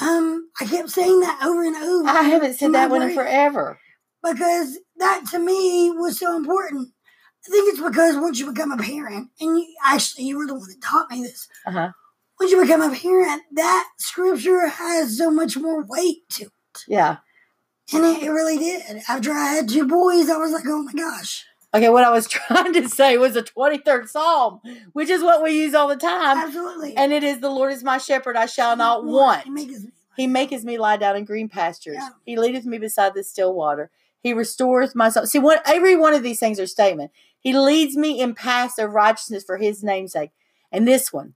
Um, 0.00 0.50
I 0.60 0.64
kept 0.66 0.90
saying 0.90 1.20
that 1.20 1.40
over 1.44 1.62
and 1.64 1.76
over. 1.76 2.08
I 2.08 2.22
haven't 2.22 2.54
said 2.54 2.72
that 2.74 2.90
one 2.90 3.02
in 3.02 3.14
forever. 3.14 3.78
because 4.24 4.76
that 4.96 5.24
to 5.30 5.38
me 5.38 5.90
was 5.92 6.18
so 6.18 6.36
important. 6.36 6.88
I 7.46 7.50
think 7.50 7.72
it's 7.72 7.80
because 7.80 8.16
once 8.16 8.40
you 8.40 8.50
become 8.52 8.72
a 8.72 8.76
parent, 8.76 9.28
and 9.40 9.58
you 9.58 9.66
actually 9.84 10.24
you 10.24 10.36
were 10.38 10.46
the 10.46 10.54
one 10.54 10.68
that 10.68 10.82
taught 10.82 11.10
me 11.10 11.22
this. 11.22 11.46
Uh 11.66 11.70
huh. 11.70 11.90
Once 12.40 12.50
you 12.52 12.60
become 12.60 12.82
a 12.82 12.94
parent, 12.94 13.42
that 13.52 13.88
scripture 13.98 14.66
has 14.68 15.16
so 15.16 15.30
much 15.30 15.56
more 15.56 15.84
weight 15.84 16.28
to 16.30 16.44
it, 16.44 16.84
Yeah. 16.88 17.18
and 17.92 18.04
it, 18.04 18.22
it 18.24 18.30
really 18.30 18.58
did. 18.58 18.82
After 19.08 19.32
I 19.32 19.46
had 19.54 19.68
two 19.68 19.86
boys, 19.86 20.28
I 20.28 20.36
was 20.36 20.52
like, 20.52 20.64
oh 20.66 20.82
my 20.82 20.92
gosh, 20.92 21.44
Okay. 21.74 21.88
What 21.88 22.04
I 22.04 22.10
was 22.10 22.28
trying 22.28 22.72
to 22.74 22.88
say 22.88 23.18
was 23.18 23.34
the 23.34 23.42
twenty 23.42 23.78
third 23.78 24.08
Psalm, 24.08 24.60
which 24.92 25.08
is 25.10 25.22
what 25.22 25.42
we 25.42 25.50
use 25.52 25.74
all 25.74 25.88
the 25.88 25.96
time, 25.96 26.38
absolutely. 26.38 26.96
and 26.96 27.12
it 27.12 27.24
is 27.24 27.40
the 27.40 27.50
Lord 27.50 27.72
is 27.72 27.82
my 27.82 27.98
shepherd; 27.98 28.36
I 28.36 28.46
shall 28.46 28.76
not 28.76 29.04
want. 29.04 29.46
It 29.46 29.50
makes 29.50 29.80
me 29.80 29.90
He 30.16 30.26
maketh 30.28 30.62
me 30.64 30.78
lie 30.78 30.96
down 30.96 31.16
in 31.16 31.24
green 31.24 31.48
pastures. 31.48 31.96
Yeah. 31.98 32.10
He 32.24 32.36
leadeth 32.36 32.64
me 32.64 32.78
beside 32.78 33.14
the 33.14 33.24
still 33.24 33.52
water. 33.54 33.90
He 34.22 34.32
restoreth 34.32 34.94
my 34.94 35.08
soul. 35.08 35.26
See, 35.26 35.40
what 35.40 35.62
every 35.66 35.96
one 35.96 36.14
of 36.14 36.22
these 36.22 36.38
things 36.38 36.60
are 36.60 36.66
statement. 36.68 37.10
He 37.40 37.52
leads 37.58 37.96
me 37.96 38.20
in 38.20 38.34
paths 38.34 38.78
of 38.78 38.92
righteousness 38.92 39.42
for 39.44 39.56
his 39.58 39.82
namesake. 39.82 40.30
And 40.72 40.86
this 40.88 41.12
one, 41.12 41.34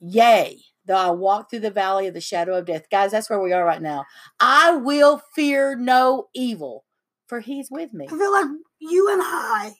yea, 0.00 0.58
though 0.86 0.96
I 0.96 1.10
walk 1.10 1.50
through 1.50 1.60
the 1.60 1.70
valley 1.70 2.06
of 2.06 2.14
the 2.14 2.20
shadow 2.20 2.56
of 2.56 2.66
death. 2.66 2.90
Guys, 2.90 3.12
that's 3.12 3.30
where 3.30 3.40
we 3.40 3.52
are 3.52 3.64
right 3.64 3.82
now. 3.82 4.04
I 4.38 4.76
will 4.76 5.22
fear 5.34 5.76
no 5.76 6.28
evil, 6.34 6.84
for 7.26 7.40
he's 7.40 7.70
with 7.70 7.92
me 7.92 8.06
I 8.06 8.10
feel 8.10 8.32
like 8.32 8.46
you 8.80 9.12
and 9.12 9.22
I 9.24 9.74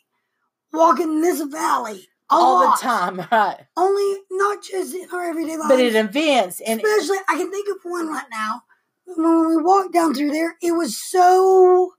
walk 0.72 1.00
in 1.00 1.20
this 1.20 1.40
valley 1.42 2.06
all 2.28 2.64
lot. 2.64 2.78
the 2.78 2.82
time, 2.82 3.26
right? 3.32 3.66
Only 3.76 4.20
not 4.30 4.62
just 4.62 4.94
in 4.94 5.08
our 5.12 5.24
everyday 5.28 5.56
life, 5.56 5.68
But 5.68 5.80
in 5.80 5.96
events 5.96 6.60
and 6.60 6.80
Especially, 6.80 7.18
I 7.28 7.36
can 7.36 7.50
think 7.50 7.68
of 7.68 7.78
one 7.82 8.08
right 8.08 8.26
now. 8.30 8.62
When 9.06 9.48
we 9.48 9.62
walked 9.62 9.92
down 9.92 10.14
through 10.14 10.30
there, 10.30 10.56
it 10.62 10.72
was 10.72 10.96
so 10.96 11.94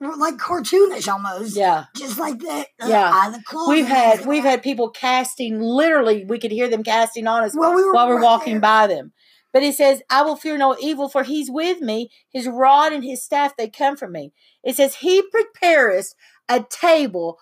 like 0.00 0.36
cartoonish 0.36 1.08
almost. 1.12 1.56
yeah. 1.56 1.86
Just 1.96 2.18
like 2.18 2.38
that. 2.40 2.68
Uh, 2.80 2.86
Yeah. 2.88 3.10
eye, 3.12 3.30
the 3.30 3.42
claws 3.44 3.68
We've 3.68 3.86
had 3.86 4.26
we've 4.26 4.44
had 4.44 4.62
people 4.62 4.90
casting 4.90 5.60
literally 5.60 6.24
we 6.24 6.38
could 6.38 6.52
hear 6.52 6.68
them 6.68 6.84
casting 6.84 7.26
on 7.26 7.42
us 7.44 7.56
Well, 7.56 7.74
we 7.74 7.84
were 7.84 7.92
while 7.92 8.08
we're 8.08 8.16
right 8.16 8.22
walking 8.24 8.54
there. 8.54 8.60
by 8.60 8.86
them. 8.86 9.12
But 9.52 9.62
it 9.62 9.74
says, 9.74 10.02
I 10.10 10.22
will 10.22 10.36
fear 10.36 10.58
no 10.58 10.76
evil, 10.78 11.08
for 11.08 11.22
he's 11.22 11.50
with 11.50 11.80
me. 11.80 12.10
His 12.30 12.46
rod 12.46 12.92
and 12.92 13.02
his 13.02 13.24
staff, 13.24 13.56
they 13.56 13.68
comfort 13.70 14.12
me. 14.12 14.32
It 14.62 14.76
says, 14.76 14.96
He 14.96 15.22
prepareth 15.22 16.14
a 16.50 16.62
table 16.68 17.38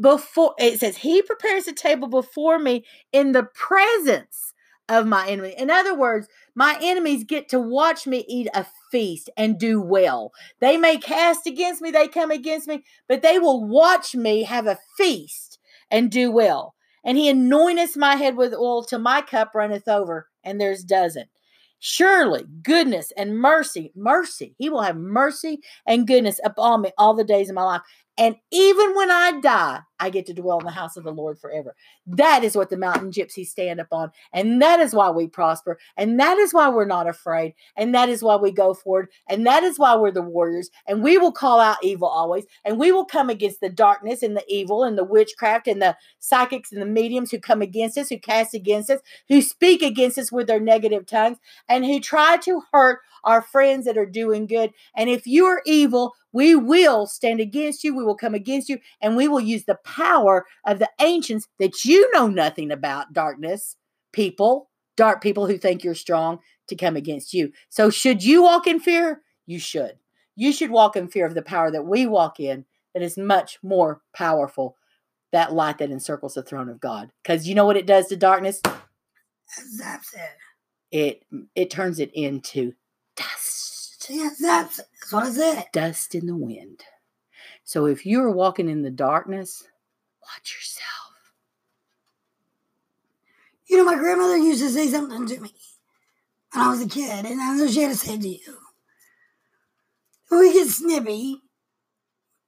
before, 0.00 0.54
it 0.58 0.78
says, 0.78 0.98
He 0.98 1.22
prepares 1.22 1.66
a 1.66 1.72
table 1.72 2.06
before 2.08 2.58
me 2.60 2.84
in 3.12 3.32
the 3.32 3.42
presence 3.52 4.49
of 4.90 5.06
my 5.06 5.26
enemy. 5.28 5.54
In 5.56 5.70
other 5.70 5.94
words, 5.94 6.28
my 6.54 6.76
enemies 6.82 7.24
get 7.24 7.48
to 7.50 7.60
watch 7.60 8.06
me 8.06 8.24
eat 8.28 8.48
a 8.52 8.66
feast 8.90 9.30
and 9.36 9.58
do 9.58 9.80
well. 9.80 10.32
They 10.60 10.76
may 10.76 10.98
cast 10.98 11.46
against 11.46 11.80
me, 11.80 11.90
they 11.90 12.08
come 12.08 12.30
against 12.30 12.68
me, 12.68 12.84
but 13.08 13.22
they 13.22 13.38
will 13.38 13.64
watch 13.64 14.14
me 14.14 14.42
have 14.42 14.66
a 14.66 14.78
feast 14.98 15.58
and 15.90 16.10
do 16.10 16.30
well. 16.30 16.74
And 17.04 17.16
he 17.16 17.30
anointeth 17.30 17.96
my 17.96 18.16
head 18.16 18.36
with 18.36 18.52
oil 18.52 18.82
till 18.84 18.98
my 18.98 19.22
cup 19.22 19.54
runneth 19.54 19.88
over, 19.88 20.28
and 20.44 20.60
there's 20.60 20.84
doesn't. 20.84 21.30
Surely 21.78 22.44
goodness 22.62 23.10
and 23.16 23.38
mercy, 23.38 23.90
mercy, 23.96 24.54
he 24.58 24.68
will 24.68 24.82
have 24.82 24.96
mercy 24.96 25.60
and 25.86 26.06
goodness 26.06 26.38
upon 26.44 26.82
me 26.82 26.90
all 26.98 27.14
the 27.14 27.24
days 27.24 27.48
of 27.48 27.54
my 27.54 27.62
life. 27.62 27.80
And 28.18 28.36
even 28.50 28.94
when 28.94 29.10
I 29.10 29.40
die, 29.40 29.80
I 30.00 30.10
get 30.10 30.26
to 30.26 30.34
dwell 30.34 30.58
in 30.58 30.64
the 30.64 30.72
house 30.72 30.96
of 30.96 31.04
the 31.04 31.12
Lord 31.12 31.38
forever. 31.38 31.76
That 32.06 32.42
is 32.42 32.56
what 32.56 32.70
the 32.70 32.76
mountain 32.76 33.10
gypsies 33.10 33.46
stand 33.46 33.80
upon. 33.80 34.10
And 34.32 34.60
that 34.62 34.80
is 34.80 34.94
why 34.94 35.10
we 35.10 35.28
prosper. 35.28 35.78
And 35.96 36.18
that 36.18 36.38
is 36.38 36.54
why 36.54 36.68
we're 36.70 36.86
not 36.86 37.08
afraid. 37.08 37.54
And 37.76 37.94
that 37.94 38.08
is 38.08 38.22
why 38.22 38.36
we 38.36 38.50
go 38.50 38.74
forward. 38.74 39.08
And 39.28 39.46
that 39.46 39.62
is 39.62 39.78
why 39.78 39.94
we're 39.94 40.10
the 40.10 40.22
warriors. 40.22 40.70
And 40.88 41.02
we 41.02 41.18
will 41.18 41.32
call 41.32 41.60
out 41.60 41.76
evil 41.82 42.08
always. 42.08 42.46
And 42.64 42.78
we 42.78 42.90
will 42.90 43.04
come 43.04 43.28
against 43.28 43.60
the 43.60 43.68
darkness 43.68 44.22
and 44.22 44.36
the 44.36 44.44
evil 44.48 44.84
and 44.84 44.96
the 44.96 45.04
witchcraft 45.04 45.68
and 45.68 45.82
the 45.82 45.96
psychics 46.18 46.72
and 46.72 46.80
the 46.80 46.86
mediums 46.86 47.30
who 47.30 47.38
come 47.38 47.62
against 47.62 47.98
us, 47.98 48.08
who 48.08 48.18
cast 48.18 48.54
against 48.54 48.90
us, 48.90 49.00
who 49.28 49.42
speak 49.42 49.82
against 49.82 50.18
us 50.18 50.32
with 50.32 50.46
their 50.46 50.60
negative 50.60 51.06
tongues, 51.06 51.38
and 51.68 51.84
who 51.84 52.00
try 52.00 52.36
to 52.38 52.62
hurt 52.72 53.00
our 53.24 53.42
friends 53.42 53.84
that 53.84 53.98
are 53.98 54.06
doing 54.06 54.46
good. 54.46 54.72
And 54.96 55.10
if 55.10 55.26
you 55.26 55.44
are 55.46 55.62
evil, 55.66 56.14
we 56.32 56.54
will 56.54 57.06
stand 57.06 57.40
against 57.40 57.84
you. 57.84 57.94
We 57.94 58.04
will 58.04 58.16
come 58.16 58.34
against 58.34 58.68
you, 58.68 58.78
and 59.00 59.16
we 59.16 59.28
will 59.28 59.40
use 59.40 59.64
the 59.64 59.78
power 59.90 60.46
of 60.66 60.78
the 60.78 60.90
ancients 61.00 61.48
that 61.58 61.84
you 61.84 62.10
know 62.12 62.28
nothing 62.28 62.70
about, 62.70 63.12
darkness 63.12 63.76
people, 64.12 64.70
dark 64.96 65.22
people 65.22 65.46
who 65.46 65.56
think 65.56 65.84
you're 65.84 65.94
strong, 65.94 66.38
to 66.68 66.76
come 66.76 66.96
against 66.96 67.34
you. 67.34 67.52
So, 67.68 67.90
should 67.90 68.22
you 68.22 68.42
walk 68.42 68.66
in 68.66 68.80
fear? 68.80 69.22
You 69.46 69.58
should. 69.58 69.98
You 70.36 70.52
should 70.52 70.70
walk 70.70 70.96
in 70.96 71.08
fear 71.08 71.26
of 71.26 71.34
the 71.34 71.42
power 71.42 71.70
that 71.70 71.84
we 71.84 72.06
walk 72.06 72.40
in, 72.40 72.64
that 72.94 73.02
is 73.02 73.16
much 73.16 73.58
more 73.62 74.00
powerful. 74.14 74.76
That 75.32 75.52
light 75.52 75.78
that 75.78 75.92
encircles 75.92 76.34
the 76.34 76.42
throne 76.42 76.68
of 76.68 76.80
God. 76.80 77.12
Because 77.22 77.46
you 77.46 77.54
know 77.54 77.64
what 77.64 77.76
it 77.76 77.86
does 77.86 78.08
to 78.08 78.16
darkness? 78.16 78.60
Zaps 78.60 80.14
it. 80.14 80.36
It 80.90 81.22
it 81.54 81.70
turns 81.70 82.00
it 82.00 82.10
into 82.14 82.72
dust. 83.16 84.06
Yeah, 84.10 84.30
zaps 84.30 84.80
it. 84.80 84.86
That's 84.90 85.12
what 85.12 85.58
I 85.58 85.66
dust 85.72 86.16
in 86.16 86.26
the 86.26 86.36
wind. 86.36 86.82
So 87.62 87.86
if 87.86 88.04
you're 88.04 88.32
walking 88.32 88.68
in 88.68 88.82
the 88.82 88.90
darkness, 88.90 89.62
watch 90.22 90.54
yourself. 90.54 91.32
You 93.66 93.76
know, 93.76 93.84
my 93.84 93.94
grandmother 93.94 94.36
used 94.36 94.62
to 94.62 94.68
say 94.68 94.88
something 94.88 95.26
to 95.26 95.40
me 95.40 95.54
when 96.52 96.64
I 96.64 96.70
was 96.70 96.82
a 96.82 96.88
kid, 96.88 97.24
and 97.24 97.40
I 97.40 97.54
know 97.54 97.68
she 97.68 97.82
had 97.82 97.92
to 97.92 97.96
say 97.96 98.14
it 98.14 98.22
to 98.22 98.28
you. 98.28 98.58
When 100.28 100.40
we 100.40 100.52
get 100.52 100.68
snippy, 100.68 101.42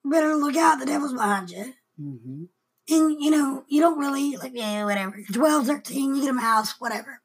better 0.05 0.35
look 0.37 0.57
out, 0.57 0.81
the 0.81 0.87
devil's 0.87 1.13
behind 1.13 1.51
you. 1.51 1.75
Mm-hmm. 2.01 2.45
And, 2.89 3.23
you 3.23 3.31
know, 3.31 3.65
you 3.69 3.81
don't 3.81 3.99
really, 3.99 4.37
like, 4.37 4.53
yeah, 4.55 4.85
whatever. 4.85 5.17
You're 5.17 5.27
12, 5.33 5.67
13, 5.67 6.17
you 6.17 6.23
get 6.23 6.31
a 6.31 6.33
mouse, 6.33 6.81
whatever. 6.81 7.21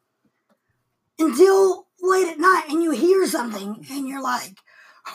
Until 1.18 1.88
late 2.00 2.28
at 2.28 2.39
night, 2.39 2.66
and 2.70 2.84
you 2.84 2.91
hear 2.91 3.26
something, 3.26 3.84
and 3.89 4.08
you're 4.08 4.22
like, 4.22 4.58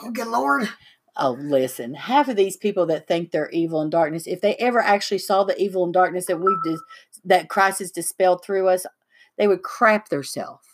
oh, 0.03 0.11
good 0.11 0.26
Lord. 0.26 0.68
Oh, 1.16 1.36
listen, 1.38 1.92
half 1.94 2.28
of 2.28 2.36
these 2.36 2.56
people 2.56 2.86
that 2.86 3.06
think 3.06 3.30
they're 3.30 3.50
evil 3.50 3.82
and 3.82 3.90
darkness, 3.90 4.26
if 4.26 4.40
they 4.40 4.54
ever 4.56 4.80
actually 4.80 5.18
saw 5.18 5.44
the 5.44 5.60
evil 5.60 5.84
and 5.84 5.92
darkness 5.92 6.26
that 6.26 6.40
we've 6.40 6.62
dis- 6.64 6.80
that 7.24 7.50
Christ 7.50 7.80
has 7.80 7.90
dispelled 7.90 8.42
through 8.42 8.68
us, 8.68 8.86
they 9.36 9.46
would 9.46 9.62
crap 9.62 10.08
themselves. 10.08 10.66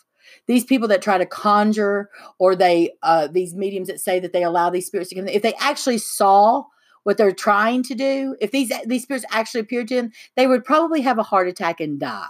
These 0.47 0.63
people 0.63 0.87
that 0.89 1.01
try 1.01 1.17
to 1.17 1.25
conjure, 1.25 2.09
or 2.37 2.55
they 2.55 2.91
uh, 3.03 3.27
these 3.27 3.53
mediums 3.53 3.87
that 3.87 3.99
say 3.99 4.19
that 4.19 4.31
they 4.31 4.43
allow 4.43 4.69
these 4.69 4.85
spirits 4.87 5.09
to 5.09 5.15
come, 5.15 5.27
if 5.27 5.41
they 5.41 5.55
actually 5.59 5.97
saw 5.97 6.63
what 7.03 7.17
they're 7.17 7.31
trying 7.33 7.83
to 7.83 7.95
do, 7.95 8.37
if 8.39 8.51
these 8.51 8.71
these 8.85 9.03
spirits 9.03 9.25
actually 9.31 9.61
appeared 9.61 9.89
to 9.89 9.95
them, 9.95 10.11
they 10.37 10.47
would 10.47 10.63
probably 10.63 11.01
have 11.01 11.17
a 11.17 11.23
heart 11.23 11.47
attack 11.49 11.81
and 11.81 11.99
die. 11.99 12.29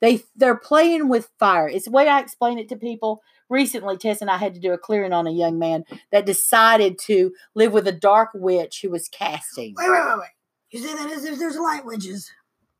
They 0.00 0.22
they're 0.36 0.56
playing 0.56 1.08
with 1.08 1.28
fire. 1.38 1.68
It's 1.68 1.84
the 1.84 1.90
way 1.90 2.08
I 2.08 2.20
explain 2.20 2.58
it 2.58 2.68
to 2.70 2.76
people. 2.76 3.22
Recently, 3.50 3.96
Tess 3.98 4.20
and 4.22 4.30
I 4.30 4.38
had 4.38 4.54
to 4.54 4.60
do 4.60 4.72
a 4.72 4.78
clearing 4.78 5.12
on 5.12 5.26
a 5.26 5.32
young 5.32 5.58
man 5.58 5.84
that 6.12 6.24
decided 6.24 6.98
to 7.00 7.32
live 7.54 7.72
with 7.72 7.86
a 7.88 7.92
dark 7.92 8.30
witch 8.32 8.80
who 8.80 8.90
was 8.90 9.08
casting. 9.08 9.74
Wait, 9.76 9.90
wait, 9.90 10.06
wait, 10.06 10.18
wait. 10.18 10.28
You 10.70 10.80
say 10.80 10.94
that 10.94 11.10
as 11.10 11.24
if 11.24 11.38
there's 11.38 11.56
light 11.56 11.84
witches. 11.84 12.30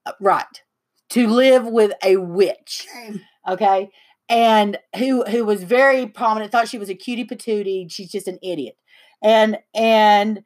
Uh, 0.06 0.12
Right. 0.20 0.62
To 1.10 1.26
live 1.26 1.66
with 1.66 1.92
a 2.04 2.16
witch. 2.18 2.86
Okay. 2.96 3.20
Okay. 3.48 3.90
And 4.28 4.78
who 4.96 5.24
who 5.24 5.44
was 5.44 5.64
very 5.64 6.06
prominent, 6.06 6.52
thought 6.52 6.68
she 6.68 6.78
was 6.78 6.88
a 6.88 6.94
cutie 6.94 7.24
patootie. 7.24 7.90
She's 7.90 8.12
just 8.12 8.28
an 8.28 8.38
idiot. 8.42 8.76
And 9.20 9.58
and 9.74 10.44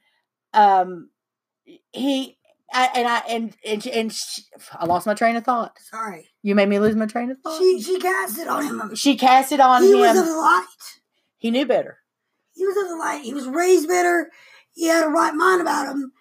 um 0.55 1.11
he 1.93 2.39
I, 2.75 2.91
and 2.97 3.09
I 3.09 3.19
and 3.29 3.57
and, 3.65 3.87
and 3.87 4.13
she, 4.13 4.43
I 4.73 4.85
lost 4.87 5.07
my 5.07 5.15
train 5.15 5.37
of 5.37 5.45
thought. 5.45 5.79
Sorry. 5.91 6.29
You 6.43 6.55
made 6.55 6.69
me 6.69 6.79
lose 6.79 6.97
my 6.97 7.07
train 7.07 7.31
of 7.31 7.39
thought. 7.41 7.59
She 7.59 7.81
she 7.81 7.99
cast 8.01 8.39
it 8.39 8.49
on 8.49 8.65
him. 8.67 8.95
She 8.95 9.17
cast 9.17 9.53
it 9.53 9.61
on 9.61 9.83
he 9.83 9.93
him. 9.93 10.01
was 10.01 10.19
of 10.19 10.27
light. 10.27 10.67
he 11.39 11.51
knew 11.51 11.67
better. 11.67 11.99
He 12.55 12.67
was 12.67 12.77
of 12.77 12.89
the 12.89 12.97
light. 12.97 13.23
He 13.23 13.33
was 13.35 13.47
raised 13.47 13.89
better. 13.89 14.31
He 14.73 14.87
had 14.89 15.05
a 15.05 15.09
right 15.09 15.35
mind 15.35 15.61
about 15.63 15.87
him. 15.89 16.13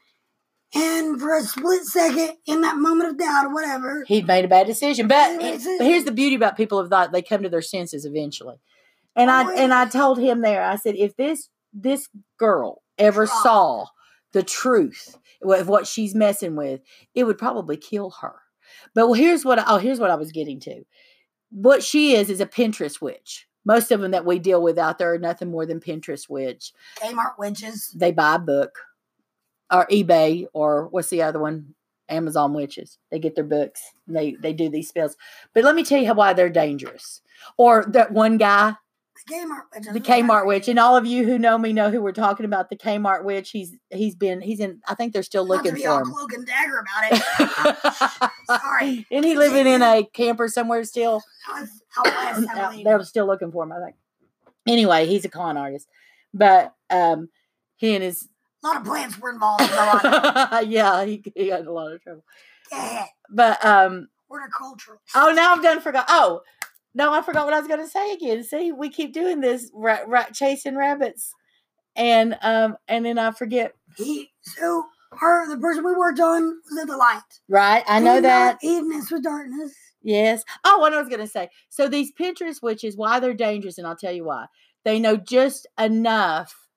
And 0.76 1.20
for 1.20 1.36
a 1.38 1.42
split 1.44 1.84
second, 1.84 2.32
in 2.48 2.62
that 2.62 2.78
moment 2.78 3.12
of 3.12 3.18
doubt 3.20 3.46
or 3.46 3.54
whatever, 3.54 4.04
He'd 4.08 4.26
made 4.26 4.44
a 4.44 4.48
bad 4.48 4.66
decision. 4.66 5.08
But, 5.08 5.34
Made 5.34 5.36
a 5.36 5.40
bad 5.40 5.48
it- 5.50 5.58
decision. 5.58 5.78
but 5.80 5.86
here's 5.88 6.04
the 6.06 6.12
beauty 6.12 6.36
about 6.36 6.58
people 6.58 6.80
of 6.80 6.90
thought: 6.90 7.12
they 7.12 7.22
come 7.22 7.44
to 7.44 7.50
their 7.50 7.62
senses 7.62 8.06
eventually. 8.06 8.56
And 9.16 9.30
Oh, 9.30 9.34
I 9.34 9.54
and 9.56 9.74
I 9.74 9.86
told 9.86 10.18
him 10.20 10.42
there, 10.42 10.64
I 10.64 10.76
said, 10.78 10.96
if 10.96 11.16
this 11.16 11.50
this 11.74 12.08
girl 12.40 12.82
ever 12.98 13.28
saw 13.28 13.86
the 14.34 14.44
truth 14.44 15.18
of 15.42 15.68
what 15.68 15.88
she's 15.88 16.14
messing 16.14 16.56
with, 16.56 16.82
it 17.16 17.24
would 17.24 17.38
probably 17.38 17.78
kill 17.78 18.12
her. 18.22 18.36
But 18.94 19.08
well, 19.08 19.14
here's 19.14 19.46
what 19.46 19.64
oh, 19.68 19.78
here's 19.78 20.00
what 20.00 20.12
I 20.12 20.16
was 20.16 20.32
getting 20.32 20.60
to. 20.62 20.84
What 21.50 21.84
she 21.84 22.16
is 22.16 22.30
is 22.30 22.42
a 22.42 22.46
Pinterest 22.46 23.02
witch. 23.02 23.48
Most 23.66 23.92
of 23.92 24.02
them 24.02 24.12
that 24.12 24.26
we 24.26 24.40
deal 24.40 24.62
with 24.62 24.78
out 24.78 24.98
there 24.98 25.14
are 25.14 25.20
nothing 25.20 25.50
more 25.50 25.66
than 25.66 25.80
Pinterest 25.80 26.28
witch. 26.30 26.74
Kmart 27.00 27.38
witches. 27.38 27.92
They 27.96 28.12
buy 28.12 28.36
a 28.36 28.40
book 28.40 28.78
or 29.72 29.88
eBay 29.88 30.46
or 30.54 30.88
what's 30.90 31.10
the 31.10 31.22
other 31.22 31.40
one? 31.40 31.76
Amazon 32.10 32.54
witches. 32.54 32.98
They 33.12 33.20
get 33.20 33.36
their 33.36 33.44
books. 33.46 33.82
and 34.08 34.16
They 34.16 34.36
they 34.40 34.54
do 34.54 34.70
these 34.70 34.90
spells. 34.90 35.16
But 35.54 35.64
let 35.64 35.76
me 35.76 35.84
tell 35.84 36.00
you 36.00 36.08
how, 36.08 36.16
why 36.16 36.34
they're 36.34 36.50
dangerous. 36.50 37.22
Or 37.58 37.86
that 37.90 38.12
one 38.12 38.38
guy, 38.38 38.76
The 39.28 39.34
Kmart 39.36 39.62
witches. 39.76 39.94
the 39.94 40.00
Kmart 40.02 40.46
witch, 40.48 40.68
and 40.68 40.80
all 40.80 40.96
of 40.98 41.06
you 41.06 41.24
who 41.26 41.38
know 41.40 41.58
me 41.58 41.72
know 41.74 41.90
who 41.92 42.02
we're 42.02 42.12
talking 42.12 42.46
about. 42.46 42.70
The 42.70 42.76
Kmart 42.76 43.24
witch. 43.24 43.52
He's 43.52 43.74
he's 43.90 44.16
been 44.16 44.42
he's 44.42 44.60
in. 44.60 44.82
I 44.88 44.96
think 44.96 45.14
they're 45.14 45.24
still 45.24 45.48
looking 45.48 45.74
be 45.74 45.84
for 45.84 45.90
all 45.90 46.00
him. 46.00 46.12
cloak 46.12 46.34
and 46.34 46.46
dagger 46.46 46.80
about 46.80 47.12
it. 47.12 48.32
Sorry. 48.62 49.06
Isn't 49.10 49.24
he 49.24 49.36
living 49.38 49.68
in 49.68 49.82
a 49.82 50.04
camper 50.14 50.48
somewhere 50.48 50.84
still? 50.84 51.22
Out 51.52 51.68
I 51.98 52.46
Out-. 52.56 52.84
They're 52.84 53.04
still 53.04 53.26
looking 53.28 53.52
for 53.52 53.64
him. 53.64 53.72
I 53.72 53.80
think. 53.86 53.96
Anyway, 54.68 55.06
he's 55.08 55.26
a 55.26 55.30
con 55.30 55.58
artist, 55.58 55.88
but 56.34 56.74
um, 56.90 57.30
he 57.76 57.96
and 57.96 58.04
his 58.04 58.28
A 58.64 58.68
lot 58.68 58.78
of 58.78 58.86
plants 58.86 59.20
were 59.20 59.32
involved. 59.32 59.62
in 59.64 59.70
yeah, 60.72 61.04
he, 61.06 61.22
he 61.36 61.48
got 61.50 61.62
in 61.62 61.68
a 61.68 61.72
lot 61.72 61.92
of 61.92 62.02
trouble. 62.02 62.24
Yeah, 62.72 63.06
But 63.30 63.64
um, 63.66 64.08
horticultural. 64.30 65.00
oh, 65.16 65.34
now 65.36 65.54
I've 65.54 65.62
done 65.62 65.82
forgot. 65.82 66.06
Oh, 66.08 66.42
no, 66.94 67.14
I 67.14 67.22
forgot 67.22 67.46
what 67.46 67.54
I 67.54 67.60
was 67.60 67.68
going 67.68 67.80
to 67.80 67.90
say 67.90 68.14
again. 68.14 68.44
See, 68.44 68.72
we 68.72 68.90
keep 68.90 69.14
doing 69.14 69.42
this, 69.42 69.72
right, 69.74 70.08
right, 70.08 70.34
chasing 70.34 70.78
rabbits, 70.78 71.34
and 71.96 72.38
um, 72.42 72.78
and 72.88 73.06
then 73.06 73.18
I 73.18 73.32
forget. 73.32 73.74
He 73.98 74.32
so 74.42 74.84
her 75.20 75.48
the 75.50 75.58
person 75.58 75.86
we 75.86 75.94
worked 75.94 76.20
on 76.20 76.42
was 76.70 76.82
of 76.82 76.88
the 76.88 76.98
light. 76.98 77.22
Right, 77.48 77.84
I 77.88 78.00
know 78.00 78.18
And 78.18 78.26
that. 78.26 78.58
Evenings 78.64 79.12
with 79.12 79.24
darkness. 79.24 79.74
Yes. 80.02 80.44
Oh, 80.66 80.80
what 80.80 80.94
I 80.94 81.00
was 81.00 81.08
going 81.08 81.22
to 81.22 81.28
say. 81.28 81.50
So 81.70 81.88
these 81.88 82.12
Pinterest 82.12 82.62
witches, 82.62 82.98
why 82.98 83.20
they're 83.20 83.34
dangerous, 83.34 83.78
and 83.78 83.88
I'll 83.88 83.96
tell 83.96 84.12
you 84.12 84.26
why. 84.26 84.48
They 84.84 85.00
know 85.00 85.16
just 85.16 85.66
enough 85.80 86.68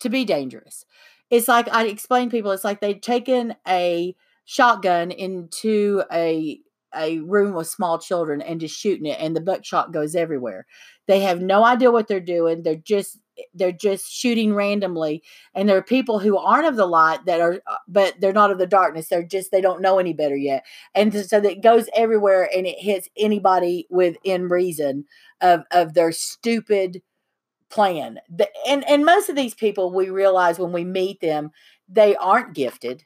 to 0.00 0.08
be 0.08 0.24
dangerous. 0.24 0.84
It's 1.30 1.48
like 1.48 1.68
I 1.72 1.86
explain 1.86 2.28
to 2.28 2.36
people. 2.36 2.50
It's 2.50 2.64
like 2.64 2.80
they've 2.80 3.00
taken 3.00 3.54
a 3.66 4.16
shotgun 4.44 5.10
into 5.10 6.02
a 6.12 6.60
a 6.96 7.18
room 7.20 7.54
with 7.54 7.66
small 7.68 7.98
children 7.98 8.40
and 8.42 8.60
just 8.60 8.78
shooting 8.78 9.06
it 9.06 9.18
and 9.20 9.34
the 9.34 9.40
buckshot 9.40 9.92
goes 9.92 10.14
everywhere. 10.14 10.66
They 11.06 11.20
have 11.20 11.40
no 11.40 11.64
idea 11.64 11.90
what 11.90 12.08
they're 12.08 12.20
doing. 12.20 12.62
They're 12.62 12.76
just 12.76 13.18
they're 13.52 13.72
just 13.72 14.10
shooting 14.10 14.54
randomly. 14.54 15.22
And 15.54 15.68
there 15.68 15.76
are 15.76 15.82
people 15.82 16.20
who 16.20 16.38
aren't 16.38 16.68
of 16.68 16.76
the 16.76 16.86
light 16.86 17.24
that 17.26 17.40
are 17.40 17.60
uh, 17.66 17.76
but 17.88 18.14
they're 18.20 18.32
not 18.32 18.50
of 18.50 18.58
the 18.58 18.66
darkness. 18.66 19.08
They're 19.08 19.22
just 19.22 19.50
they 19.50 19.60
don't 19.60 19.82
know 19.82 19.98
any 19.98 20.12
better 20.12 20.36
yet. 20.36 20.64
And 20.94 21.12
so 21.26 21.40
that 21.40 21.62
goes 21.62 21.88
everywhere 21.94 22.48
and 22.54 22.66
it 22.66 22.78
hits 22.78 23.08
anybody 23.16 23.86
within 23.90 24.48
reason 24.48 25.04
of 25.40 25.64
of 25.70 25.94
their 25.94 26.12
stupid 26.12 27.02
plan. 27.70 28.20
And 28.66 28.88
and 28.88 29.04
most 29.04 29.28
of 29.28 29.36
these 29.36 29.54
people 29.54 29.92
we 29.92 30.10
realize 30.10 30.58
when 30.58 30.72
we 30.72 30.84
meet 30.84 31.20
them 31.20 31.50
they 31.88 32.16
aren't 32.16 32.54
gifted. 32.54 33.04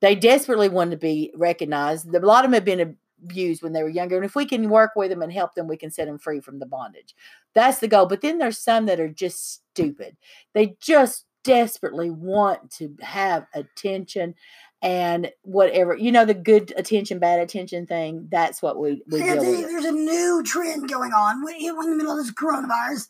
They 0.00 0.14
desperately 0.14 0.68
want 0.68 0.92
to 0.92 0.96
be 0.96 1.32
recognized. 1.34 2.14
A 2.14 2.20
lot 2.20 2.44
of 2.44 2.50
them 2.50 2.54
have 2.54 2.64
been 2.64 2.96
abused 3.24 3.62
when 3.62 3.72
they 3.72 3.82
were 3.82 3.88
younger 3.88 4.16
and 4.16 4.24
if 4.24 4.34
we 4.34 4.46
can 4.46 4.68
work 4.68 4.92
with 4.96 5.10
them 5.10 5.22
and 5.22 5.32
help 5.32 5.54
them 5.54 5.68
we 5.68 5.76
can 5.76 5.90
set 5.90 6.06
them 6.06 6.18
free 6.18 6.40
from 6.40 6.58
the 6.58 6.66
bondage 6.66 7.14
that's 7.54 7.78
the 7.78 7.88
goal 7.88 8.06
but 8.06 8.20
then 8.20 8.38
there's 8.38 8.58
some 8.58 8.86
that 8.86 9.00
are 9.00 9.08
just 9.08 9.62
stupid 9.72 10.16
they 10.54 10.76
just 10.80 11.24
desperately 11.44 12.10
want 12.10 12.70
to 12.70 12.94
have 13.00 13.46
attention 13.54 14.34
and 14.82 15.30
whatever 15.42 15.96
you 15.96 16.12
know 16.12 16.24
the 16.24 16.34
good 16.34 16.72
attention 16.76 17.18
bad 17.18 17.40
attention 17.40 17.86
thing 17.86 18.28
that's 18.30 18.62
what 18.62 18.78
we, 18.78 19.02
we 19.10 19.20
deal 19.20 19.38
with 19.38 19.62
there's 19.62 19.84
a 19.84 19.92
new 19.92 20.42
trend 20.44 20.88
going 20.88 21.12
on 21.12 21.42
when- 21.42 21.56
in 21.56 21.90
the 21.90 21.96
middle 21.96 22.12
of 22.12 22.18
this 22.18 22.32
coronavirus 22.32 23.08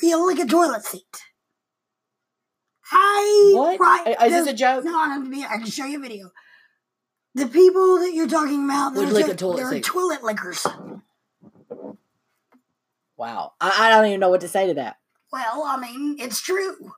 where 0.00 0.10
you 0.10 0.26
lick 0.26 0.38
a 0.38 0.46
toilet 0.46 0.84
seat. 0.84 1.22
I 2.90 3.52
What? 3.54 3.80
Right, 3.80 4.16
is 4.24 4.32
this 4.32 4.46
a 4.46 4.52
joke? 4.52 4.84
No, 4.84 4.98
I'm 5.00 5.24
to 5.24 5.30
be. 5.30 5.44
I 5.44 5.56
can 5.56 5.66
show 5.66 5.86
you 5.86 5.98
a 5.98 6.02
video. 6.02 6.30
The 7.34 7.46
people 7.48 7.98
that 7.98 8.12
you're 8.14 8.28
talking 8.28 8.64
about, 8.64 8.94
Would 8.94 9.08
those 9.08 9.12
lick 9.14 9.28
are- 9.28 9.32
a 9.32 9.36
toilet 9.36 9.56
they're 9.56 9.70
seat. 9.72 9.84
toilet 9.84 10.22
lickers. 10.22 10.66
wow 13.16 13.52
I, 13.60 13.86
I 13.86 13.90
don't 13.90 14.06
even 14.06 14.20
know 14.20 14.28
what 14.30 14.40
to 14.42 14.48
say 14.48 14.66
to 14.68 14.74
that 14.74 14.96
Well, 15.32 15.64
I 15.66 15.76
mean, 15.78 16.16
it's 16.20 16.40
true. 16.40 16.92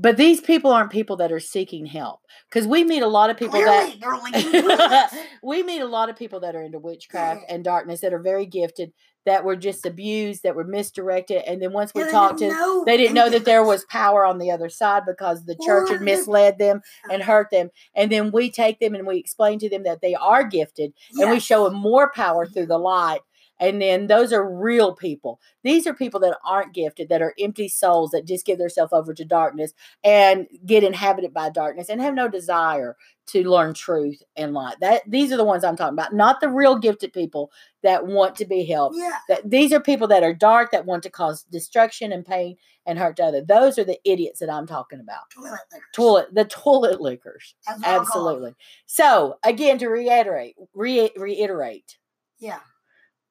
But 0.00 0.16
these 0.16 0.40
people 0.40 0.72
aren't 0.72 0.90
people 0.90 1.16
that 1.16 1.30
are 1.30 1.40
seeking 1.40 1.86
help 1.86 2.20
because 2.48 2.66
we 2.66 2.82
meet 2.84 3.02
a 3.02 3.06
lot 3.06 3.30
of 3.30 3.36
people 3.36 3.60
Clearly, 3.60 3.98
that 4.00 5.12
we 5.42 5.62
meet 5.62 5.80
a 5.80 5.86
lot 5.86 6.08
of 6.08 6.16
people 6.16 6.40
that 6.40 6.56
are 6.56 6.62
into 6.62 6.78
witchcraft 6.78 7.42
Yeah. 7.46 7.54
and 7.54 7.64
darkness 7.64 8.00
that 8.00 8.12
are 8.12 8.18
very 8.18 8.46
gifted 8.46 8.92
that 9.26 9.44
were 9.44 9.56
just 9.56 9.84
abused 9.84 10.42
that 10.44 10.56
were 10.56 10.64
misdirected 10.64 11.42
and 11.46 11.60
then 11.60 11.72
once 11.74 11.92
we 11.94 12.02
they 12.02 12.10
talked 12.10 12.38
to 12.38 12.48
know 12.48 12.84
they 12.86 12.96
didn't 12.96 13.14
know 13.14 13.28
that 13.28 13.44
there 13.44 13.62
was 13.62 13.84
power 13.84 14.24
on 14.24 14.38
the 14.38 14.50
other 14.50 14.70
side 14.70 15.02
because 15.06 15.44
the 15.44 15.56
church 15.62 15.90
had 15.90 16.00
misled 16.00 16.58
them 16.58 16.80
and 17.12 17.22
hurt 17.22 17.50
them 17.50 17.68
and 17.94 18.10
then 18.10 18.30
we 18.30 18.50
take 18.50 18.80
them 18.80 18.94
and 18.94 19.06
we 19.06 19.18
explain 19.18 19.58
to 19.58 19.68
them 19.68 19.82
that 19.82 20.00
they 20.00 20.14
are 20.14 20.42
gifted 20.44 20.94
and 21.20 21.30
we 21.30 21.38
show 21.38 21.64
them 21.64 21.74
more 21.74 22.10
power 22.14 22.46
through 22.46 22.66
the 22.66 22.78
light 22.78 23.20
and 23.60 23.80
then 23.80 24.06
those 24.08 24.32
are 24.32 24.48
real 24.48 24.94
people. 24.96 25.38
These 25.62 25.86
are 25.86 25.94
people 25.94 26.18
that 26.20 26.38
aren't 26.44 26.72
gifted 26.74 27.08
that 27.10 27.22
are 27.22 27.34
empty 27.38 27.68
souls 27.68 28.10
that 28.10 28.26
just 28.26 28.46
give 28.46 28.58
themselves 28.58 28.92
over 28.92 29.14
to 29.14 29.24
darkness 29.24 29.72
and 30.02 30.48
get 30.66 30.82
inhabited 30.82 31.32
by 31.34 31.50
darkness 31.50 31.88
and 31.90 32.00
have 32.00 32.14
no 32.14 32.26
desire 32.28 32.96
to 33.26 33.48
learn 33.48 33.74
truth 33.74 34.22
and 34.34 34.54
light. 34.54 34.76
That 34.80 35.02
these 35.06 35.30
are 35.30 35.36
the 35.36 35.44
ones 35.44 35.62
i'm 35.62 35.76
talking 35.76 35.92
about 35.92 36.12
not 36.14 36.40
the 36.40 36.48
real 36.48 36.76
gifted 36.76 37.12
people 37.12 37.52
that 37.82 38.06
want 38.06 38.34
to 38.36 38.44
be 38.44 38.64
helped. 38.64 38.96
Yeah, 38.98 39.18
that 39.28 39.48
these 39.48 39.72
are 39.72 39.80
people 39.80 40.08
that 40.08 40.22
are 40.24 40.34
dark 40.34 40.72
that 40.72 40.86
want 40.86 41.02
to 41.04 41.10
cause 41.10 41.44
destruction 41.44 42.10
and 42.12 42.24
pain 42.26 42.56
and 42.86 42.98
hurt 42.98 43.16
to 43.16 43.24
others. 43.24 43.44
Those 43.46 43.78
are 43.78 43.84
the 43.84 44.00
idiots 44.04 44.40
that 44.40 44.50
i'm 44.50 44.66
talking 44.66 44.98
about. 45.00 45.30
Toilet 45.30 45.60
lickers. 45.72 45.88
toilet 45.94 46.34
the 46.34 46.44
toilet 46.46 47.00
lickers 47.00 47.54
That's 47.66 47.78
what 47.80 47.88
I'll 47.88 48.04
call 48.04 48.28
'em. 48.28 48.34
absolutely. 48.34 48.54
So 48.86 49.38
again 49.44 49.78
to 49.78 49.88
reiterate 49.88 50.56
re- 50.74 51.10
reiterate. 51.16 51.98
Yeah. 52.38 52.60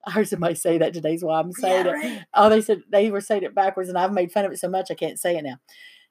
I 0.10 0.12
heard 0.12 0.28
somebody 0.28 0.56
say 0.56 0.80
that 0.80 0.94
today's 0.94 1.24
why 1.24 1.40
I'm 1.40 1.52
saying 1.52 1.86
Yeah, 1.86 1.94
it. 2.04 2.24
Oh, 2.34 2.50
they 2.50 2.62
said 2.62 2.82
they 2.92 3.12
were 3.12 3.22
saying 3.22 3.44
it 3.44 3.54
backwards, 3.54 3.90
and 3.90 3.98
I've 3.98 4.12
made 4.12 4.32
fun 4.32 4.44
of 4.44 4.52
it 4.52 4.58
so 4.58 4.68
much 4.68 4.90
I 4.90 4.96
can't 4.96 5.20
say 5.20 5.38
it 5.38 5.44
now. 5.44 5.58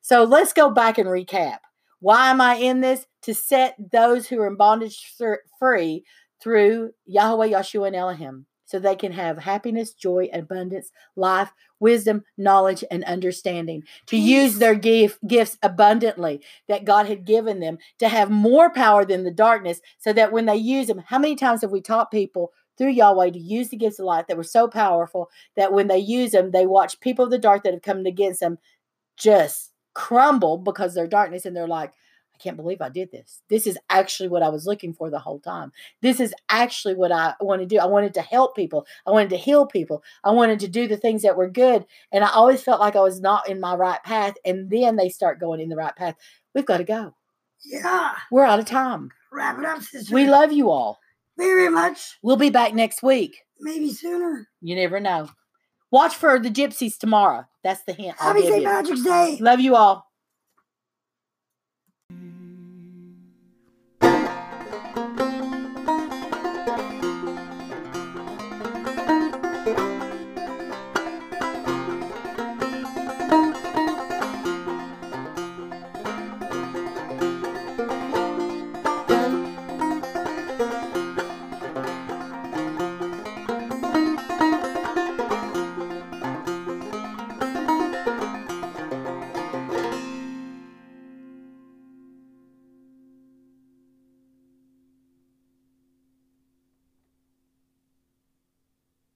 So 0.02 0.22
let's 0.22 0.52
go 0.52 0.70
back 0.70 0.98
and 0.98 1.08
recap. 1.08 1.58
Why 1.98 2.30
am 2.30 2.40
I 2.40 2.54
in 2.54 2.80
this? 2.80 3.06
To 3.22 3.34
set 3.34 3.74
those 3.90 4.28
who 4.28 4.40
are 4.40 4.46
in 4.46 4.54
bondage 4.56 5.12
free 5.58 6.04
through 6.40 6.92
Yahweh, 7.06 7.48
Yahshua, 7.48 7.88
and 7.88 7.96
Elohim, 7.96 8.46
so 8.66 8.78
they 8.78 8.94
can 8.94 9.10
have 9.10 9.38
happiness, 9.38 9.94
joy, 9.94 10.28
abundance, 10.32 10.92
life, 11.16 11.52
wisdom, 11.80 12.22
knowledge, 12.36 12.84
and 12.92 13.02
understanding. 13.02 13.82
To 14.06 14.16
use 14.16 14.58
their 14.58 14.76
gift, 14.76 15.18
gifts 15.26 15.58
abundantly 15.60 16.40
that 16.68 16.84
God 16.84 17.06
had 17.06 17.24
given 17.24 17.58
them, 17.58 17.78
to 17.98 18.08
have 18.08 18.30
more 18.30 18.72
power 18.72 19.04
than 19.04 19.24
the 19.24 19.32
darkness, 19.32 19.80
so 19.98 20.12
that 20.12 20.30
when 20.30 20.46
they 20.46 20.56
use 20.56 20.86
them, 20.86 21.02
how 21.04 21.18
many 21.18 21.34
times 21.34 21.62
have 21.62 21.72
we 21.72 21.80
taught 21.80 22.12
people 22.12 22.52
through 22.78 22.92
Yahweh 22.92 23.30
to 23.30 23.38
use 23.38 23.68
the 23.68 23.76
gifts 23.76 23.98
of 23.98 24.06
light 24.06 24.28
that 24.28 24.36
were 24.36 24.44
so 24.44 24.68
powerful 24.68 25.28
that 25.56 25.72
when 25.72 25.88
they 25.88 25.98
use 25.98 26.30
them, 26.30 26.52
they 26.52 26.66
watch 26.66 27.00
people 27.00 27.24
of 27.24 27.30
the 27.30 27.38
dark 27.38 27.64
that 27.64 27.74
have 27.74 27.82
come 27.82 28.06
against 28.06 28.40
them 28.40 28.58
just 29.16 29.72
crumble 29.94 30.58
because 30.58 30.94
they're 30.94 31.08
darkness 31.08 31.44
and 31.44 31.56
they're 31.56 31.66
like, 31.66 31.92
I 32.34 32.38
can't 32.38 32.56
believe 32.56 32.80
I 32.80 32.88
did 32.88 33.10
this. 33.10 33.42
This 33.50 33.66
is 33.66 33.76
actually 33.90 34.28
what 34.28 34.44
I 34.44 34.48
was 34.48 34.64
looking 34.64 34.94
for 34.94 35.10
the 35.10 35.18
whole 35.18 35.40
time. 35.40 35.72
This 36.02 36.20
is 36.20 36.32
actually 36.48 36.94
what 36.94 37.10
I 37.10 37.34
want 37.40 37.62
to 37.62 37.66
do. 37.66 37.78
I 37.80 37.86
wanted 37.86 38.14
to 38.14 38.22
help 38.22 38.54
people. 38.54 38.86
I 39.06 39.10
wanted 39.10 39.30
to 39.30 39.36
heal 39.36 39.66
people. 39.66 40.04
I 40.22 40.30
wanted 40.30 40.60
to 40.60 40.68
do 40.68 40.86
the 40.86 40.96
things 40.96 41.22
that 41.22 41.36
were 41.36 41.50
good. 41.50 41.84
And 42.12 42.22
I 42.22 42.30
always 42.30 42.62
felt 42.62 42.80
like 42.80 42.94
I 42.94 43.00
was 43.00 43.20
not 43.20 43.48
in 43.48 43.58
my 43.58 43.74
right 43.74 44.00
path. 44.04 44.34
And 44.44 44.70
then 44.70 44.94
they 44.94 45.08
start 45.08 45.40
going 45.40 45.60
in 45.60 45.68
the 45.68 45.74
right 45.74 45.96
path. 45.96 46.14
We've 46.54 46.64
got 46.64 46.78
to 46.78 46.84
go. 46.84 47.16
Yeah. 47.64 48.12
We're 48.30 48.44
out 48.44 48.60
of 48.60 48.66
time. 48.66 49.10
Wrap 49.32 49.58
it 49.58 49.64
up, 49.64 49.82
sister. 49.82 50.14
We 50.14 50.26
love 50.26 50.52
you 50.52 50.70
all. 50.70 51.00
Very 51.38 51.70
much. 51.70 52.18
We'll 52.22 52.36
be 52.36 52.50
back 52.50 52.74
next 52.74 53.02
week. 53.02 53.38
Maybe 53.60 53.92
sooner. 53.92 54.48
You 54.60 54.76
never 54.76 55.00
know. 55.00 55.30
Watch 55.90 56.14
for 56.14 56.38
the 56.38 56.50
gypsies 56.50 56.98
tomorrow. 56.98 57.44
That's 57.64 57.82
the 57.84 57.94
hint. 57.94 58.16
I'll 58.20 58.34
Happy 58.34 58.46
St. 58.46 58.64
Patrick's 58.64 59.02
Day. 59.02 59.38
Love 59.40 59.60
you 59.60 59.74
all. 59.74 60.07